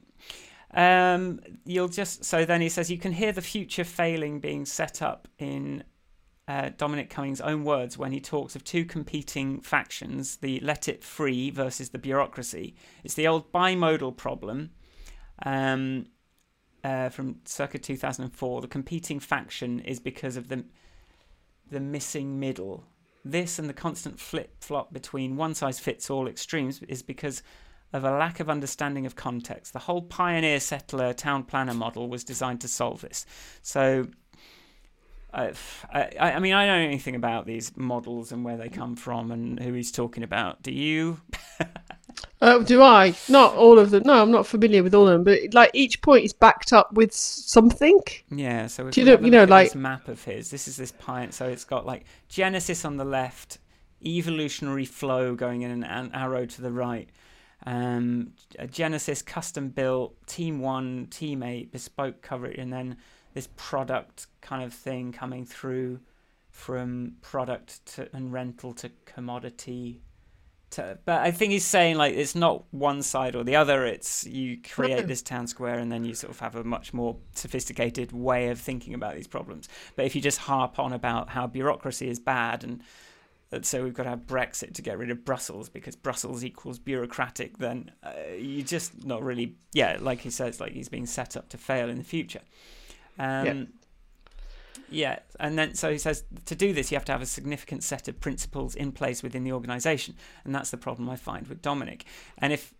um, 0.73 1.39
you'll 1.65 1.87
just 1.87 2.25
so 2.25 2.43
then 2.43 2.61
he 2.61 2.69
says 2.69 2.91
you 2.91 2.97
can 2.97 3.13
hear 3.13 3.31
the 3.31 3.41
future 3.41 3.85
failing 3.85 4.39
being 4.39 4.65
set 4.65 5.01
up 5.01 5.27
in 5.39 5.83
uh, 6.47 6.71
Dominic 6.77 7.09
Cummings' 7.09 7.41
own 7.41 7.63
words 7.63 7.97
when 7.97 8.11
he 8.11 8.19
talks 8.19 8.55
of 8.55 8.65
two 8.65 8.83
competing 8.83 9.61
factions: 9.61 10.37
the 10.37 10.59
let 10.59 10.89
it 10.89 11.05
free 11.05 11.49
versus 11.51 11.89
the 11.89 11.97
bureaucracy. 11.97 12.75
It's 13.05 13.13
the 13.13 13.27
old 13.27 13.51
bimodal 13.53 14.17
problem. 14.17 14.71
Um, 15.45 16.07
uh, 16.83 17.09
from 17.09 17.37
circa 17.45 17.77
2004, 17.79 18.61
the 18.61 18.67
competing 18.67 19.19
faction 19.19 19.79
is 19.79 19.99
because 19.99 20.37
of 20.37 20.47
the 20.47 20.65
the 21.69 21.79
missing 21.79 22.39
middle. 22.39 22.85
This 23.25 23.59
and 23.59 23.67
the 23.67 23.73
constant 23.73 24.19
flip 24.19 24.63
flop 24.63 24.93
between 24.93 25.35
one 25.35 25.53
size 25.53 25.79
fits 25.79 26.09
all 26.09 26.27
extremes 26.27 26.81
is 26.83 27.03
because 27.03 27.43
of 27.93 28.03
a 28.03 28.11
lack 28.11 28.39
of 28.39 28.49
understanding 28.49 29.05
of 29.05 29.15
context. 29.15 29.73
The 29.73 29.79
whole 29.79 30.01
pioneer 30.01 30.59
settler 30.59 31.13
town 31.13 31.43
planner 31.43 31.73
model 31.73 32.09
was 32.09 32.23
designed 32.23 32.61
to 32.61 32.67
solve 32.67 33.01
this. 33.01 33.25
So, 33.61 34.07
uh, 35.33 35.51
I, 35.93 36.09
I 36.19 36.39
mean, 36.39 36.53
I 36.53 36.65
don't 36.65 36.79
know 36.79 36.87
anything 36.87 37.15
about 37.15 37.45
these 37.45 37.75
models 37.75 38.31
and 38.31 38.43
where 38.45 38.57
they 38.57 38.69
come 38.69 38.95
from 38.95 39.31
and 39.31 39.59
who 39.59 39.73
he's 39.73 39.91
talking 39.91 40.23
about. 40.23 40.61
Do 40.63 40.71
you? 40.71 41.19
Uh, 42.39 42.59
do 42.59 42.83
I? 42.83 43.15
Not 43.29 43.55
all 43.55 43.79
of 43.79 43.89
them. 43.89 44.03
No, 44.05 44.21
I'm 44.21 44.31
not 44.31 44.45
familiar 44.45 44.83
with 44.83 44.93
all 44.93 45.07
of 45.07 45.13
them. 45.13 45.23
But 45.23 45.53
like 45.53 45.71
each 45.73 46.01
point 46.01 46.23
is 46.23 46.33
backed 46.33 46.71
up 46.71 46.93
with 46.93 47.13
something. 47.13 47.99
Yeah. 48.29 48.67
So 48.67 48.89
do 48.89 49.01
you 49.01 49.07
know, 49.07 49.19
you 49.19 49.31
know, 49.31 49.45
like 49.45 49.67
this 49.67 49.75
map 49.75 50.07
of 50.07 50.23
his. 50.23 50.51
This 50.51 50.67
is 50.67 50.77
this 50.77 50.91
pint. 50.91 51.33
So 51.33 51.47
it's 51.47 51.65
got 51.65 51.85
like 51.85 52.05
Genesis 52.29 52.85
on 52.85 52.97
the 52.97 53.05
left, 53.05 53.57
evolutionary 54.05 54.85
flow 54.85 55.35
going 55.35 55.63
in 55.63 55.83
an 55.83 56.11
arrow 56.13 56.45
to 56.45 56.61
the 56.61 56.71
right. 56.71 57.09
Um, 57.65 58.33
Genesis 58.69 59.23
custom 59.23 59.69
built, 59.69 60.15
Team 60.27 60.59
One, 60.59 61.07
Team 61.09 61.41
Eight, 61.41 61.71
bespoke 61.71 62.21
coverage, 62.21 62.59
and 62.59 62.71
then 62.71 62.97
this 63.33 63.49
product 63.55 64.27
kind 64.41 64.63
of 64.63 64.73
thing 64.73 65.11
coming 65.11 65.43
through 65.43 65.99
from 66.51 67.13
product 67.21 67.85
to 67.85 68.09
and 68.15 68.31
rental 68.31 68.73
to 68.73 68.91
commodity 69.05 70.01
to, 70.71 70.97
but 71.05 71.21
I 71.21 71.31
think 71.31 71.51
he's 71.51 71.65
saying 71.65 71.97
like 71.97 72.13
it's 72.13 72.35
not 72.35 72.65
one 72.71 73.01
side 73.01 73.35
or 73.35 73.43
the 73.43 73.55
other. 73.55 73.85
It's 73.85 74.25
you 74.25 74.57
create 74.61 75.07
this 75.07 75.21
town 75.21 75.47
square 75.47 75.79
and 75.79 75.91
then 75.91 76.03
you 76.03 76.13
sort 76.13 76.31
of 76.31 76.39
have 76.39 76.55
a 76.55 76.63
much 76.63 76.93
more 76.93 77.17
sophisticated 77.33 78.11
way 78.11 78.49
of 78.49 78.59
thinking 78.59 78.93
about 78.93 79.15
these 79.15 79.27
problems. 79.27 79.69
But 79.95 80.05
if 80.05 80.15
you 80.15 80.21
just 80.21 80.39
harp 80.39 80.79
on 80.79 80.93
about 80.93 81.29
how 81.29 81.47
bureaucracy 81.47 82.09
is 82.09 82.19
bad 82.19 82.63
and 82.63 82.83
so 83.61 83.81
we've 83.81 83.93
got 83.93 84.03
to 84.03 84.09
have 84.09 84.27
Brexit 84.27 84.73
to 84.73 84.81
get 84.81 84.97
rid 84.97 85.09
of 85.09 85.23
Brussels 85.23 85.69
because 85.69 85.95
Brussels 85.95 86.43
equals 86.43 86.79
bureaucratic, 86.79 87.57
then 87.59 87.91
uh, 88.03 88.11
you 88.37 88.61
just 88.61 89.05
not 89.05 89.23
really 89.23 89.55
yeah, 89.71 89.97
like 90.01 90.19
he 90.19 90.29
says, 90.29 90.59
like 90.59 90.73
he's 90.73 90.89
being 90.89 91.05
set 91.05 91.37
up 91.37 91.47
to 91.49 91.57
fail 91.57 91.89
in 91.89 91.97
the 91.97 92.03
future. 92.03 92.41
Um, 93.17 93.45
yeah. 93.45 93.63
Yeah, 94.89 95.19
and 95.39 95.57
then 95.57 95.75
so 95.75 95.91
he 95.91 95.97
says 95.97 96.23
to 96.45 96.55
do 96.55 96.73
this, 96.73 96.91
you 96.91 96.95
have 96.95 97.05
to 97.05 97.11
have 97.11 97.21
a 97.21 97.25
significant 97.25 97.83
set 97.83 98.07
of 98.07 98.19
principles 98.19 98.75
in 98.75 98.91
place 98.91 99.21
within 99.21 99.43
the 99.43 99.51
organisation, 99.51 100.15
and 100.45 100.55
that's 100.55 100.71
the 100.71 100.77
problem 100.77 101.09
I 101.09 101.15
find 101.15 101.47
with 101.47 101.61
Dominic. 101.61 102.05
And 102.37 102.53
if, 102.53 102.73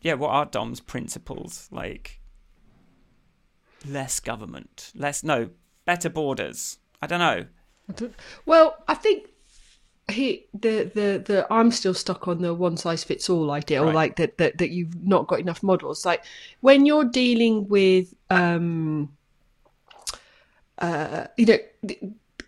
yeah, 0.00 0.14
what 0.14 0.30
are 0.30 0.46
Dom's 0.46 0.80
principles? 0.80 1.68
Like 1.72 2.20
less 3.86 4.20
government, 4.20 4.92
less 4.94 5.24
no, 5.24 5.50
better 5.84 6.08
borders. 6.08 6.78
I 7.02 7.06
don't 7.06 7.18
know. 7.18 7.46
Well, 8.46 8.76
I 8.88 8.94
think 8.94 9.28
he 10.08 10.46
the 10.54 10.90
the 10.94 11.22
the 11.24 11.46
I'm 11.50 11.70
still 11.70 11.94
stuck 11.94 12.28
on 12.28 12.42
the 12.42 12.54
one 12.54 12.76
size 12.76 13.04
fits 13.04 13.28
all 13.28 13.50
idea, 13.50 13.82
right. 13.82 13.88
or 13.88 13.92
like 13.92 14.16
that 14.16 14.38
that 14.38 14.58
that 14.58 14.70
you've 14.70 15.02
not 15.04 15.26
got 15.26 15.40
enough 15.40 15.62
models. 15.62 16.04
Like 16.04 16.24
when 16.60 16.86
you're 16.86 17.04
dealing 17.04 17.68
with 17.68 18.14
um 18.30 19.10
uh, 20.78 21.26
you 21.36 21.46
know, 21.46 21.58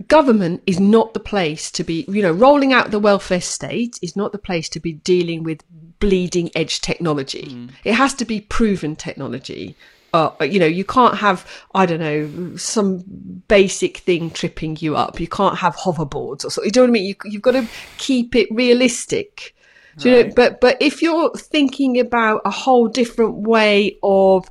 government 0.08 0.62
is 0.66 0.78
not 0.78 1.14
the 1.14 1.20
place 1.20 1.70
to 1.72 1.84
be, 1.84 2.04
you 2.08 2.22
know, 2.22 2.32
rolling 2.32 2.72
out 2.72 2.90
the 2.90 2.98
welfare 2.98 3.40
state 3.40 3.98
is 4.02 4.16
not 4.16 4.32
the 4.32 4.38
place 4.38 4.68
to 4.70 4.80
be 4.80 4.92
dealing 4.92 5.42
with 5.42 5.62
bleeding 5.98 6.50
edge 6.54 6.80
technology. 6.80 7.48
Mm. 7.50 7.70
It 7.84 7.94
has 7.94 8.14
to 8.14 8.24
be 8.24 8.40
proven 8.40 8.96
technology. 8.96 9.76
Uh, 10.12 10.30
you 10.40 10.58
know, 10.58 10.66
you 10.66 10.84
can't 10.84 11.16
have, 11.16 11.46
I 11.74 11.84
don't 11.84 12.00
know, 12.00 12.56
some 12.56 13.04
basic 13.48 13.98
thing 13.98 14.30
tripping 14.30 14.76
you 14.80 14.96
up. 14.96 15.20
You 15.20 15.28
can't 15.28 15.58
have 15.58 15.76
hoverboards 15.76 16.44
or 16.44 16.50
something. 16.50 16.72
You 16.74 16.80
know 16.80 16.82
what 16.84 16.90
I 16.90 16.92
mean? 16.92 17.04
You, 17.04 17.14
you've 17.24 17.42
got 17.42 17.52
to 17.52 17.66
keep 17.98 18.34
it 18.34 18.48
realistic. 18.50 19.54
Right. 19.98 20.06
You 20.06 20.12
know, 20.12 20.32
but 20.34 20.60
but 20.60 20.76
if 20.80 21.02
you're 21.02 21.30
thinking 21.34 21.98
about 21.98 22.42
a 22.44 22.50
whole 22.50 22.88
different 22.88 23.34
way 23.34 23.98
of 24.02 24.48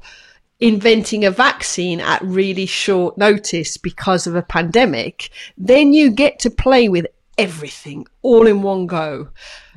inventing 0.60 1.26
a 1.26 1.32
vaccine 1.32 2.00
at 2.00 2.22
really 2.22 2.66
short 2.66 3.18
notice 3.18 3.78
because 3.78 4.26
of 4.26 4.36
a 4.36 4.42
pandemic, 4.42 5.30
then 5.58 5.94
you 5.94 6.10
get 6.10 6.40
to 6.40 6.50
play 6.50 6.88
with 6.88 7.08
everything 7.38 8.08
all 8.22 8.48
in 8.48 8.62
one 8.62 8.88
go 8.88 9.28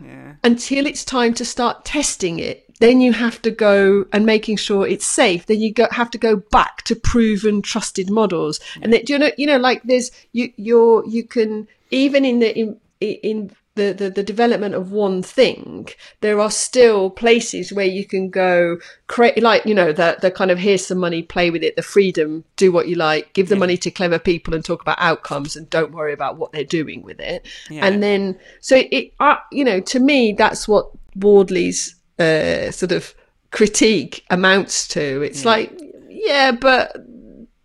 yeah. 0.03 0.35
until 0.45 0.87
it's 0.87 1.05
time 1.05 1.35
to 1.35 1.45
start 1.45 1.85
testing 1.85 2.39
it. 2.39 2.65
Then 2.81 3.01
you 3.01 3.13
have 3.13 3.43
to 3.43 3.51
go 3.51 4.07
and 4.13 4.25
making 4.25 4.57
sure 4.57 4.87
it's 4.87 5.07
safe. 5.07 5.47
Then 5.47 5.61
you 5.61 5.73
go, 5.73 5.89
have 5.91 6.13
to 6.13 6.19
go 6.19 6.37
back 6.37 6.83
to 6.83 6.95
proven, 6.95 7.61
trusted 7.61 8.09
models. 8.09 8.61
Yeah. 8.77 8.83
And 8.85 8.93
that 8.93 9.09
you 9.09 9.19
know, 9.19 9.31
you 9.37 9.47
know, 9.47 9.57
like 9.57 9.83
there's 9.83 10.13
you, 10.33 10.53
you're 10.57 11.05
you 11.09 11.25
can 11.25 11.67
even 11.91 12.25
in 12.25 12.39
the 12.39 12.57
in, 12.57 12.81
in 13.01 13.51
the, 13.79 13.93
the, 13.93 14.11
the 14.11 14.25
development 14.25 14.75
of 14.75 14.91
one 14.91 15.23
thing, 15.23 15.89
there 16.21 16.41
are 16.41 16.51
still 16.51 17.11
places 17.11 17.73
where 17.73 17.87
you 17.87 18.05
can 18.05 18.29
go 18.29 18.79
create, 19.07 19.41
like, 19.41 19.65
you 19.65 19.75
know, 19.75 19.93
the, 19.93 20.19
the 20.21 20.33
kind 20.33 20.51
of 20.51 20.59
here's 20.59 20.85
some 20.85 20.99
money, 20.99 21.23
play 21.23 21.49
with 21.49 21.63
it, 21.63 21.77
the 21.77 21.83
freedom, 21.83 22.45
do 22.57 22.73
what 22.73 22.89
you 22.89 22.97
like, 22.97 23.33
give 23.35 23.49
the 23.49 23.55
yeah. 23.55 23.61
money 23.61 23.77
to 23.77 23.91
clever 23.91 24.19
people 24.19 24.53
and 24.53 24.65
talk 24.65 24.83
about 24.83 24.99
outcomes 24.99 25.55
and 25.55 25.71
don't 25.71 25.93
worry 25.93 26.13
about 26.13 26.37
what 26.37 26.51
they're 26.51 26.65
doing 26.65 27.03
with 27.03 27.21
it. 27.21 27.47
Yeah. 27.71 27.87
And 27.87 28.03
then, 28.03 28.39
so 28.61 28.83
it, 28.91 29.13
uh, 29.21 29.37
you 29.53 29.65
know, 29.65 29.79
to 29.81 30.01
me, 30.01 30.33
that's 30.33 30.67
what 30.67 30.91
Wardley's 31.15 31.95
uh, 32.19 32.73
sort 32.73 32.91
of 32.91 33.15
critique 33.53 34.25
amounts 34.29 34.89
to. 34.89 35.23
It's 35.23 35.45
yeah. 35.45 35.51
like, 35.51 35.81
yeah, 36.09 36.51
but 36.51 36.97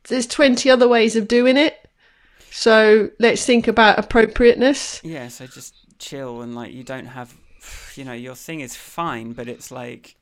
there's 0.10 0.28
20 0.28 0.70
other 0.70 0.88
ways 0.88 1.16
of 1.16 1.28
doing 1.28 1.58
it. 1.58 1.80
So 2.52 3.10
let's 3.18 3.48
think 3.48 3.68
about 3.68 3.98
appropriateness. 3.98 5.02
Yeah, 5.04 5.28
so 5.30 5.48
just 5.48 5.74
chill 6.04 6.42
and 6.42 6.56
like 6.56 6.74
you 6.74 6.84
don't 6.84 7.06
have 7.06 7.34
you 7.96 8.04
know 8.04 8.14
your 8.14 8.36
thing 8.36 8.60
is 8.60 8.76
fine 8.76 9.34
but 9.34 9.48
it's 9.48 9.72
like 9.72 10.16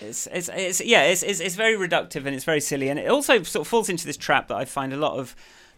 it's 0.00 0.26
it's 0.28 0.48
it's 0.48 0.80
yeah 0.80 1.02
it's 1.02 1.22
it's, 1.22 1.40
it's 1.40 1.54
very 1.54 1.76
reductive 1.76 2.24
and 2.26 2.34
it's 2.34 2.44
very 2.44 2.60
silly. 2.60 2.88
And 2.88 2.98
it 2.98 3.08
also 3.08 3.42
sort 3.42 3.62
of 3.62 3.68
falls 3.68 3.88
into 3.88 4.06
this 4.06 4.16
trap 4.16 4.48
that 4.48 4.56
I 4.56 4.64
find 4.64 4.92
a 4.92 4.96
lot 4.96 5.18
of 5.18 5.34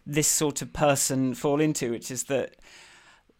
this 0.06 0.28
sort 0.28 0.60
of 0.60 0.72
person 0.72 1.34
fall 1.34 1.60
into 1.60 1.90
which 1.90 2.10
is 2.10 2.24
that 2.24 2.56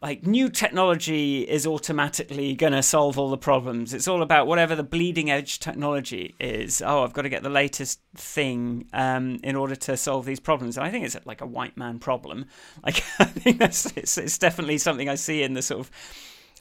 like 0.05 0.26
new 0.26 0.50
technology 0.50 1.48
is 1.48 1.66
automatically 1.66 2.55
going 2.55 2.74
to 2.74 2.82
solve 2.82 3.18
all 3.18 3.30
the 3.30 3.38
problems. 3.38 3.94
It's 3.94 4.07
all 4.07 4.20
about 4.20 4.46
whatever 4.46 4.76
the 4.76 4.82
bleeding 4.82 5.30
edge 5.30 5.61
technology 5.61 6.34
is. 6.38 6.82
Oh, 6.84 7.05
I've 7.05 7.14
got 7.14 7.22
to 7.22 7.30
get 7.30 7.42
the 7.42 7.48
latest 7.48 8.00
thing 8.14 8.86
um, 8.92 9.40
in 9.42 9.57
order 9.57 9.74
to 9.74 9.96
solve 9.96 10.26
these 10.26 10.40
problems. 10.40 10.76
And 10.76 10.86
I 10.86 10.90
think 10.90 11.07
it's 11.07 11.16
like 11.24 11.40
a 11.40 11.46
white 11.46 11.78
man 11.78 11.98
problem. 11.98 12.44
Like 12.84 13.02
I 13.18 13.24
think 13.24 13.59
that's 13.59 13.86
it's, 13.96 14.18
it's 14.18 14.36
definitely 14.36 14.76
something 14.76 15.09
I 15.09 15.14
see 15.14 15.42
in 15.42 15.55
the 15.55 15.62
sort 15.62 15.80
of 15.80 15.90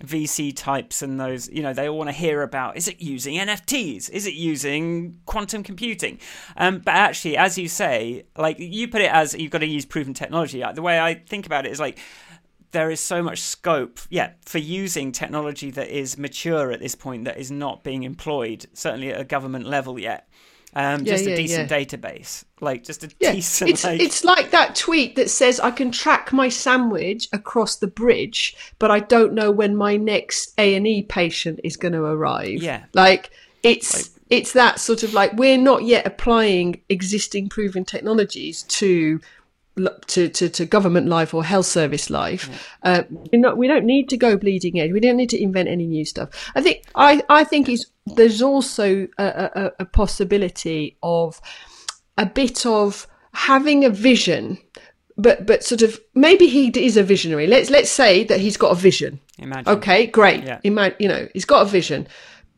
VC 0.02 0.56
types 0.56 1.02
and 1.02 1.20
those, 1.20 1.50
you 1.50 1.62
know, 1.62 1.74
they 1.74 1.90
all 1.90 1.98
want 1.98 2.10
to 2.10 2.16
hear 2.16 2.44
about 2.44 2.78
is 2.78 2.88
it 2.88 3.02
using 3.02 3.36
NFTs? 3.36 4.10
Is 4.10 4.26
it 4.26 4.36
using 4.36 5.20
quantum 5.26 5.64
computing? 5.64 6.20
Um, 6.56 6.80
but 6.80 6.94
actually, 6.96 7.36
as 7.36 7.58
you 7.58 7.68
say, 7.68 8.24
like 8.38 8.58
you 8.58 8.88
put 8.88 9.02
it 9.02 9.12
as 9.12 9.34
you've 9.34 9.52
got 9.52 9.60
to 9.60 9.68
use 9.68 9.86
proven 9.86 10.14
technology. 10.14 10.64
The 10.74 10.82
way 10.82 10.98
I 10.98 11.16
think 11.16 11.46
about 11.46 11.66
it 11.66 11.74
is 11.74 11.80
like 11.80 12.00
there 12.74 12.92
is 12.92 13.00
so 13.00 13.24
much 13.24 13.40
scope, 13.42 14.00
yeah, 14.10 14.32
for 14.46 14.58
using 14.58 15.12
technology 15.12 15.72
that 15.72 15.88
is 15.90 16.18
mature 16.18 16.72
at 16.72 16.80
this 16.82 16.96
point 16.96 17.26
that 17.26 17.38
is 17.38 17.50
not 17.50 17.84
being 17.84 18.04
employed, 18.04 18.66
certainly 18.74 19.12
at 19.14 19.22
a 19.22 19.24
government 19.24 19.66
level 19.66 19.98
yet. 19.98 20.28
Um, 20.76 21.06
Yeah, 21.06 21.14
just 21.14 21.26
yeah, 21.26 21.34
a 21.34 21.36
decent 21.36 21.70
yeah. 21.72 21.78
database, 21.78 22.44
like 22.60 22.84
just 22.84 23.04
a 23.04 23.10
Yeah, 23.20 23.34
decent. 23.34 23.70
it's 23.70 23.84
like, 23.84 24.02
it's 24.02 24.24
like 24.24 24.50
that 24.52 24.76
tweet 24.76 25.16
that 25.16 25.30
says 25.30 25.60
I 25.60 25.70
can 25.70 25.92
track 25.92 26.34
my 26.34 26.50
sandwich 26.50 27.28
across 27.32 27.76
the 27.76 27.88
bridge, 27.88 28.56
but 28.80 28.90
I 28.90 29.00
don't 29.00 29.34
know 29.34 29.52
when 29.52 29.76
my 29.76 29.98
next 29.98 30.52
A 30.58 30.74
and 30.76 30.88
E 30.88 31.04
patient 31.04 31.60
is 31.64 31.78
going 31.78 31.94
to 31.94 32.04
arrive. 32.04 32.64
Yeah. 32.64 32.86
like 32.94 33.30
it's 33.62 34.10
it's 34.32 34.54
that 34.54 34.80
sort 34.80 35.04
of 35.04 35.14
like 35.14 35.32
we're 35.34 35.60
not 35.60 35.84
yet 35.84 36.08
applying 36.08 36.82
existing 36.90 37.50
proven 37.50 37.86
technologies 37.86 38.64
to 38.64 39.20
to, 40.08 40.30
to, 40.30 40.50
to 40.50 40.66
government 40.66 41.08
life 41.08 41.34
or 41.34 41.44
health 41.44 41.66
service 41.66 42.10
life. 42.10 42.70
Uh, 42.84 43.04
not, 43.32 43.58
we 43.58 43.68
don't 43.68 43.86
need 43.86 44.10
to 44.10 44.18
go 44.18 44.38
bleeding 44.38 44.80
edge. 44.80 44.92
We 44.92 45.00
don't 45.00 45.18
need 45.18 45.30
to 45.32 45.42
invent 45.42 45.70
any 45.70 45.88
new 45.88 46.06
stuff. 46.06 46.52
I 46.56 46.62
think 46.62 46.84
I, 46.96 47.24
I 47.30 47.44
think 47.44 47.70
is 47.70 47.88
there's 48.06 48.42
also 48.42 49.08
a, 49.18 49.26
a, 49.26 49.72
a 49.80 49.86
possibility 49.86 50.98
of 51.02 51.40
a 52.18 52.26
bit 52.26 52.66
of 52.66 53.08
having 53.34 53.84
a 53.84 53.90
vision, 53.90 54.60
but 55.18 55.46
but 55.46 55.64
sort 55.64 55.82
of 55.82 56.00
maybe 56.14 56.48
he 56.48 56.68
is 56.68 56.98
a 56.98 57.04
visionary. 57.04 57.48
Let's 57.48 57.70
let's 57.70 57.90
say 57.90 58.24
that 58.26 58.40
he's 58.40 58.58
got 58.58 58.72
a 58.72 58.76
vision. 58.76 59.20
imagine. 59.40 59.74
Okay, 59.74 60.08
great. 60.08 60.44
Yeah. 60.44 60.60
Ima- 60.64 60.96
you 61.00 61.08
know, 61.08 61.28
he's 61.34 61.46
got 61.46 61.64
a 61.64 61.70
vision. 61.70 62.08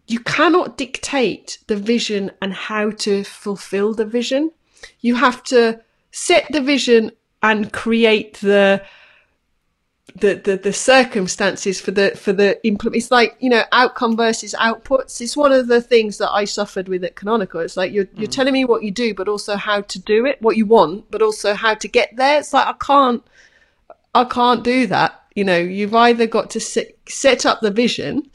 You 0.08 0.20
cannot 0.20 0.78
dictate 0.78 1.60
the 1.68 1.76
vision 1.76 2.32
and 2.42 2.54
how 2.54 2.92
to 2.92 3.24
fulfill 3.24 3.94
the 3.94 4.06
vision. 4.06 4.52
You 5.00 5.16
have 5.16 5.42
to 5.46 5.80
set 6.16 6.48
the 6.50 6.62
vision 6.62 7.12
and 7.44 7.74
create 7.74 8.36
the 8.36 8.82
the, 10.16 10.36
the, 10.36 10.56
the 10.56 10.72
circumstances 10.72 11.82
for 11.82 11.92
the 11.92 12.12
for 12.12 12.32
the 12.32 12.66
implement. 12.66 12.96
It's 12.96 13.12
like 13.12 13.36
you 13.42 13.50
know 13.50 13.64
outcome 13.74 14.16
versus 14.16 14.56
outputs. 14.58 15.20
It's 15.20 15.36
one 15.36 15.52
of 15.52 15.68
the 15.68 15.82
things 15.82 16.18
that 16.20 16.32
I 16.32 16.46
suffered 16.46 16.88
with 16.88 17.04
at 17.04 17.18
Canonical. 17.18 17.60
It's 17.60 17.76
like 17.76 17.92
you're 17.92 18.08
you're 18.16 18.30
mm. 18.30 18.32
telling 18.32 18.54
me 18.54 18.64
what 18.64 18.82
you 18.82 18.92
do, 18.92 19.14
but 19.14 19.28
also 19.28 19.58
how 19.58 19.82
to 19.82 20.00
do 20.00 20.26
it, 20.26 20.42
what 20.42 20.56
you 20.56 20.66
want, 20.66 21.12
but 21.12 21.22
also 21.22 21.54
how 21.54 21.74
to 21.74 21.88
get 21.90 22.16
there. 22.16 22.40
It's 22.40 22.54
like 22.54 22.68
I 22.68 22.74
can't 22.74 23.22
I 24.14 24.24
can't 24.24 24.64
do 24.64 24.88
that. 24.88 25.22
You 25.36 25.44
know, 25.44 25.58
you've 25.58 25.96
either 25.96 26.28
got 26.28 26.50
to 26.52 26.62
set, 26.62 26.96
set 27.10 27.46
up 27.46 27.60
the 27.60 27.72
vision 27.72 28.32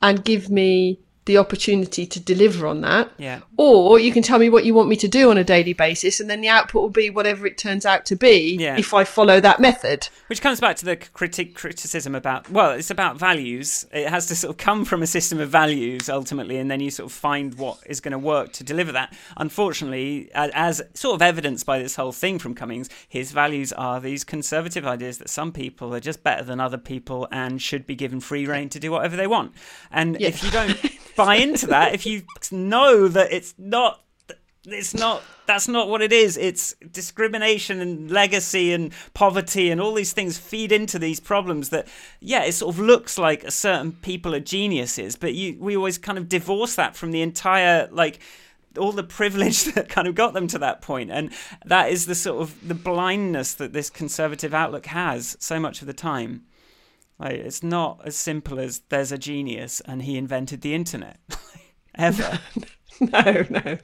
and 0.00 0.24
give 0.24 0.48
me 0.48 0.98
the 1.28 1.38
opportunity 1.38 2.04
to 2.06 2.18
deliver 2.18 2.66
on 2.66 2.80
that, 2.80 3.10
Yeah. 3.18 3.40
or 3.56 4.00
you 4.00 4.10
can 4.12 4.24
tell 4.24 4.40
me 4.40 4.48
what 4.50 4.64
you 4.64 4.74
want 4.74 4.88
me 4.88 4.96
to 4.96 5.06
do 5.06 5.30
on 5.30 5.38
a 5.38 5.44
daily 5.44 5.72
basis, 5.74 6.18
and 6.18 6.28
then 6.28 6.40
the 6.40 6.48
output 6.48 6.82
will 6.82 6.88
be 6.90 7.08
whatever 7.10 7.46
it 7.46 7.56
turns 7.56 7.86
out 7.86 8.04
to 8.06 8.16
be 8.16 8.56
Yeah. 8.58 8.76
if 8.76 8.92
I 8.92 9.04
follow 9.04 9.38
that 9.40 9.60
method. 9.60 10.08
Which 10.26 10.40
comes 10.42 10.58
back 10.58 10.74
to 10.76 10.84
the 10.84 10.96
critic 10.96 11.54
criticism 11.54 12.16
about 12.16 12.50
well, 12.50 12.72
it's 12.72 12.90
about 12.90 13.16
values. 13.18 13.86
It 13.92 14.08
has 14.08 14.26
to 14.26 14.34
sort 14.34 14.50
of 14.50 14.56
come 14.56 14.84
from 14.84 15.02
a 15.02 15.06
system 15.06 15.38
of 15.38 15.48
values 15.50 16.08
ultimately, 16.08 16.56
and 16.56 16.68
then 16.70 16.80
you 16.80 16.90
sort 16.90 17.06
of 17.10 17.12
find 17.16 17.54
what 17.54 17.78
is 17.86 18.00
going 18.00 18.12
to 18.12 18.18
work 18.18 18.52
to 18.54 18.64
deliver 18.64 18.90
that. 18.92 19.12
Unfortunately, 19.36 20.30
as 20.34 20.80
sort 20.94 21.14
of 21.14 21.20
evidenced 21.22 21.66
by 21.66 21.78
this 21.78 21.96
whole 21.96 22.12
thing 22.12 22.38
from 22.38 22.54
Cummings, 22.54 22.88
his 23.08 23.32
values 23.32 23.72
are 23.74 24.00
these 24.00 24.24
conservative 24.24 24.86
ideas 24.86 25.18
that 25.18 25.28
some 25.28 25.52
people 25.52 25.94
are 25.94 26.00
just 26.00 26.22
better 26.22 26.42
than 26.42 26.58
other 26.58 26.78
people 26.78 27.28
and 27.30 27.60
should 27.60 27.86
be 27.86 27.94
given 27.94 28.20
free 28.20 28.46
reign 28.46 28.68
to 28.70 28.80
do 28.80 28.90
whatever 28.90 29.16
they 29.16 29.26
want. 29.26 29.52
And 29.90 30.20
if 30.22 30.42
you 30.42 30.50
don't 30.50 30.76
buy 31.18 31.34
into 31.34 31.66
that, 31.66 31.94
if 31.94 32.06
you 32.06 32.22
know 32.52 33.08
that 33.08 33.32
it's 33.32 33.54
not 33.58 34.02
it's 34.64 34.94
not 34.94 35.22
that's 35.46 35.66
not 35.66 35.88
what 35.88 36.02
it 36.02 36.12
is. 36.12 36.36
It's 36.36 36.74
discrimination 36.92 37.80
and 37.80 38.10
legacy 38.10 38.72
and 38.72 38.92
poverty 39.14 39.70
and 39.70 39.80
all 39.80 39.94
these 39.94 40.12
things 40.12 40.38
feed 40.38 40.72
into 40.72 40.98
these 40.98 41.20
problems 41.20 41.70
that 41.70 41.88
yeah 42.20 42.44
it 42.44 42.52
sort 42.52 42.74
of 42.74 42.80
looks 42.80 43.18
like 43.18 43.50
certain 43.50 43.92
people 43.92 44.34
are 44.34 44.40
geniuses 44.40 45.16
but 45.16 45.34
you 45.34 45.56
we 45.58 45.76
always 45.76 45.98
kind 45.98 46.18
of 46.18 46.28
divorce 46.28 46.74
that 46.74 46.94
from 46.94 47.10
the 47.10 47.22
entire 47.22 47.88
like 47.90 48.20
all 48.78 48.92
the 48.92 49.02
privilege 49.02 49.64
that 49.74 49.88
kind 49.88 50.06
of 50.06 50.14
got 50.14 50.34
them 50.34 50.46
to 50.48 50.58
that 50.58 50.80
point. 50.80 51.10
And 51.10 51.32
that 51.64 51.90
is 51.90 52.06
the 52.06 52.14
sort 52.14 52.42
of 52.42 52.68
the 52.68 52.74
blindness 52.74 53.54
that 53.54 53.72
this 53.72 53.90
conservative 53.90 54.54
outlook 54.54 54.86
has 54.86 55.36
so 55.40 55.58
much 55.58 55.80
of 55.80 55.86
the 55.86 55.92
time 55.92 56.44
like 57.18 57.34
it's 57.34 57.62
not 57.62 58.00
as 58.04 58.16
simple 58.16 58.58
as 58.58 58.80
there's 58.88 59.12
a 59.12 59.18
genius 59.18 59.80
and 59.84 60.02
he 60.02 60.16
invented 60.16 60.60
the 60.60 60.74
internet 60.74 61.18
ever 61.94 62.38
No, 63.00 63.44
no. 63.48 63.78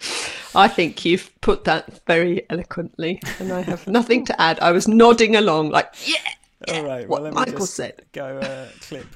I 0.57 0.67
think 0.67 1.05
you've 1.05 1.31
put 1.41 1.65
that 1.65 2.01
very 2.07 2.45
eloquently, 2.51 3.23
and 3.39 3.53
I 3.53 3.63
have 3.63 3.87
nothing 3.87 4.25
to 4.27 4.41
add. 4.43 4.59
I 4.59 4.73
was 4.73 4.89
nodding 4.89 5.37
along, 5.37 5.71
like, 5.71 5.95
yeah, 6.05 6.75
All 6.75 6.85
right. 6.85 7.09
what 7.09 7.23
Well, 7.23 7.23
let 7.23 7.33
me 7.33 7.39
Michael 7.39 7.59
just 7.61 7.75
said. 7.75 8.03
go 8.13 8.39
uh, 8.39 8.69
clip. 8.81 9.07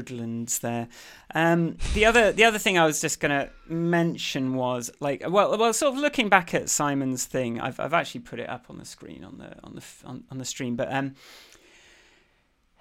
Woodlands 0.00 0.60
there. 0.60 0.88
Um, 1.34 1.76
the 1.94 2.06
other 2.06 2.32
the 2.32 2.44
other 2.44 2.58
thing 2.58 2.78
I 2.78 2.86
was 2.86 3.00
just 3.00 3.20
going 3.20 3.30
to 3.30 3.50
mention 3.68 4.54
was 4.54 4.90
like 5.00 5.22
well 5.28 5.56
well 5.58 5.72
sort 5.72 5.94
of 5.94 6.00
looking 6.00 6.28
back 6.28 6.54
at 6.54 6.70
Simon's 6.70 7.26
thing. 7.26 7.60
I've 7.60 7.78
I've 7.78 7.92
actually 7.94 8.22
put 8.22 8.40
it 8.40 8.48
up 8.48 8.64
on 8.70 8.78
the 8.78 8.84
screen 8.84 9.24
on 9.24 9.38
the 9.38 9.62
on 9.62 9.74
the 9.74 9.84
on, 10.04 10.24
on 10.30 10.38
the 10.38 10.44
stream, 10.44 10.76
but 10.76 10.92
um. 10.92 11.14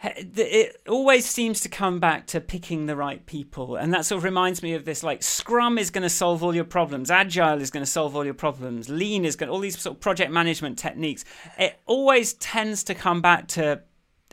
It 0.01 0.77
always 0.87 1.25
seems 1.25 1.59
to 1.59 1.67
come 1.67 1.99
back 1.99 2.25
to 2.27 2.39
picking 2.39 2.85
the 2.85 2.95
right 2.95 3.25
people, 3.25 3.75
and 3.75 3.93
that 3.93 4.05
sort 4.05 4.19
of 4.19 4.23
reminds 4.23 4.63
me 4.63 4.73
of 4.73 4.85
this. 4.85 5.03
Like 5.03 5.21
Scrum 5.21 5.77
is 5.77 5.89
going 5.89 6.03
to 6.03 6.09
solve 6.09 6.41
all 6.41 6.55
your 6.55 6.63
problems, 6.63 7.11
Agile 7.11 7.59
is 7.59 7.69
going 7.69 7.83
to 7.83 7.91
solve 7.91 8.15
all 8.15 8.23
your 8.23 8.33
problems, 8.33 8.87
Lean 8.87 9.25
is 9.25 9.35
going 9.35 9.49
all 9.49 9.59
these 9.59 9.77
sort 9.77 9.97
of 9.97 9.99
project 9.99 10.31
management 10.31 10.79
techniques. 10.79 11.25
It 11.57 11.81
always 11.85 12.35
tends 12.35 12.85
to 12.85 12.95
come 12.95 13.19
back 13.19 13.49
to 13.49 13.81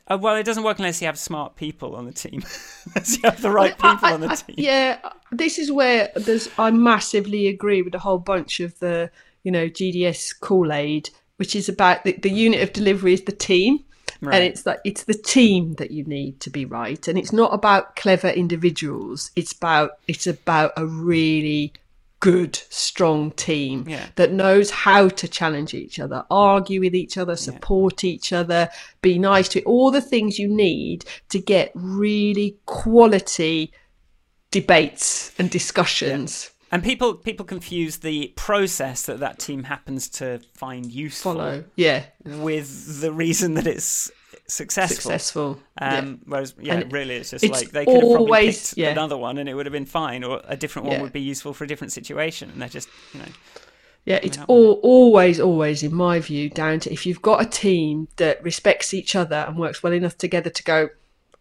uh, 0.09 0.19
well, 0.21 0.37
it 0.37 0.45
doesn't 0.45 0.63
work 0.63 0.79
unless 0.79 1.01
you 1.01 1.07
have 1.07 1.19
smart 1.19 1.57
people 1.57 1.97
on 1.97 2.07
the 2.07 2.13
team. 2.13 2.43
unless 2.87 3.17
you 3.17 3.23
have 3.25 3.41
the 3.43 3.51
right 3.51 3.75
people 3.77 3.99
I- 4.03 4.13
on 4.13 4.21
the 4.21 4.31
I- 4.31 4.35
team. 4.37 4.55
Yeah, 4.59 4.99
this 5.33 5.59
is 5.59 5.71
where 5.73 6.11
there's. 6.17 6.49
I 6.59 6.71
massively 6.71 7.49
agree 7.49 7.83
with 7.83 7.95
a 7.95 7.99
whole 7.99 8.19
bunch 8.19 8.61
of 8.61 8.79
the, 8.79 9.11
you 9.45 9.51
know, 9.53 9.69
GDS 9.69 10.39
Kool 10.41 10.73
Aid, 10.73 11.11
which 11.37 11.57
is 11.57 11.69
about 11.69 12.05
the, 12.05 12.13
the 12.13 12.31
unit 12.31 12.61
of 12.63 12.73
delivery 12.73 13.13
is 13.15 13.23
the 13.23 13.33
team, 13.33 13.81
Right. 14.21 14.35
and 14.37 14.45
it's 14.45 14.65
like 14.65 14.81
it's 14.85 15.05
the 15.05 15.15
team 15.15 15.75
that 15.75 15.91
you 15.91 16.05
need 16.05 16.41
to 16.41 16.51
be 16.51 16.65
right, 16.65 17.07
and 17.09 17.19
it's 17.19 17.33
not 17.33 17.53
about 17.53 17.97
clever 17.97 18.29
individuals. 18.29 19.31
It's 19.37 19.53
about 19.53 19.93
it's 20.09 20.27
about 20.27 20.73
a 20.77 20.87
really 20.87 21.73
good, 22.27 22.57
strong 22.71 23.31
team 23.31 23.85
Yeah. 23.87 24.07
that 24.17 24.33
knows 24.33 24.69
how 24.73 25.09
to 25.09 25.29
challenge 25.29 25.75
each 25.75 26.01
other, 26.01 26.25
argue 26.29 26.81
with 26.81 26.93
each 26.93 27.17
other, 27.17 27.37
support 27.37 28.03
each 28.03 28.33
other, 28.33 28.69
be 29.01 29.17
nice 29.17 29.49
to 29.51 29.63
all 29.63 29.93
the 29.93 30.01
things 30.01 30.37
you 30.37 30.49
need 30.49 31.05
to 31.29 31.39
get 31.39 31.71
really 31.77 32.59
quality 32.67 33.71
debates 34.51 35.33
and 35.39 35.51
discussions. 35.51 36.51
And 36.73 36.83
people 36.83 37.15
people 37.15 37.47
confuse 37.47 37.99
the 37.99 38.33
process 38.35 39.03
that 39.07 39.21
that 39.21 39.39
team 39.39 39.63
happens 39.63 40.09
to 40.19 40.41
find 40.55 40.91
useful 40.91 41.35
Follow, 41.35 41.65
yeah, 41.77 42.07
with 42.25 43.01
the 43.03 43.13
reason 43.13 43.55
that 43.55 43.69
it's 43.69 44.11
successful. 44.49 44.97
successful. 44.97 45.61
yeah. 45.81 45.99
Um, 45.99 46.21
Whereas, 46.27 46.55
yeah, 46.61 46.75
And 46.75 46.93
really, 46.93 47.17
it's 47.17 47.31
just 47.31 47.45
it's 47.45 47.61
like 47.63 47.71
they 47.71 47.85
could 47.85 48.03
have 48.03 48.13
probably 48.13 48.47
picked 48.51 48.77
yeah. 48.77 48.91
another 48.91 49.17
one 49.17 49.39
and 49.39 49.49
it 49.49 49.55
would 49.55 49.67
have 49.67 49.73
been 49.73 49.87
fine, 49.87 50.25
or 50.25 50.41
a 50.45 50.57
different 50.57 50.87
one 50.87 50.97
Yeah. 50.97 51.03
would 51.03 51.13
be 51.13 51.21
useful 51.21 51.53
for 51.53 51.65
a 51.65 51.67
different 51.67 51.93
situation. 51.93 52.51
And 52.51 52.61
they're 52.63 52.69
just, 52.69 52.89
you 53.13 53.21
know, 53.21 53.27
Yeah, 54.05 54.21
it's 54.23 54.39
all, 54.47 54.75
always, 54.83 55.41
always, 55.41 55.83
in 55.83 55.93
my 55.95 56.21
view, 56.21 56.49
down 56.49 56.79
to 56.81 56.93
if 56.93 57.07
you've 57.07 57.23
got 57.23 57.43
a 57.43 57.47
team 57.47 58.07
that 58.17 58.43
respects 58.45 58.95
each 58.95 59.17
other 59.17 59.45
and 59.49 59.59
works 59.59 59.83
well 59.83 59.93
enough 59.93 60.17
together 60.17 60.51
to 60.51 60.63
go, 60.63 60.89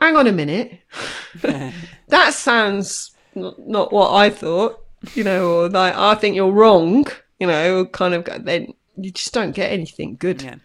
hang 0.01 0.15
on 0.15 0.25
a 0.27 0.31
minute. 0.31 0.79
that 1.41 2.33
sounds 2.33 3.11
not, 3.35 3.59
not 3.59 3.93
what 3.93 4.13
I 4.13 4.29
thought, 4.31 4.83
you 5.13 5.23
know, 5.23 5.47
or 5.51 5.69
like, 5.69 5.95
I 5.95 6.15
think 6.15 6.35
you're 6.35 6.51
wrong, 6.51 7.05
you 7.39 7.45
know, 7.47 7.85
kind 7.85 8.13
of, 8.15 8.25
then 8.45 8.73
you 8.97 9.11
just 9.11 9.33
don't 9.33 9.51
get 9.55 9.71
anything 9.71 10.15
good. 10.19 10.41
Yeah. 10.41 10.55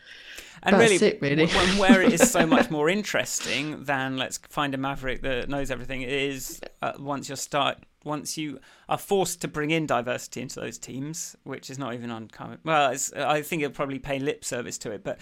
And 0.63 0.77
That's 0.77 0.91
really, 0.91 1.07
it, 1.07 1.23
really. 1.23 1.47
when, 1.47 1.79
where 1.79 2.03
it 2.03 2.13
is 2.13 2.31
so 2.31 2.47
much 2.47 2.71
more 2.79 2.89
interesting 2.89 3.85
than 3.85 4.17
let's 4.17 4.39
find 4.39 4.75
a 4.75 4.79
maverick 4.79 5.23
that 5.23 5.49
knows 5.49 5.71
everything 5.71 6.03
is 6.03 6.61
uh, 6.83 6.93
once 6.99 7.29
you 7.29 7.37
start 7.37 7.79
once 8.05 8.39
you 8.39 8.59
are 8.89 8.99
forced 8.99 9.43
to 9.43 9.49
bring 9.49 9.71
in 9.71 9.87
diversity 9.87 10.41
into 10.41 10.59
those 10.59 10.79
teams, 10.79 11.37
which 11.45 11.69
is 11.69 11.79
not 11.79 11.95
even 11.95 12.11
uncommon. 12.11 12.59
Well, 12.65 12.93
it's, 12.93 13.13
I 13.13 13.43
think 13.43 13.63
it'll 13.63 13.75
probably 13.75 13.99
pay 13.99 14.19
lip 14.19 14.45
service 14.45 14.79
to 14.79 14.91
it, 14.91 15.05
but 15.05 15.19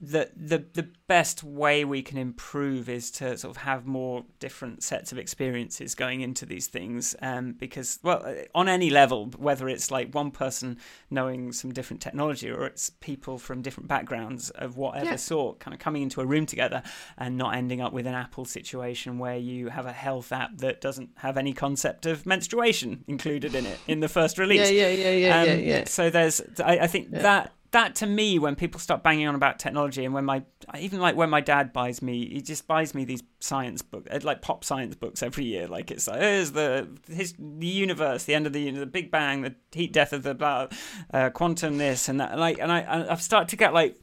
the 0.00 0.30
the 0.36 0.64
the 0.74 0.88
best 1.06 1.42
way 1.42 1.84
we 1.84 2.02
can 2.02 2.18
improve 2.18 2.88
is 2.88 3.10
to 3.10 3.36
sort 3.38 3.50
of 3.56 3.62
have 3.62 3.86
more 3.86 4.24
different 4.38 4.82
sets 4.82 5.10
of 5.10 5.18
experiences 5.18 5.94
going 5.94 6.20
into 6.20 6.44
these 6.44 6.66
things 6.66 7.16
um, 7.22 7.52
because 7.52 7.98
well 8.02 8.22
on 8.54 8.68
any 8.68 8.90
level 8.90 9.26
whether 9.38 9.68
it's 9.68 9.90
like 9.90 10.12
one 10.14 10.30
person 10.30 10.76
knowing 11.10 11.50
some 11.52 11.72
different 11.72 12.02
technology 12.02 12.50
or 12.50 12.66
it's 12.66 12.90
people 13.00 13.38
from 13.38 13.62
different 13.62 13.88
backgrounds 13.88 14.50
of 14.50 14.76
whatever 14.76 15.06
Yeah. 15.06 15.16
sort 15.16 15.60
kind 15.60 15.72
of 15.74 15.80
coming 15.80 16.02
into 16.02 16.20
a 16.20 16.26
room 16.26 16.44
together 16.46 16.82
and 17.16 17.36
not 17.38 17.54
ending 17.54 17.80
up 17.80 17.92
with 17.92 18.06
an 18.06 18.14
apple 18.14 18.44
situation 18.44 19.18
where 19.18 19.36
you 19.38 19.68
have 19.70 19.86
a 19.86 19.92
health 19.92 20.30
app 20.32 20.58
that 20.58 20.80
doesn't 20.80 21.10
have 21.16 21.36
any 21.38 21.52
concept 21.54 22.04
of 22.06 22.26
menstruation 22.26 23.04
included 23.08 23.54
in 23.54 23.64
it 23.66 23.78
in 23.88 24.00
the 24.00 24.08
first 24.08 24.38
release 24.38 24.70
Yeah, 24.70 24.88
yeah, 24.88 24.88
yeah, 24.88 25.10
yeah, 25.10 25.44
yeah, 25.44 25.52
um, 25.54 25.60
yeah. 25.60 25.84
So 25.86 26.10
there's, 26.10 26.40
I, 26.62 26.80
I 26.80 26.86
think 26.86 27.10
that 27.12 27.52
that 27.72 27.94
to 27.96 28.06
me, 28.06 28.38
when 28.38 28.56
people 28.56 28.80
start 28.80 29.02
banging 29.02 29.26
on 29.26 29.34
about 29.34 29.58
technology, 29.58 30.04
and 30.04 30.14
when 30.14 30.24
my 30.24 30.42
even 30.78 31.00
like 31.00 31.16
when 31.16 31.30
my 31.30 31.40
dad 31.40 31.72
buys 31.72 32.00
me, 32.00 32.28
he 32.28 32.40
just 32.40 32.66
buys 32.66 32.94
me 32.94 33.04
these 33.04 33.22
science 33.40 33.82
books, 33.82 34.24
like 34.24 34.40
pop 34.42 34.64
science 34.64 34.94
books 34.94 35.22
every 35.22 35.44
year. 35.44 35.66
Like 35.66 35.90
it's 35.90 36.08
like 36.08 36.20
here's 36.20 36.52
the 36.52 36.88
his 37.08 37.34
the 37.38 37.66
universe, 37.66 38.24
the 38.24 38.34
end 38.34 38.46
of 38.46 38.52
the 38.52 38.60
uni- 38.60 38.78
the 38.78 38.86
Big 38.86 39.10
Bang, 39.10 39.42
the 39.42 39.54
heat 39.72 39.92
death 39.92 40.12
of 40.12 40.22
the 40.22 40.34
blah, 40.34 40.68
uh, 41.12 41.30
quantum 41.30 41.78
this 41.78 42.08
and 42.08 42.20
that. 42.20 42.38
Like, 42.38 42.58
and 42.58 42.72
I- 42.72 43.06
I've 43.10 43.22
started 43.22 43.48
to 43.50 43.56
get 43.56 43.74
like, 43.74 44.00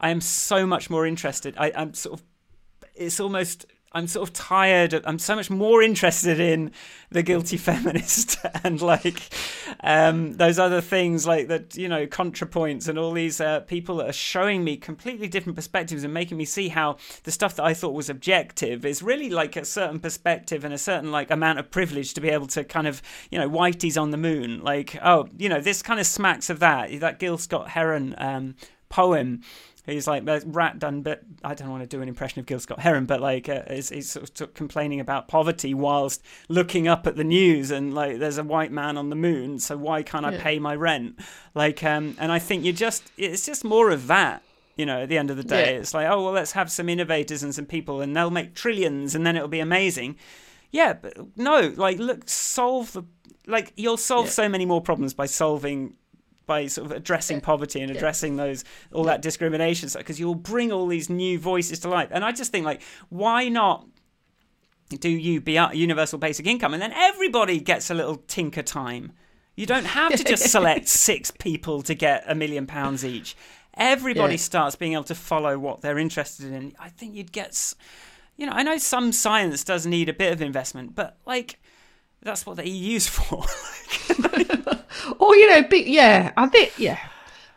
I 0.00 0.10
am 0.10 0.20
so 0.20 0.66
much 0.66 0.90
more 0.90 1.06
interested. 1.06 1.54
I, 1.58 1.72
I'm 1.76 1.94
sort 1.94 2.20
of 2.20 2.26
it's 2.94 3.20
almost 3.20 3.66
I'm 3.96 4.06
sort 4.06 4.28
of 4.28 4.34
tired. 4.34 4.92
I'm 5.06 5.18
so 5.18 5.34
much 5.34 5.48
more 5.48 5.82
interested 5.82 6.38
in 6.38 6.70
the 7.10 7.22
guilty 7.22 7.56
feminist 7.56 8.36
and 8.64 8.82
like 8.82 9.22
um, 9.80 10.34
those 10.34 10.58
other 10.58 10.82
things, 10.82 11.26
like 11.26 11.48
that 11.48 11.76
you 11.76 11.88
know 11.88 12.06
ContraPoints 12.06 12.88
and 12.88 12.98
all 12.98 13.12
these 13.12 13.40
uh, 13.40 13.60
people 13.60 13.96
that 13.96 14.10
are 14.10 14.12
showing 14.12 14.62
me 14.62 14.76
completely 14.76 15.28
different 15.28 15.56
perspectives 15.56 16.04
and 16.04 16.12
making 16.12 16.36
me 16.36 16.44
see 16.44 16.68
how 16.68 16.98
the 17.24 17.30
stuff 17.30 17.56
that 17.56 17.64
I 17.64 17.72
thought 17.72 17.94
was 17.94 18.10
objective 18.10 18.84
is 18.84 19.02
really 19.02 19.30
like 19.30 19.56
a 19.56 19.64
certain 19.64 19.98
perspective 19.98 20.62
and 20.62 20.74
a 20.74 20.78
certain 20.78 21.10
like 21.10 21.30
amount 21.30 21.58
of 21.58 21.70
privilege 21.70 22.12
to 22.14 22.20
be 22.20 22.28
able 22.28 22.48
to 22.48 22.64
kind 22.64 22.86
of 22.86 23.00
you 23.30 23.38
know 23.38 23.48
Whitey's 23.48 23.96
on 23.96 24.10
the 24.10 24.18
moon, 24.18 24.62
like 24.62 24.98
oh 25.02 25.26
you 25.38 25.48
know 25.48 25.62
this 25.62 25.80
kind 25.80 25.98
of 25.98 26.06
smacks 26.06 26.50
of 26.50 26.58
that 26.58 27.00
that 27.00 27.18
Gil 27.18 27.38
Scott 27.38 27.70
Heron 27.70 28.14
um, 28.18 28.56
poem 28.90 29.40
He's 29.86 30.06
like 30.08 30.24
"There's 30.24 30.44
rat 30.44 30.78
done, 30.78 31.02
but 31.02 31.22
I 31.44 31.54
don't 31.54 31.70
want 31.70 31.82
to 31.82 31.88
do 31.88 32.02
an 32.02 32.08
impression 32.08 32.40
of 32.40 32.46
Gil 32.46 32.58
Scott 32.58 32.80
Heron, 32.80 33.06
but 33.06 33.20
like 33.20 33.48
uh, 33.48 33.62
he's, 33.70 33.88
he's 33.90 34.10
sort 34.10 34.40
of 34.40 34.54
complaining 34.54 34.98
about 35.00 35.28
poverty 35.28 35.72
whilst 35.74 36.22
looking 36.48 36.88
up 36.88 37.06
at 37.06 37.16
the 37.16 37.24
news, 37.24 37.70
and 37.70 37.94
like 37.94 38.18
there's 38.18 38.38
a 38.38 38.44
white 38.44 38.72
man 38.72 38.96
on 38.96 39.10
the 39.10 39.16
moon, 39.16 39.58
so 39.60 39.76
why 39.76 40.02
can't 40.02 40.26
I 40.26 40.32
Yeah. 40.32 40.42
pay 40.42 40.58
my 40.58 40.74
rent? 40.74 41.20
Like, 41.54 41.82
um, 41.84 42.16
and 42.18 42.32
I 42.32 42.38
think 42.40 42.64
you 42.64 42.72
just 42.72 43.04
it's 43.16 43.46
just 43.46 43.64
more 43.64 43.90
of 43.90 44.08
that. 44.08 44.42
You 44.76 44.84
know, 44.84 45.02
at 45.04 45.08
the 45.08 45.16
end 45.16 45.30
of 45.30 45.38
the 45.38 45.44
day, 45.44 45.72
Yeah. 45.72 45.78
it's 45.80 45.94
like, 45.94 46.06
oh 46.06 46.22
well, 46.24 46.32
let's 46.34 46.52
have 46.52 46.70
some 46.70 46.88
innovators 46.88 47.42
and 47.42 47.54
some 47.54 47.64
people, 47.66 48.00
and 48.02 48.14
they'll 48.14 48.30
make 48.30 48.54
trillions, 48.54 49.14
and 49.14 49.24
then 49.26 49.34
it'll 49.36 49.48
be 49.48 49.60
amazing. 49.60 50.16
Yeah, 50.70 50.92
but 50.94 51.14
no, 51.36 51.72
like 51.76 51.98
look, 51.98 52.28
solve 52.28 52.92
the 52.92 53.04
like 53.46 53.72
you'll 53.76 53.96
solve 53.96 54.26
Yeah. 54.26 54.32
so 54.32 54.48
many 54.48 54.66
more 54.66 54.80
problems 54.82 55.14
by 55.14 55.26
solving 55.26 55.94
by 56.46 56.66
sort 56.66 56.86
of 56.86 56.92
addressing 56.92 57.40
poverty 57.40 57.80
and 57.80 57.90
addressing 57.90 58.36
those 58.36 58.64
all 58.92 59.04
that 59.04 59.20
discrimination 59.22 59.88
stuff 59.88 60.00
because 60.00 60.20
you'll 60.20 60.34
bring 60.34 60.72
all 60.72 60.86
these 60.86 61.10
new 61.10 61.38
voices 61.38 61.80
to 61.80 61.88
life. 61.88 62.08
And 62.12 62.24
i 62.24 62.32
just 62.32 62.52
think 62.52 62.64
like 62.64 62.82
why 63.08 63.48
not 63.48 63.86
do 65.00 65.08
you 65.08 65.40
be 65.40 65.58
universal 65.74 66.18
basic 66.18 66.46
income? 66.46 66.72
And 66.72 66.80
then 66.80 66.92
everybody 66.92 67.58
gets 67.58 67.90
a 67.90 67.94
little 67.94 68.16
tinker 68.28 68.62
time. 68.62 69.12
You 69.56 69.66
don't 69.66 69.86
have 69.86 70.14
to 70.14 70.22
just 70.22 70.48
select 70.50 70.86
six 71.08 71.32
people 71.32 71.82
to 71.82 71.94
get 71.94 72.22
a 72.28 72.36
million 72.36 72.66
pounds 72.66 73.04
each. 73.04 73.36
Everybody 73.74 74.34
Yeah. 74.34 74.38
starts 74.38 74.76
being 74.76 74.92
able 74.92 75.02
to 75.04 75.14
follow 75.16 75.58
what 75.58 75.80
they're 75.80 75.98
interested 75.98 76.52
in. 76.52 76.72
I 76.78 76.88
think 76.88 77.14
you'd 77.14 77.32
get 77.32 77.74
you 78.36 78.44
know 78.46 78.52
i 78.52 78.62
know 78.62 78.76
some 78.76 79.12
science 79.12 79.64
does 79.64 79.86
need 79.86 80.10
a 80.10 80.12
bit 80.12 80.30
of 80.30 80.42
investment 80.42 80.94
but 80.94 81.16
like 81.24 81.58
that's 82.26 82.44
what 82.44 82.56
the 82.56 82.68
eu's 82.68 83.06
for 83.06 83.44
Or 85.18 85.36
you 85.36 85.48
know, 85.48 85.68
yeah. 85.72 86.32
I 86.36 86.46
think 86.46 86.72
yeah. 86.78 86.98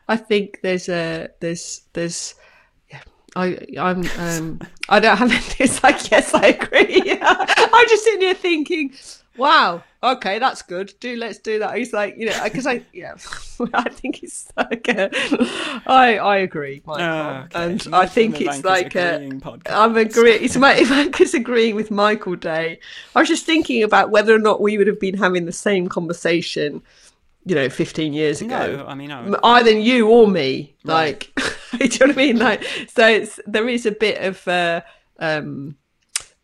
I 0.07 0.17
think 0.17 0.59
there's 0.61 0.89
a 0.89 1.29
there's 1.39 1.81
there's 1.93 2.35
yeah. 2.89 3.01
I 3.35 3.57
I'm 3.77 4.05
um 4.17 4.61
I 4.87 4.99
don't 4.99 5.17
have. 5.17 5.31
It's 5.59 5.83
like 5.83 6.11
yes, 6.11 6.33
I 6.33 6.47
agree. 6.47 7.17
I'm 7.21 7.87
just 7.87 8.03
sitting 8.03 8.21
here 8.21 8.35
thinking, 8.35 8.93
wow, 9.39 9.83
okay, 10.03 10.37
that's 10.39 10.61
good. 10.61 10.93
Do 10.99 11.15
let's 11.15 11.39
do 11.39 11.59
that. 11.59 11.75
He's 11.77 11.93
like, 11.93 12.15
you 12.17 12.27
know, 12.27 12.43
because 12.43 12.67
I 12.67 12.83
yeah, 12.93 13.15
I 13.73 13.89
think 13.89 14.21
it's 14.23 14.51
like 14.57 14.87
a, 14.87 15.09
I 15.87 16.17
I 16.21 16.37
agree, 16.37 16.81
Michael, 16.85 17.05
Oh, 17.05 17.43
okay. 17.45 17.63
and 17.65 17.87
I 17.93 18.05
think 18.05 18.37
The 18.37 18.45
it's 18.45 18.57
Vankers 18.59 18.63
like 18.65 18.95
a, 18.95 19.15
agreeing 19.15 19.41
podcast. 19.41 19.71
I'm 19.71 19.97
agreeing. 19.97 20.43
It's 20.43 20.57
my 20.57 20.73
Ivanka's 20.75 21.33
agreeing 21.33 21.75
with 21.75 21.89
Michael 21.91 22.35
Day. 22.35 22.79
I 23.15 23.19
was 23.19 23.29
just 23.29 23.45
thinking 23.45 23.83
about 23.83 24.11
whether 24.11 24.35
or 24.35 24.39
not 24.39 24.61
we 24.61 24.77
would 24.77 24.87
have 24.87 24.99
been 24.99 25.17
having 25.17 25.45
the 25.45 25.51
same 25.51 25.87
conversation, 25.87 26.81
you 27.45 27.55
know, 27.55 27.69
15 27.69 28.13
years 28.13 28.41
ago. 28.41 28.77
no 28.77 28.85
i 28.85 28.93
mean 28.93 29.11
I 29.11 29.25
M- 29.25 29.35
Either 29.43 29.71
you 29.71 30.09
or 30.09 30.27
me, 30.27 30.75
like, 30.83 31.31
do 31.77 31.85
you 31.85 31.89
know 31.99 32.07
what 32.07 32.11
I 32.11 32.15
mean? 32.15 32.37
Like, 32.37 32.63
so 32.93 33.07
it's 33.07 33.39
there 33.47 33.67
is 33.69 33.85
a 33.85 33.91
bit 33.91 34.21
of, 34.21 34.47
uh, 34.47 34.81
um, 35.19 35.75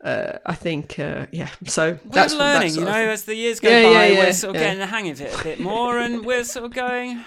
uh, 0.06 0.38
I 0.46 0.54
think, 0.54 1.00
uh, 1.00 1.26
yeah. 1.32 1.50
So 1.66 1.94
we're 1.94 2.12
that's 2.12 2.34
learning, 2.34 2.62
that's 2.62 2.78
you 2.78 2.86
know, 2.86 2.92
as 2.92 3.24
the 3.24 3.36
years 3.36 3.60
go 3.60 3.70
Yeah, 3.70 3.84
by, 3.84 4.06
yeah, 4.08 4.20
we're 4.20 4.34
sort 4.34 4.56
of 4.56 4.62
yeah. 4.62 4.68
getting 4.68 4.80
the 4.80 4.86
hang 4.86 5.10
of 5.10 5.20
it 5.20 5.40
a 5.40 5.44
bit 5.44 5.60
more, 5.60 5.98
and 5.98 6.24
we're 6.24 6.44
sort 6.44 6.66
of 6.66 6.74
going, 6.74 7.24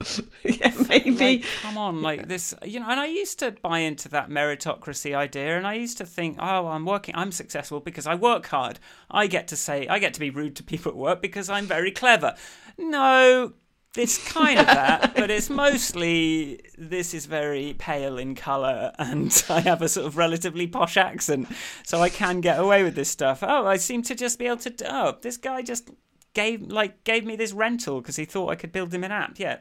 yeah, 0.44 0.72
maybe. 0.90 1.38
like, 1.38 1.44
come 1.62 1.78
on, 1.78 2.02
like 2.02 2.28
this, 2.28 2.54
you 2.64 2.78
know. 2.78 2.86
And 2.90 3.00
I 3.00 3.06
used 3.06 3.38
to 3.38 3.52
buy 3.52 3.78
into 3.78 4.10
that 4.10 4.28
meritocracy 4.28 5.16
idea, 5.16 5.56
and 5.56 5.66
I 5.66 5.74
used 5.74 5.96
to 5.98 6.04
think, 6.04 6.36
oh, 6.38 6.66
I'm 6.66 6.84
working, 6.84 7.14
I'm 7.16 7.32
successful 7.32 7.80
because 7.80 8.06
I 8.06 8.14
work 8.14 8.46
hard. 8.48 8.78
I 9.10 9.26
get 9.26 9.48
to 9.48 9.56
say, 9.56 9.88
I 9.88 9.98
get 9.98 10.12
to 10.14 10.20
be 10.20 10.28
rude 10.28 10.54
to 10.56 10.62
people 10.62 10.92
at 10.92 10.96
work 10.96 11.22
because 11.22 11.48
I'm 11.48 11.66
very 11.66 11.90
clever. 11.90 12.36
No. 12.76 13.54
It's 13.98 14.16
kind 14.32 14.58
of 14.60 14.66
that, 14.66 15.14
but 15.16 15.30
it's 15.30 15.50
mostly 15.50 16.60
this 16.78 17.14
is 17.14 17.26
very 17.26 17.74
pale 17.78 18.16
in 18.18 18.34
colour, 18.34 18.92
and 18.98 19.30
I 19.50 19.60
have 19.60 19.82
a 19.82 19.88
sort 19.88 20.06
of 20.06 20.16
relatively 20.16 20.66
posh 20.66 20.96
accent, 20.96 21.48
so 21.84 22.00
I 22.00 22.08
can 22.08 22.40
get 22.40 22.58
away 22.60 22.82
with 22.84 22.94
this 22.94 23.08
stuff. 23.10 23.42
Oh, 23.42 23.66
I 23.66 23.76
seem 23.76 24.02
to 24.02 24.14
just 24.14 24.38
be 24.38 24.46
able 24.46 24.58
to. 24.58 24.74
Oh, 24.88 25.16
this 25.20 25.36
guy 25.36 25.62
just 25.62 25.90
gave 26.34 26.62
like 26.62 27.02
gave 27.04 27.24
me 27.24 27.36
this 27.36 27.52
rental 27.52 28.00
because 28.00 28.16
he 28.16 28.24
thought 28.24 28.48
I 28.50 28.54
could 28.54 28.70
build 28.72 28.94
him 28.94 29.02
an 29.04 29.10
app. 29.12 29.38
Yeah, 29.38 29.58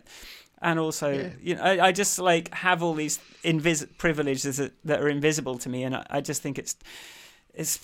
and 0.62 0.78
also 0.80 1.12
Yeah. 1.12 1.30
you 1.42 1.56
know 1.56 1.64
I, 1.64 1.88
I 1.88 1.92
just 1.92 2.20
like 2.20 2.54
have 2.54 2.84
all 2.84 2.94
these 2.94 3.20
invis- 3.44 3.98
privileges 3.98 4.58
that, 4.58 4.74
that 4.86 5.02
are 5.02 5.10
invisible 5.10 5.58
to 5.60 5.70
me, 5.70 5.84
and 5.84 5.96
I, 5.96 6.06
I 6.10 6.22
just 6.22 6.42
think 6.44 6.60
it's 6.60 6.76
it's 7.54 7.80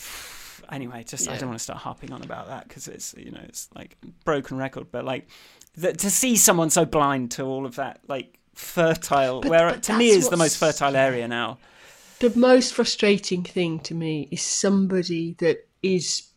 anyway. 0.72 1.04
Just 1.04 1.28
I 1.30 1.38
don't 1.38 1.50
want 1.50 1.60
to 1.60 1.64
start 1.64 1.80
harping 1.80 2.12
on 2.12 2.22
about 2.22 2.48
that 2.48 2.68
because 2.68 2.88
it's 2.88 3.14
you 3.18 3.32
know 3.32 3.42
it's 3.44 3.70
like 3.76 3.98
broken 4.24 4.58
record, 4.58 4.92
but 4.92 5.04
like 5.06 5.28
that 5.78 5.98
to 6.00 6.10
see 6.10 6.36
someone 6.36 6.70
so 6.70 6.86
blind 6.86 7.32
to 7.32 7.44
all 7.44 7.66
of 7.66 7.76
that 7.76 8.00
like 8.08 8.38
fertile 8.54 9.42
But- 9.42 9.50
where 9.52 9.70
but 9.72 9.84
to 9.84 9.94
me 9.98 10.10
is 10.10 10.30
the 10.30 10.38
most 10.38 10.58
fertile 10.58 10.96
area 10.96 11.28
now. 11.28 11.58
the 12.20 12.32
most 12.36 12.74
frustrating 12.74 13.44
thing 13.44 13.80
to 13.80 13.94
me 13.96 14.28
is 14.32 14.42
somebody 14.42 15.34
that 15.40 15.68
is 15.82 16.28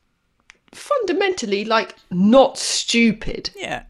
fundamentally 0.72 1.64
like 1.64 1.95
not 2.11 2.59
stupid 2.59 3.51
Yeah. 3.57 3.84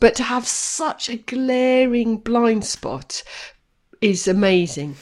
but 0.00 0.14
to 0.16 0.22
have 0.22 0.46
such 0.46 1.08
a 1.08 1.16
glaring 1.16 2.18
blind 2.18 2.64
spot 2.64 3.22
is 4.00 4.26
amazing 4.28 4.96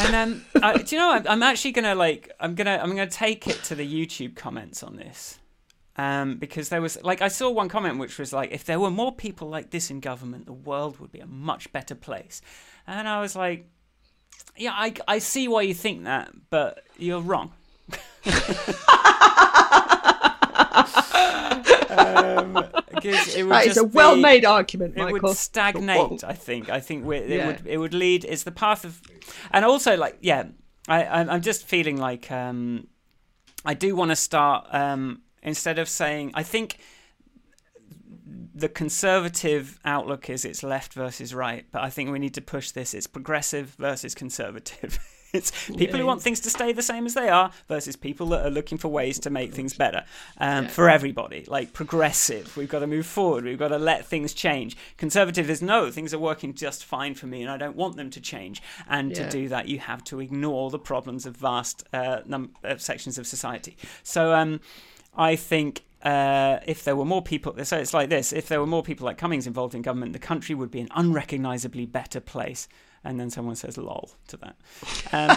And 0.00 0.14
um, 0.14 0.44
I, 0.62 0.76
do 0.78 0.94
you 0.94 1.00
know? 1.02 1.10
I'm, 1.10 1.26
I'm 1.26 1.42
actually 1.42 1.72
gonna 1.72 1.96
like. 1.96 2.30
I'm 2.38 2.54
gonna. 2.54 2.78
I'm 2.80 2.90
gonna 2.90 3.10
take 3.10 3.48
it 3.48 3.60
to 3.64 3.74
the 3.74 3.84
YouTube 3.84 4.36
comments 4.36 4.84
on 4.84 4.94
this, 4.94 5.39
um, 6.00 6.36
because 6.36 6.70
there 6.70 6.80
was 6.80 7.02
like 7.02 7.20
I 7.20 7.28
saw 7.28 7.50
one 7.50 7.68
comment 7.68 7.98
which 7.98 8.18
was 8.18 8.32
like, 8.32 8.52
if 8.52 8.64
there 8.64 8.80
were 8.80 8.90
more 8.90 9.12
people 9.14 9.48
like 9.48 9.70
this 9.70 9.90
in 9.90 10.00
government, 10.00 10.46
the 10.46 10.52
world 10.52 10.98
would 10.98 11.12
be 11.12 11.20
a 11.20 11.26
much 11.26 11.70
better 11.72 11.94
place. 11.94 12.40
And 12.86 13.06
I 13.06 13.20
was 13.20 13.36
like, 13.36 13.66
yeah, 14.56 14.72
I 14.72 14.94
I 15.06 15.18
see 15.18 15.46
why 15.46 15.62
you 15.62 15.74
think 15.74 16.04
that, 16.04 16.30
but 16.48 16.84
you're 16.96 17.20
wrong. 17.20 17.52
um, 21.90 22.64
it 23.02 23.44
would 23.44 23.52
that 23.52 23.66
is 23.66 23.76
a 23.76 23.84
well-made 23.84 24.40
be- 24.40 24.46
argument 24.46 24.96
it 24.96 25.12
would 25.12 25.36
stagnate. 25.36 26.24
I 26.24 26.32
think. 26.32 26.70
I 26.70 26.80
think 26.80 27.06
it 27.06 27.28
Yeah. 27.28 27.46
would 27.46 27.66
it 27.66 27.76
would 27.76 27.94
lead. 27.94 28.24
It's 28.24 28.44
the 28.44 28.52
path 28.52 28.84
of, 28.84 29.02
and 29.50 29.64
also 29.66 29.96
like 29.96 30.16
yeah, 30.20 30.44
I, 30.88 31.04
I'm 31.04 31.28
I'm 31.28 31.42
just 31.42 31.66
feeling 31.66 31.98
like 31.98 32.30
um, 32.30 32.86
I 33.66 33.74
do 33.74 33.94
want 33.94 34.10
to 34.12 34.16
start 34.16 34.66
um, 34.72 35.20
instead 35.42 35.78
of 35.78 35.88
saying 35.88 36.32
I 36.34 36.42
think 36.42 36.78
the 38.54 38.68
conservative 38.68 39.78
outlook 39.84 40.28
is 40.28 40.44
it's 40.44 40.62
left 40.62 40.92
versus 40.92 41.34
right, 41.34 41.64
but 41.72 41.82
I 41.82 41.90
think 41.90 42.10
we 42.10 42.18
need 42.18 42.34
to 42.34 42.40
push 42.42 42.70
this. 42.72 42.94
It's 42.94 43.06
progressive 43.06 43.74
versus 43.78 44.14
conservative. 44.14 44.98
it's 45.32 45.50
people 45.68 45.96
Yeah. 45.96 45.96
who 45.98 46.06
want 46.06 46.20
things 46.22 46.40
to 46.40 46.50
stay 46.50 46.72
the 46.72 46.82
same 46.82 47.06
as 47.06 47.14
they 47.14 47.28
are 47.28 47.52
versus 47.68 47.96
people 47.96 48.26
that 48.28 48.44
are 48.44 48.50
looking 48.50 48.76
for 48.76 48.88
ways 48.88 49.18
to 49.20 49.30
make 49.30 49.54
things 49.54 49.74
better 49.74 50.04
um, 50.38 50.64
Yeah. 50.64 50.70
for 50.70 50.90
everybody. 50.90 51.44
Like 51.48 51.72
progressive, 51.72 52.56
we've 52.56 52.68
got 52.68 52.80
to 52.80 52.86
move 52.86 53.06
forward. 53.06 53.44
We've 53.44 53.58
got 53.58 53.68
to 53.68 53.78
let 53.78 54.04
things 54.04 54.34
change. 54.34 54.76
Conservative 54.98 55.48
is 55.48 55.62
no, 55.62 55.90
things 55.90 56.12
are 56.12 56.18
working 56.18 56.52
just 56.54 56.84
fine 56.84 57.14
for 57.14 57.26
me, 57.26 57.40
and 57.42 57.50
I 57.50 57.56
don't 57.56 57.76
want 57.76 57.96
them 57.96 58.10
to 58.10 58.20
change. 58.20 58.60
And 58.88 59.14
to 59.14 59.28
do 59.30 59.48
that, 59.48 59.68
you 59.68 59.78
have 59.78 60.04
to 60.04 60.20
ignore 60.20 60.70
the 60.70 60.78
problems 60.78 61.24
of 61.24 61.36
vast 61.36 61.84
uh, 61.92 62.20
num- 62.26 62.52
uh, 62.62 62.76
sections 62.76 63.16
of 63.16 63.26
society. 63.26 63.76
So 64.02 64.34
um, 64.34 64.60
I 65.14 65.36
think 65.36 65.84
uh, 66.02 66.58
if 66.66 66.84
there 66.84 66.96
were 66.96 67.04
more 67.04 67.22
people, 67.22 67.54
so 67.64 67.78
it's 67.78 67.94
like 67.94 68.08
this: 68.08 68.32
if 68.32 68.48
there 68.48 68.60
were 68.60 68.66
more 68.66 68.82
people 68.82 69.04
like 69.04 69.18
Cummings 69.18 69.46
involved 69.46 69.74
in 69.74 69.82
government, 69.82 70.12
the 70.12 70.18
country 70.18 70.54
would 70.54 70.70
be 70.70 70.80
an 70.80 70.88
unrecognisably 70.94 71.86
better 71.86 72.20
place. 72.20 72.68
And 73.02 73.18
then 73.18 73.30
someone 73.30 73.56
says 73.56 73.78
"lol" 73.78 74.10
to 74.28 74.36
that. 74.38 74.56
Um, 75.12 75.36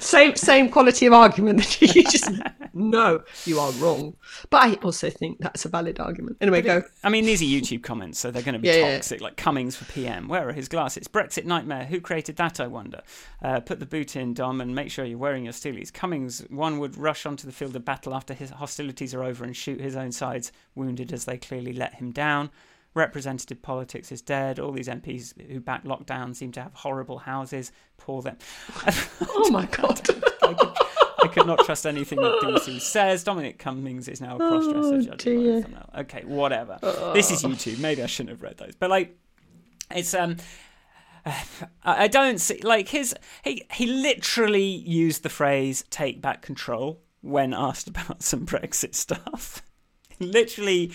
Same 0.00 0.36
same 0.36 0.68
quality 0.70 1.06
of 1.06 1.12
argument 1.12 1.58
that 1.58 1.80
you 1.94 2.02
just 2.10 2.30
no, 2.72 3.22
you 3.44 3.58
are 3.58 3.70
wrong. 3.72 4.16
But 4.50 4.62
I 4.62 4.74
also 4.82 5.10
think 5.10 5.38
that's 5.40 5.64
a 5.64 5.68
valid 5.68 5.98
argument. 6.00 6.36
Anyway, 6.40 6.62
go. 6.62 6.82
I 7.02 7.08
mean, 7.08 7.24
these 7.24 7.42
are 7.42 7.44
YouTube 7.44 7.82
comments, 7.82 8.18
so 8.18 8.30
they're 8.30 8.42
going 8.42 8.54
to 8.54 8.58
be 8.60 8.68
Yeah, 8.68 8.74
yeah. 8.76 8.94
toxic. 8.94 9.20
Like 9.20 9.36
Cummings 9.36 9.76
for 9.76 9.84
PM. 9.92 10.28
Where 10.28 10.48
are 10.48 10.52
his 10.52 10.68
glasses? 10.68 11.08
Brexit 11.08 11.44
nightmare. 11.44 11.84
Who 11.86 12.00
created 12.00 12.36
that? 12.36 12.60
I 12.60 12.66
wonder. 12.68 13.02
Uh, 13.42 13.60
put 13.60 13.80
the 13.80 13.86
boot 13.86 14.16
in, 14.16 14.32
Dom, 14.34 14.60
and 14.60 14.74
make 14.74 14.90
sure 14.90 15.04
you're 15.04 15.18
wearing 15.18 15.44
your 15.44 15.52
steelies. 15.52 15.92
Cummings, 15.92 16.44
one 16.50 16.78
would 16.78 16.96
rush 16.96 17.26
onto 17.26 17.46
the 17.46 17.52
field 17.52 17.74
of 17.76 17.84
battle 17.84 18.14
after 18.14 18.32
his 18.34 18.50
hostilities 18.50 19.12
are 19.14 19.24
over 19.24 19.44
and 19.44 19.56
shoot 19.56 19.80
his 19.80 19.96
own 19.96 20.12
sides, 20.12 20.52
wounded 20.74 21.12
as 21.12 21.24
they 21.24 21.38
clearly 21.38 21.72
let 21.72 21.94
him 21.94 22.12
down. 22.12 22.50
Representative 22.94 23.62
politics 23.62 24.10
is 24.10 24.20
dead. 24.20 24.58
All 24.58 24.72
these 24.72 24.88
MPs 24.88 25.40
who 25.50 25.60
back 25.60 25.84
lockdown 25.84 26.34
seem 26.34 26.50
to 26.52 26.62
have 26.62 26.74
horrible 26.74 27.18
houses. 27.18 27.72
Poor 27.96 28.22
them. 28.22 28.36
Oh 29.22 29.50
my 29.50 29.66
god. 29.66 30.00
I 30.42 30.54
could, 30.54 30.68
I 31.24 31.28
could 31.28 31.46
not 31.46 31.64
trust 31.64 31.86
anything 31.86 32.20
that 32.20 32.40
DC 32.42 32.80
says. 32.80 33.24
Dominic 33.24 33.58
Cummings 33.58 34.08
is 34.08 34.20
now 34.20 34.36
a 34.36 34.38
cross-dresser 34.38 35.12
Oh, 35.12 35.16
dear. 35.16 35.64
Okay, 35.98 36.22
whatever. 36.24 36.78
This 37.14 37.30
is 37.30 37.42
YouTube. 37.42 37.78
Maybe 37.78 38.02
I 38.02 38.06
shouldn't 38.06 38.30
have 38.30 38.42
read 38.42 38.58
those. 38.58 38.74
But 38.74 38.90
like, 38.90 39.16
it's 39.94 40.14
um, 40.14 40.36
I 41.26 41.44
I 41.84 42.08
don't 42.08 42.38
see 42.38 42.60
like 42.62 42.88
his 42.88 43.14
he 43.44 43.64
he 43.72 43.86
literally 43.86 44.64
used 44.64 45.22
the 45.22 45.28
phrase 45.28 45.84
"take 45.90 46.20
back 46.20 46.42
control" 46.42 47.00
when 47.20 47.52
asked 47.54 47.88
about 47.88 48.22
some 48.22 48.46
Brexit 48.46 48.94
stuff. 48.94 49.62
literally 50.20 50.92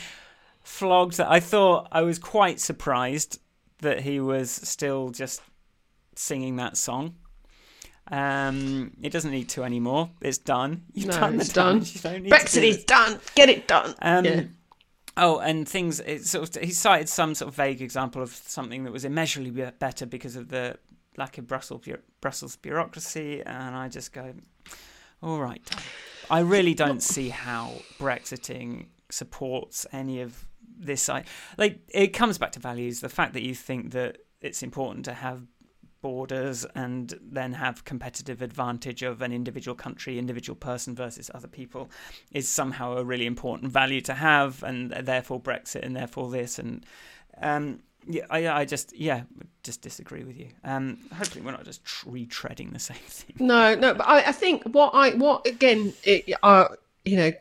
flogged 0.66 1.18
that. 1.18 1.30
I 1.32 1.40
thought 1.40 1.88
I 1.92 2.02
was 2.02 2.20
quite 2.20 2.60
surprised 2.60 3.40
that 3.80 4.02
he 4.02 4.20
was 4.20 4.50
still 4.52 5.10
just 5.10 5.42
singing 6.16 6.58
that 6.58 6.76
song. 6.78 7.16
Um, 8.12 8.96
it 9.02 9.12
doesn't 9.12 9.32
need 9.32 9.50
to 9.50 9.64
anymore. 9.64 10.10
It's 10.22 10.38
done. 10.38 10.84
You've 10.94 11.08
No, 11.08 11.20
done 11.20 11.36
the 11.38 11.42
it's 11.42 11.54
done. 11.54 11.74
damage. 11.80 11.96
You 11.96 12.02
don't 12.02 12.24
need 12.24 12.30
to 12.30 12.36
Brexit 12.36 12.62
do 12.62 12.68
is 12.68 12.84
done. 12.86 13.20
Get 13.36 13.50
it 13.50 13.68
done. 13.68 13.96
Um, 14.02 14.26
yeah. 14.26 14.44
Oh, 15.18 15.40
and 15.40 15.68
things. 15.68 16.00
It 16.02 16.26
sort 16.26 16.56
of, 16.56 16.62
he 16.64 16.72
cited 16.72 17.10
some 17.10 17.34
sort 17.36 17.50
of 17.50 17.56
vague 17.56 17.82
example 17.82 18.22
of 18.22 18.32
something 18.34 18.84
that 18.84 18.92
was 18.92 19.06
immeasurably 19.06 19.72
better 19.80 20.06
because 20.06 20.36
of 20.36 20.50
the 20.50 20.78
lack 21.18 21.38
of 21.38 21.48
Brussels 21.48 21.82
Brussels 22.22 22.58
bureaucracy, 22.58 23.42
and 23.42 23.76
I 23.76 23.88
just 23.88 24.14
go, 24.14 24.34
all 25.24 25.40
right. 25.40 25.68
I 26.30 26.40
really 26.40 26.74
don't 26.74 27.02
see 27.02 27.30
how 27.30 27.72
Brexiting 28.00 28.88
supports 29.10 29.86
any 29.92 30.22
of 30.22 30.46
this. 30.78 31.10
I 31.10 31.24
like 31.58 31.80
it 31.90 32.08
comes 32.08 32.38
back 32.38 32.52
to 32.54 32.60
values. 32.60 33.02
The 33.02 33.10
fact 33.10 33.34
that 33.34 33.44
you 33.44 33.56
think 33.56 33.92
that 33.92 34.18
it's 34.42 34.64
important 34.64 35.06
to 35.06 35.14
have 35.14 35.42
borders 36.02 36.66
and 36.76 37.18
then 37.20 37.54
have 37.54 37.84
competitive 37.84 38.44
advantage 38.44 39.02
of 39.02 39.24
an 39.24 39.32
individual 39.32 39.74
country, 39.74 40.20
individual 40.20 40.56
person 40.56 40.94
versus 40.94 41.32
other 41.34 41.48
people 41.48 41.90
is 42.32 42.48
somehow 42.48 42.96
a 42.96 43.04
really 43.04 43.26
important 43.26 43.72
value 43.72 44.02
to 44.02 44.14
have, 44.14 44.62
and 44.62 44.92
therefore 44.92 45.42
Brexit, 45.42 45.82
and 45.82 45.96
therefore 45.96 46.30
this, 46.30 46.60
and 46.60 46.86
um, 47.42 47.80
yeah, 48.08 48.26
I, 48.30 48.48
I 48.48 48.66
just 48.66 48.96
yeah, 48.96 49.24
just 49.64 49.82
disagree 49.82 50.24
with 50.24 50.38
you. 50.38 50.50
Um, 50.64 51.00
hopefully, 51.12 51.44
we're 51.44 51.52
not 51.52 51.66
just 51.66 51.84
tr- 51.84 52.10
retreading 52.10 52.72
the 52.72 52.80
same 52.80 52.98
thing. 52.98 53.36
No, 53.40 53.74
no, 53.74 53.96
but 53.96 54.08
I, 54.08 54.26
I 54.28 54.32
think 54.32 54.62
what 54.64 54.92
I 54.94 55.16
what 55.16 55.48
again, 55.48 55.94
it, 56.04 56.32
uh, 56.44 56.68
you 57.04 57.18
know, 57.18 57.32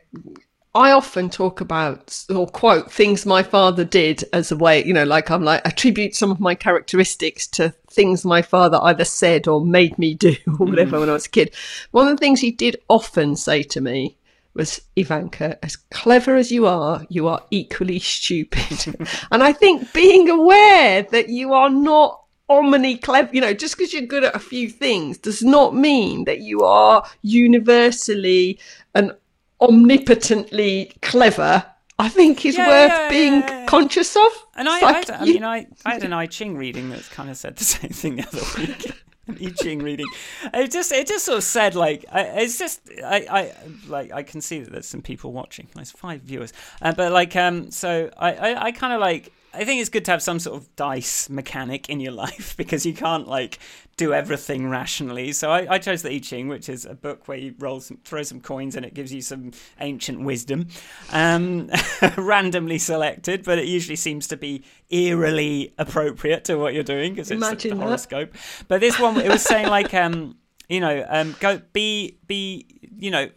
I 0.75 0.91
often 0.91 1.29
talk 1.29 1.61
about 1.61 2.25
or 2.29 2.47
quote 2.47 2.91
things 2.91 3.25
my 3.25 3.43
father 3.43 3.85
did 3.85 4.25
as 4.33 4.51
a 4.51 4.57
way, 4.57 4.83
you 4.83 4.93
know, 4.93 5.05
like 5.05 5.31
I'm 5.31 5.41
like 5.41 5.61
attribute 5.63 6.13
some 6.13 6.31
of 6.31 6.41
my 6.41 6.53
characteristics 6.53 7.47
to 7.47 7.73
things 7.89 8.25
my 8.25 8.41
father 8.41 8.77
either 8.83 9.05
said 9.05 9.47
or 9.47 9.65
made 9.65 9.97
me 9.97 10.15
do 10.15 10.35
or 10.59 10.65
whatever 10.67 10.91
mm-hmm. 10.91 10.99
when 10.99 11.09
I 11.09 11.13
was 11.13 11.27
a 11.27 11.29
kid. 11.29 11.55
One 11.91 12.09
of 12.09 12.17
the 12.17 12.19
things 12.19 12.41
he 12.41 12.51
did 12.51 12.75
often 12.89 13.37
say 13.37 13.63
to 13.63 13.79
me 13.79 14.17
was 14.53 14.81
Ivanka, 14.97 15.63
as 15.63 15.77
clever 15.77 16.35
as 16.35 16.51
you 16.51 16.67
are, 16.67 17.05
you 17.09 17.29
are 17.29 17.41
equally 17.51 17.99
stupid. 17.99 18.97
and 19.31 19.41
I 19.41 19.53
think 19.53 19.93
being 19.93 20.29
aware 20.29 21.03
that 21.03 21.29
you 21.29 21.53
are 21.53 21.69
not 21.69 22.21
omni 22.49 22.97
clever, 22.97 23.29
you 23.33 23.39
know, 23.39 23.53
just 23.53 23.77
because 23.77 23.93
you're 23.93 24.01
good 24.03 24.25
at 24.25 24.35
a 24.35 24.39
few 24.39 24.69
things 24.69 25.17
does 25.17 25.41
not 25.41 25.73
mean 25.73 26.25
that 26.25 26.39
you 26.39 26.61
are 26.61 27.05
universally 27.21 28.59
and 28.93 29.13
omnipotently 29.61 30.91
clever. 31.01 31.65
I 31.97 32.09
think 32.09 32.45
is 32.45 32.57
Yeah, 32.57 32.67
worth 32.67 32.89
yeah, 32.91 33.09
being 33.09 33.33
yeah, 33.35 33.65
conscious 33.67 34.17
of. 34.17 34.27
And 34.57 34.67
I, 34.67 34.75
It's 34.77 34.83
I, 34.83 34.91
like 34.91 35.07
had- 35.07 35.21
I 35.21 35.25
mean, 35.25 35.43
I, 35.45 35.67
I 35.85 35.93
had 35.93 36.03
an 36.03 36.11
I 36.11 36.25
Ching 36.25 36.57
reading 36.57 36.89
that 36.89 37.09
kind 37.09 37.29
of 37.29 37.37
said 37.37 37.55
the 37.55 37.63
same 37.75 37.91
thing 37.91 38.17
the 38.17 38.27
other 38.27 38.41
week. 38.57 38.91
an 39.27 39.37
I 39.41 39.49
Ching 39.63 39.79
reading. 39.79 40.05
It 40.53 40.71
just, 40.71 40.91
it 40.91 41.07
just 41.07 41.23
sort 41.25 41.37
of 41.37 41.43
said 41.45 41.73
like, 41.73 42.03
I, 42.11 42.21
it's 42.41 42.59
just, 42.59 42.81
I, 43.03 43.25
I, 43.29 43.53
like, 43.87 44.11
I 44.11 44.23
can 44.23 44.41
see 44.41 44.59
that 44.59 44.71
there's 44.73 44.87
some 44.87 45.01
people 45.01 45.31
watching. 45.31 45.67
There's 45.73 45.89
five 45.91 46.21
viewers, 46.21 46.51
uh, 46.81 46.91
but 46.91 47.13
like, 47.13 47.35
um, 47.37 47.71
so 47.71 48.09
I, 48.17 48.33
I, 48.33 48.63
I 48.65 48.71
kind 48.73 48.91
of 48.93 48.99
like. 48.99 49.31
I 49.55 49.63
think 49.65 49.81
it's 49.81 49.89
good 49.89 50.05
to 50.05 50.11
have 50.11 50.21
some 50.21 50.39
sort 50.39 50.61
of 50.61 50.75
dice 50.75 51.29
mechanic 51.29 51.89
in 51.89 51.99
your 51.99 52.11
life 52.25 52.55
because 52.57 52.85
you 52.85 52.93
can't 52.93 53.27
like 53.27 53.59
do 53.97 54.13
everything 54.13 54.69
rationally. 54.69 55.31
So 55.31 55.49
I, 55.51 55.75
I 55.75 55.77
chose 55.79 56.01
the 56.01 56.11
I 56.11 56.19
Ching, 56.19 56.47
which 56.47 56.67
is 56.67 56.85
a 56.85 56.93
book 56.93 57.27
where 57.27 57.37
you 57.37 57.55
roll 57.59 57.79
some, 57.79 57.97
throw 58.03 58.23
some 58.23 58.41
coins 58.41 58.75
and 58.75 58.85
it 58.85 58.93
gives 58.93 59.13
you 59.13 59.21
some 59.21 59.51
ancient 59.79 60.21
wisdom, 60.21 60.67
um, 61.11 61.69
randomly 62.17 62.77
selected, 62.77 63.43
but 63.43 63.57
it 63.57 63.65
usually 63.65 63.95
seems 63.95 64.27
to 64.27 64.37
be 64.37 64.63
eerily 64.89 65.73
appropriate 65.77 66.43
to 66.45 66.57
what 66.57 66.73
you're 66.73 66.83
doing 66.83 67.13
because 67.13 67.31
it's 67.31 67.37
Imagine 67.37 67.77
the 67.77 67.83
horoscope. 67.85 68.35
But 68.67 68.81
this 68.81 68.99
one, 68.99 69.17
it 69.17 69.29
was 69.29 69.43
saying 69.43 69.67
like, 69.67 69.93
um, 69.93 70.37
you 70.67 70.79
know, 70.81 71.05
um, 71.07 71.35
go 71.39 71.61
be 71.71 72.17
be, 72.27 72.65
you 72.97 73.11
know, 73.11 73.29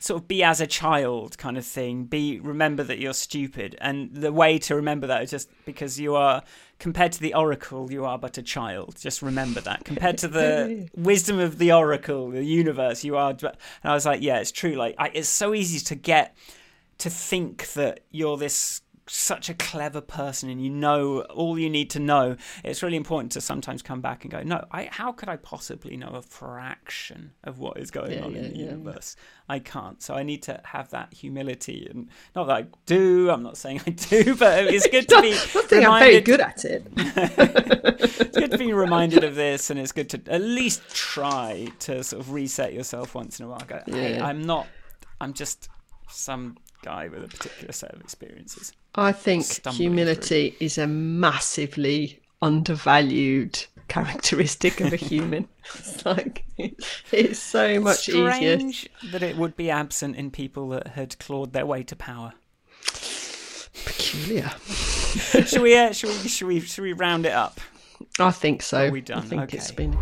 sort 0.00 0.22
of 0.22 0.28
be 0.28 0.42
as 0.42 0.60
a 0.60 0.66
child 0.66 1.38
kind 1.38 1.56
of 1.56 1.64
thing 1.64 2.04
be 2.04 2.38
remember 2.40 2.82
that 2.82 2.98
you're 2.98 3.14
stupid. 3.14 3.76
And 3.80 4.14
the 4.14 4.32
way 4.32 4.58
to 4.58 4.74
remember 4.74 5.06
that 5.06 5.22
is 5.22 5.30
just 5.30 5.48
because 5.64 5.98
you 5.98 6.14
are 6.14 6.42
compared 6.78 7.12
to 7.12 7.20
the 7.20 7.34
oracle 7.34 7.90
you 7.90 8.04
are 8.04 8.18
but 8.18 8.38
a 8.38 8.42
child. 8.42 8.96
Just 8.98 9.22
remember 9.22 9.60
that. 9.62 9.84
Compared 9.84 10.18
to 10.18 10.28
the 10.28 10.88
wisdom 10.96 11.38
of 11.38 11.58
the 11.58 11.72
oracle 11.72 12.30
the 12.30 12.44
universe 12.44 13.04
you 13.04 13.16
are 13.16 13.30
and 13.30 13.52
i 13.84 13.94
was 13.94 14.06
like 14.06 14.22
yeah 14.22 14.38
it's 14.38 14.52
true. 14.52 14.74
Like 14.74 14.94
I, 14.98 15.08
it's 15.14 15.28
so 15.28 15.54
easy 15.54 15.80
to 15.80 15.94
get 15.94 16.36
to 16.98 17.10
think 17.10 17.72
that 17.74 18.00
you're 18.10 18.36
this 18.36 18.80
such 19.08 19.48
a 19.48 19.54
clever 19.54 20.00
person 20.00 20.50
and 20.50 20.60
you 20.62 20.68
know 20.68 21.20
all 21.22 21.56
you 21.58 21.70
need 21.70 21.88
to 21.90 22.00
know 22.00 22.36
it's 22.64 22.82
really 22.82 22.96
important 22.96 23.30
to 23.30 23.40
sometimes 23.40 23.80
come 23.80 24.00
back 24.00 24.24
and 24.24 24.32
go 24.32 24.42
no 24.42 24.64
I, 24.72 24.88
how 24.90 25.12
could 25.12 25.28
i 25.28 25.36
possibly 25.36 25.96
know 25.96 26.08
a 26.08 26.22
fraction 26.22 27.32
of 27.44 27.58
what 27.60 27.78
is 27.78 27.90
going 27.92 28.12
Yeah, 28.12 28.24
on 28.24 28.34
in 28.34 28.50
the 28.50 28.56
yeah. 28.58 28.64
universe 28.64 29.14
i 29.48 29.60
can't 29.60 30.02
so 30.02 30.14
i 30.14 30.24
need 30.24 30.42
to 30.44 30.60
have 30.64 30.90
that 30.90 31.14
humility 31.14 31.86
and 31.88 32.08
not 32.34 32.48
that 32.48 32.56
i 32.56 32.66
do 32.86 33.30
i'm 33.30 33.44
not 33.44 33.56
saying 33.56 33.80
i 33.86 33.90
do 33.90 34.34
but 34.38 34.66
it's 34.66 34.88
good 34.88 35.08
to 35.08 35.22
be 35.22 35.32
think 35.34 35.84
I'm 35.86 36.00
very 36.00 36.16
reminded 36.20 36.24
good 36.24 36.40
at 36.40 36.64
it. 36.64 36.86
it's 36.96 38.36
good 38.36 38.50
to 38.50 38.58
be 38.58 38.72
reminded 38.72 39.22
of 39.24 39.34
this 39.34 39.70
and 39.70 39.78
it's 39.78 39.92
good 39.92 40.10
to 40.10 40.20
at 40.26 40.40
least 40.42 40.82
try 40.94 41.68
to 41.80 42.02
sort 42.02 42.20
of 42.20 42.32
reset 42.32 42.72
yourself 42.72 43.14
once 43.14 43.38
in 43.38 43.46
a 43.46 43.48
while 43.48 43.62
go 43.66 43.80
hey 43.86 44.16
Yeah. 44.16 44.26
i'm 44.26 44.42
not 44.42 44.66
i'm 45.20 45.32
just 45.32 45.68
some 46.08 46.56
guy 46.82 47.08
with 47.08 47.24
a 47.24 47.28
particular 47.28 47.72
set 47.72 47.92
of 47.92 48.00
experiences 48.00 48.72
I 48.94 49.12
think 49.12 49.44
humility 49.68 50.56
is 50.60 50.78
a 50.78 50.86
massively 50.86 52.20
undervalued 52.40 53.66
characteristic 53.88 54.80
of 54.80 54.92
a 54.92 54.96
human. 54.96 55.48
it's 55.74 56.04
like 56.06 56.44
it's 56.58 57.38
so 57.38 57.78
much 57.80 58.08
easier. 58.08 58.58
that 59.10 59.22
it 59.22 59.36
would 59.36 59.56
be 59.56 59.70
absent 59.70 60.16
in 60.16 60.30
people 60.30 60.68
that 60.70 60.88
had 60.88 61.18
clawed 61.18 61.52
their 61.52 61.66
way 61.66 61.82
to 61.84 61.96
power 61.96 62.32
Peculiar. 63.84 64.50
should 65.46 65.62
we 65.62 65.76
uh, 65.76 65.92
should 65.92 66.08
we 66.08 66.28
should 66.28 66.48
we 66.48 66.60
should 66.60 66.82
we 66.82 66.92
round 66.94 67.26
it 67.26 67.32
up 67.32 67.60
I 68.18 68.30
think 68.30 68.62
so. 68.62 68.86
Are 68.86 68.90
we 68.90 69.00
done? 69.00 69.18
I 69.18 69.22
think 69.22 69.54
it's 69.54 69.70
Okay. 69.70 69.86
been. 69.86 69.98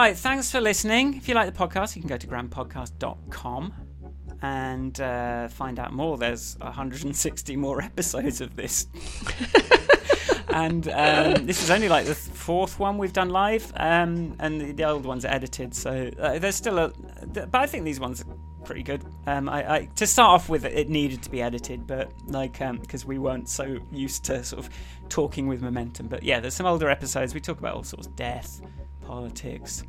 Right. 0.00 0.16
Thanks 0.16 0.50
for 0.50 0.62
listening. 0.62 1.14
If 1.14 1.28
you 1.28 1.34
like 1.34 1.52
the 1.52 1.58
podcast, 1.58 1.94
you 1.94 2.00
can 2.00 2.08
go 2.08 2.16
to 2.16 2.26
grandpodcast.com 2.26 3.74
and 4.40 4.98
uh, 4.98 5.48
find 5.48 5.78
out 5.78 5.92
more. 5.92 6.16
There's 6.16 6.56
160 6.60 7.56
more 7.56 7.82
episodes 7.82 8.40
of 8.40 8.56
this. 8.56 8.86
and 10.48 10.88
um, 10.88 11.44
this 11.44 11.62
is 11.62 11.70
only 11.70 11.90
like 11.90 12.06
the 12.06 12.14
fourth 12.14 12.78
one 12.78 12.96
we've 12.96 13.12
done 13.12 13.28
live, 13.28 13.70
um, 13.76 14.36
and 14.38 14.60
the, 14.60 14.72
the, 14.72 14.84
old 14.84 15.04
ones 15.04 15.26
are 15.26 15.32
edited. 15.32 15.74
So 15.74 16.10
uh, 16.18 16.38
there's 16.38 16.56
still 16.56 16.78
a, 16.78 16.92
but 17.26 17.54
I 17.54 17.66
think 17.66 17.84
these 17.84 18.00
ones 18.00 18.22
are 18.22 18.26
pretty 18.64 18.82
good. 18.82 19.04
Um, 19.26 19.50
I, 19.50 19.74
I, 19.74 19.84
to 19.96 20.06
start 20.06 20.30
off 20.30 20.48
with, 20.48 20.64
it 20.64 20.88
needed 20.88 21.22
to 21.24 21.30
be 21.30 21.42
edited, 21.42 21.86
but 21.86 22.10
like 22.26 22.58
because 22.80 23.02
um, 23.02 23.08
we 23.08 23.18
weren't 23.18 23.50
so 23.50 23.76
used 23.92 24.24
to 24.24 24.42
sort 24.44 24.64
of 24.64 24.70
talking 25.10 25.46
with 25.46 25.60
momentum. 25.60 26.06
But 26.06 26.22
yeah, 26.22 26.40
there's 26.40 26.54
some 26.54 26.66
older 26.66 26.88
episodes. 26.88 27.34
We 27.34 27.40
talk 27.40 27.58
about 27.58 27.74
all 27.74 27.84
sorts 27.84 28.06
of 28.06 28.16
death, 28.16 28.62
politics, 29.10 29.82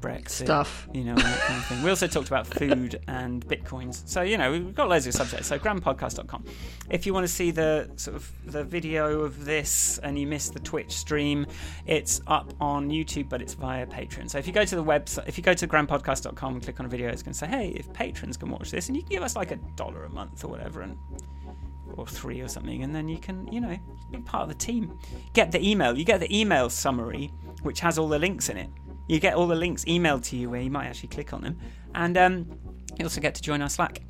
Brexit 0.00 0.46
stuff, 0.46 0.88
you 0.94 1.04
know, 1.04 1.14
that 1.14 1.40
kind 1.42 1.58
of 1.58 1.66
thing. 1.66 1.82
We 1.82 1.90
also 1.90 2.06
talked 2.06 2.28
about 2.28 2.46
food 2.46 2.98
and 3.06 3.46
bitcoins. 3.46 4.08
So 4.08 4.22
you 4.22 4.38
know, 4.38 4.50
we've 4.50 4.74
got 4.74 4.88
loads 4.88 5.06
of 5.06 5.12
subjects. 5.12 5.46
So 5.46 5.58
grandpodcast.com. 5.58 6.44
If 6.88 7.04
you 7.04 7.12
want 7.12 7.24
to 7.24 7.32
see 7.32 7.50
the 7.50 7.90
sort 7.96 8.16
of 8.16 8.32
the 8.46 8.64
video 8.64 9.20
of 9.20 9.44
this 9.44 9.98
and 9.98 10.18
you 10.18 10.26
missed 10.26 10.54
the 10.54 10.60
Twitch 10.60 10.92
stream, 10.92 11.46
it's 11.86 12.22
up 12.26 12.54
on 12.62 12.88
YouTube, 12.88 13.28
but 13.28 13.42
it's 13.42 13.52
via 13.52 13.86
Patreon. 13.86 14.30
So 14.30 14.38
if 14.38 14.46
you 14.46 14.54
go 14.54 14.64
to 14.64 14.74
the 14.74 14.84
website, 14.84 15.28
if 15.28 15.36
you 15.36 15.44
go 15.44 15.52
to 15.52 15.68
grandpodcast.com 15.68 16.54
and 16.54 16.62
click 16.62 16.80
on 16.80 16.86
a 16.86 16.88
video, 16.88 17.10
it's 17.10 17.22
going 17.22 17.34
to 17.34 17.38
say, 17.38 17.46
hey, 17.46 17.68
if 17.76 17.92
patrons 17.92 18.38
can 18.38 18.50
watch 18.50 18.70
this, 18.70 18.88
and 18.88 18.96
you 18.96 19.02
can 19.02 19.10
give 19.10 19.22
us 19.22 19.36
like 19.36 19.50
a 19.50 19.56
dollar 19.76 20.04
a 20.04 20.10
month 20.10 20.44
or 20.44 20.48
whatever, 20.48 20.80
and 20.80 20.96
or 21.96 22.06
three 22.06 22.40
or 22.40 22.48
something, 22.48 22.82
and 22.82 22.94
then 22.94 23.08
you 23.08 23.18
can, 23.18 23.50
you 23.52 23.60
know, 23.60 23.76
be 24.10 24.18
part 24.18 24.42
of 24.42 24.48
the 24.48 24.54
team. 24.54 24.98
Get 25.32 25.52
the 25.52 25.68
email. 25.68 25.96
You 25.96 26.04
get 26.04 26.20
the 26.20 26.36
email 26.36 26.70
summary, 26.70 27.30
which 27.62 27.80
has 27.80 27.98
all 27.98 28.08
the 28.08 28.18
links 28.18 28.48
in 28.48 28.56
it. 28.56 28.70
You 29.08 29.20
get 29.20 29.34
all 29.34 29.46
the 29.46 29.54
links 29.54 29.84
emailed 29.84 30.24
to 30.24 30.36
you 30.36 30.48
where 30.48 30.60
you 30.60 30.70
might 30.70 30.86
actually 30.86 31.08
click 31.08 31.32
on 31.32 31.42
them, 31.42 31.58
and 31.94 32.16
um, 32.16 32.46
you 32.98 33.04
also 33.04 33.20
get 33.20 33.34
to 33.34 33.42
join 33.42 33.62
our 33.62 33.68
Slack. 33.68 34.02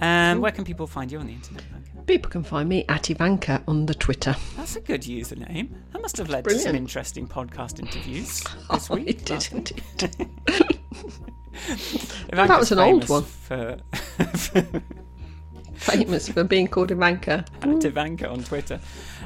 Um, 0.00 0.40
where 0.40 0.52
can 0.52 0.64
people 0.64 0.86
find 0.86 1.10
you 1.10 1.18
on 1.18 1.26
the 1.26 1.32
internet? 1.32 1.64
People 2.06 2.30
can 2.30 2.42
find 2.42 2.68
me 2.68 2.84
at 2.88 3.10
Ivanka 3.10 3.62
on 3.68 3.84
the 3.84 3.94
Twitter. 3.94 4.34
That's 4.56 4.76
a 4.76 4.80
good 4.80 5.02
username. 5.02 5.68
That 5.92 6.00
must 6.00 6.16
have 6.16 6.30
led 6.30 6.44
Brilliant. 6.44 6.62
to 6.62 6.68
some 6.70 6.76
interesting 6.76 7.28
podcast 7.28 7.80
interviews 7.80 8.42
this 8.70 8.90
oh, 8.90 8.94
week. 8.94 9.08
It 9.08 9.24
did 9.26 9.48
indeed. 9.52 9.82
well, 12.32 12.46
that 12.46 12.58
was 12.58 12.72
an 12.72 12.78
old 12.78 13.08
one. 13.08 13.24
For, 13.24 13.76
for 13.92 14.82
famous 15.92 16.28
for 16.28 16.44
being 16.44 16.68
called 16.68 16.90
Ivanka. 16.90 17.44
At 17.62 17.84
Ivanka 17.84 18.28
on 18.28 18.42
Twitter. 18.42 18.80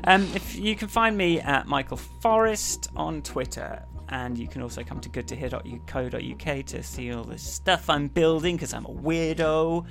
Um, 0.05 0.29
if 0.35 0.57
you 0.57 0.77
can 0.77 0.89
find 0.89 1.17
me 1.17 1.41
at 1.41 1.67
Michael 1.67 1.97
Forrest 1.97 2.91
on 2.95 3.23
Twitter, 3.23 3.83
and 4.09 4.37
you 4.37 4.47
can 4.47 4.61
also 4.61 4.83
come 4.83 5.01
to 5.01 5.09
goodtohear.co.uk 5.09 6.67
to 6.67 6.83
see 6.83 7.13
all 7.13 7.25
the 7.25 7.39
stuff 7.39 7.89
I'm 7.89 8.09
building 8.09 8.57
because 8.57 8.75
I'm 8.75 8.85
a 8.85 8.91
weirdo. 8.91 9.87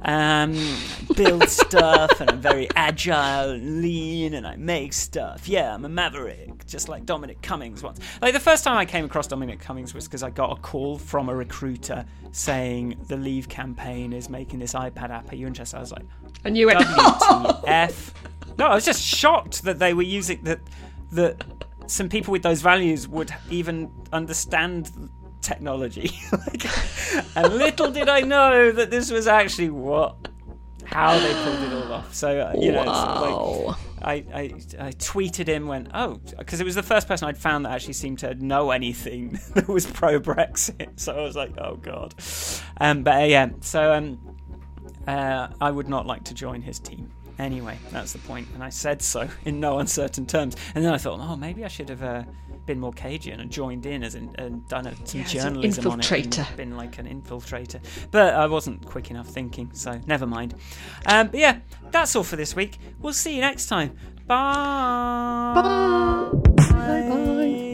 Um, 0.00 0.54
build 1.14 1.48
stuff 1.48 2.20
and 2.20 2.30
I'm 2.30 2.40
very 2.40 2.68
agile 2.74 3.50
and 3.50 3.82
lean 3.82 4.34
and 4.34 4.46
I 4.46 4.56
make 4.56 4.92
stuff. 4.92 5.48
Yeah, 5.48 5.74
I'm 5.74 5.84
a 5.84 5.88
maverick, 5.88 6.66
just 6.66 6.88
like 6.88 7.04
Dominic 7.04 7.42
Cummings 7.42 7.82
once. 7.82 8.00
Like 8.20 8.32
the 8.32 8.40
first 8.40 8.64
time 8.64 8.76
I 8.78 8.84
came 8.84 9.04
across 9.04 9.26
Dominic 9.26 9.60
Cummings 9.60 9.94
was 9.94 10.06
because 10.06 10.22
I 10.22 10.30
got 10.30 10.58
a 10.58 10.60
call 10.60 10.98
from 10.98 11.28
a 11.28 11.34
recruiter 11.34 12.04
saying 12.32 12.96
the 13.08 13.16
Leave 13.16 13.48
campaign 13.48 14.12
is 14.12 14.28
making 14.28 14.58
this 14.58 14.72
iPad 14.72 15.10
app. 15.10 15.30
Are 15.30 15.36
you 15.36 15.46
interested? 15.46 15.76
I 15.76 15.80
was 15.80 15.92
like, 15.92 16.06
and 16.44 16.56
you 16.56 16.66
went, 16.66 16.80
WTF? 16.80 18.12
no, 18.58 18.66
I 18.66 18.74
was 18.74 18.84
just 18.84 19.02
shocked 19.02 19.62
that 19.64 19.78
they 19.78 19.94
were 19.94 20.02
using 20.02 20.42
that 20.44 20.60
that 21.12 21.44
some 21.86 22.08
people 22.08 22.32
with 22.32 22.42
those 22.42 22.62
values 22.62 23.06
would 23.06 23.34
even 23.50 23.90
understand 24.12 24.90
technology. 25.42 26.18
like, 26.32 27.36
and 27.36 27.54
little 27.54 27.90
did 27.90 28.08
I 28.08 28.20
know 28.20 28.72
that 28.72 28.90
this 28.90 29.10
was 29.10 29.26
actually 29.26 29.70
what 29.70 30.16
how 30.84 31.18
they 31.18 31.32
pulled 31.44 31.60
it 31.60 31.72
all 31.72 31.92
off. 31.92 32.14
So 32.14 32.40
uh, 32.40 32.54
you 32.58 32.72
know, 32.72 32.84
like, 32.84 33.76
I, 34.02 34.12
I 34.12 34.42
I 34.78 34.92
tweeted 34.92 35.46
him 35.46 35.66
when 35.66 35.90
oh 35.94 36.20
because 36.38 36.60
it 36.60 36.64
was 36.64 36.74
the 36.74 36.82
first 36.82 37.08
person 37.08 37.28
I'd 37.28 37.38
found 37.38 37.64
that 37.64 37.72
actually 37.72 37.94
seemed 37.94 38.18
to 38.20 38.34
know 38.34 38.70
anything 38.70 39.38
that 39.54 39.68
was 39.68 39.86
pro 39.86 40.20
Brexit. 40.20 40.98
So 40.98 41.14
I 41.14 41.22
was 41.22 41.36
like, 41.36 41.56
oh 41.58 41.76
god. 41.76 42.14
Um, 42.80 43.02
but 43.02 43.22
uh, 43.22 43.26
yeah, 43.26 43.50
so 43.60 43.92
um, 43.92 44.36
uh, 45.06 45.48
I 45.60 45.70
would 45.70 45.88
not 45.88 46.06
like 46.06 46.24
to 46.24 46.34
join 46.34 46.62
his 46.62 46.78
team. 46.78 47.10
Anyway, 47.38 47.78
that's 47.90 48.12
the 48.12 48.18
point. 48.18 48.46
point, 48.46 48.54
and 48.54 48.62
I 48.62 48.68
said 48.68 49.02
so 49.02 49.28
in 49.44 49.58
no 49.58 49.78
uncertain 49.78 50.26
terms. 50.26 50.56
And 50.74 50.84
then 50.84 50.92
I 50.92 50.98
thought, 50.98 51.18
oh, 51.20 51.36
maybe 51.36 51.64
I 51.64 51.68
should 51.68 51.88
have 51.88 52.02
uh, 52.02 52.22
been 52.66 52.80
more 52.80 52.92
Cajun 52.92 53.40
and 53.40 53.50
joined 53.50 53.86
in 53.86 54.02
as 54.02 54.14
in, 54.14 54.34
and 54.38 54.66
done 54.68 54.86
a, 54.86 55.06
some 55.06 55.20
yeah, 55.20 55.26
journalism 55.26 55.86
on 55.90 56.00
it, 56.00 56.56
been 56.56 56.76
like 56.76 56.98
an 56.98 57.06
infiltrator. 57.06 57.80
But 58.10 58.34
I 58.34 58.46
wasn't 58.46 58.84
quick 58.84 59.10
enough 59.10 59.28
thinking, 59.28 59.70
so 59.72 60.00
never 60.06 60.26
mind. 60.26 60.54
Um, 61.06 61.28
but 61.28 61.40
yeah, 61.40 61.60
that's 61.90 62.14
all 62.16 62.24
for 62.24 62.36
this 62.36 62.54
week. 62.56 62.78
We'll 63.00 63.12
see 63.12 63.34
you 63.34 63.40
next 63.40 63.66
time. 63.66 63.96
Bye. 64.26 65.52
Bye. 65.54 66.30
Bye. 66.70 67.08
Bye. 67.08 67.68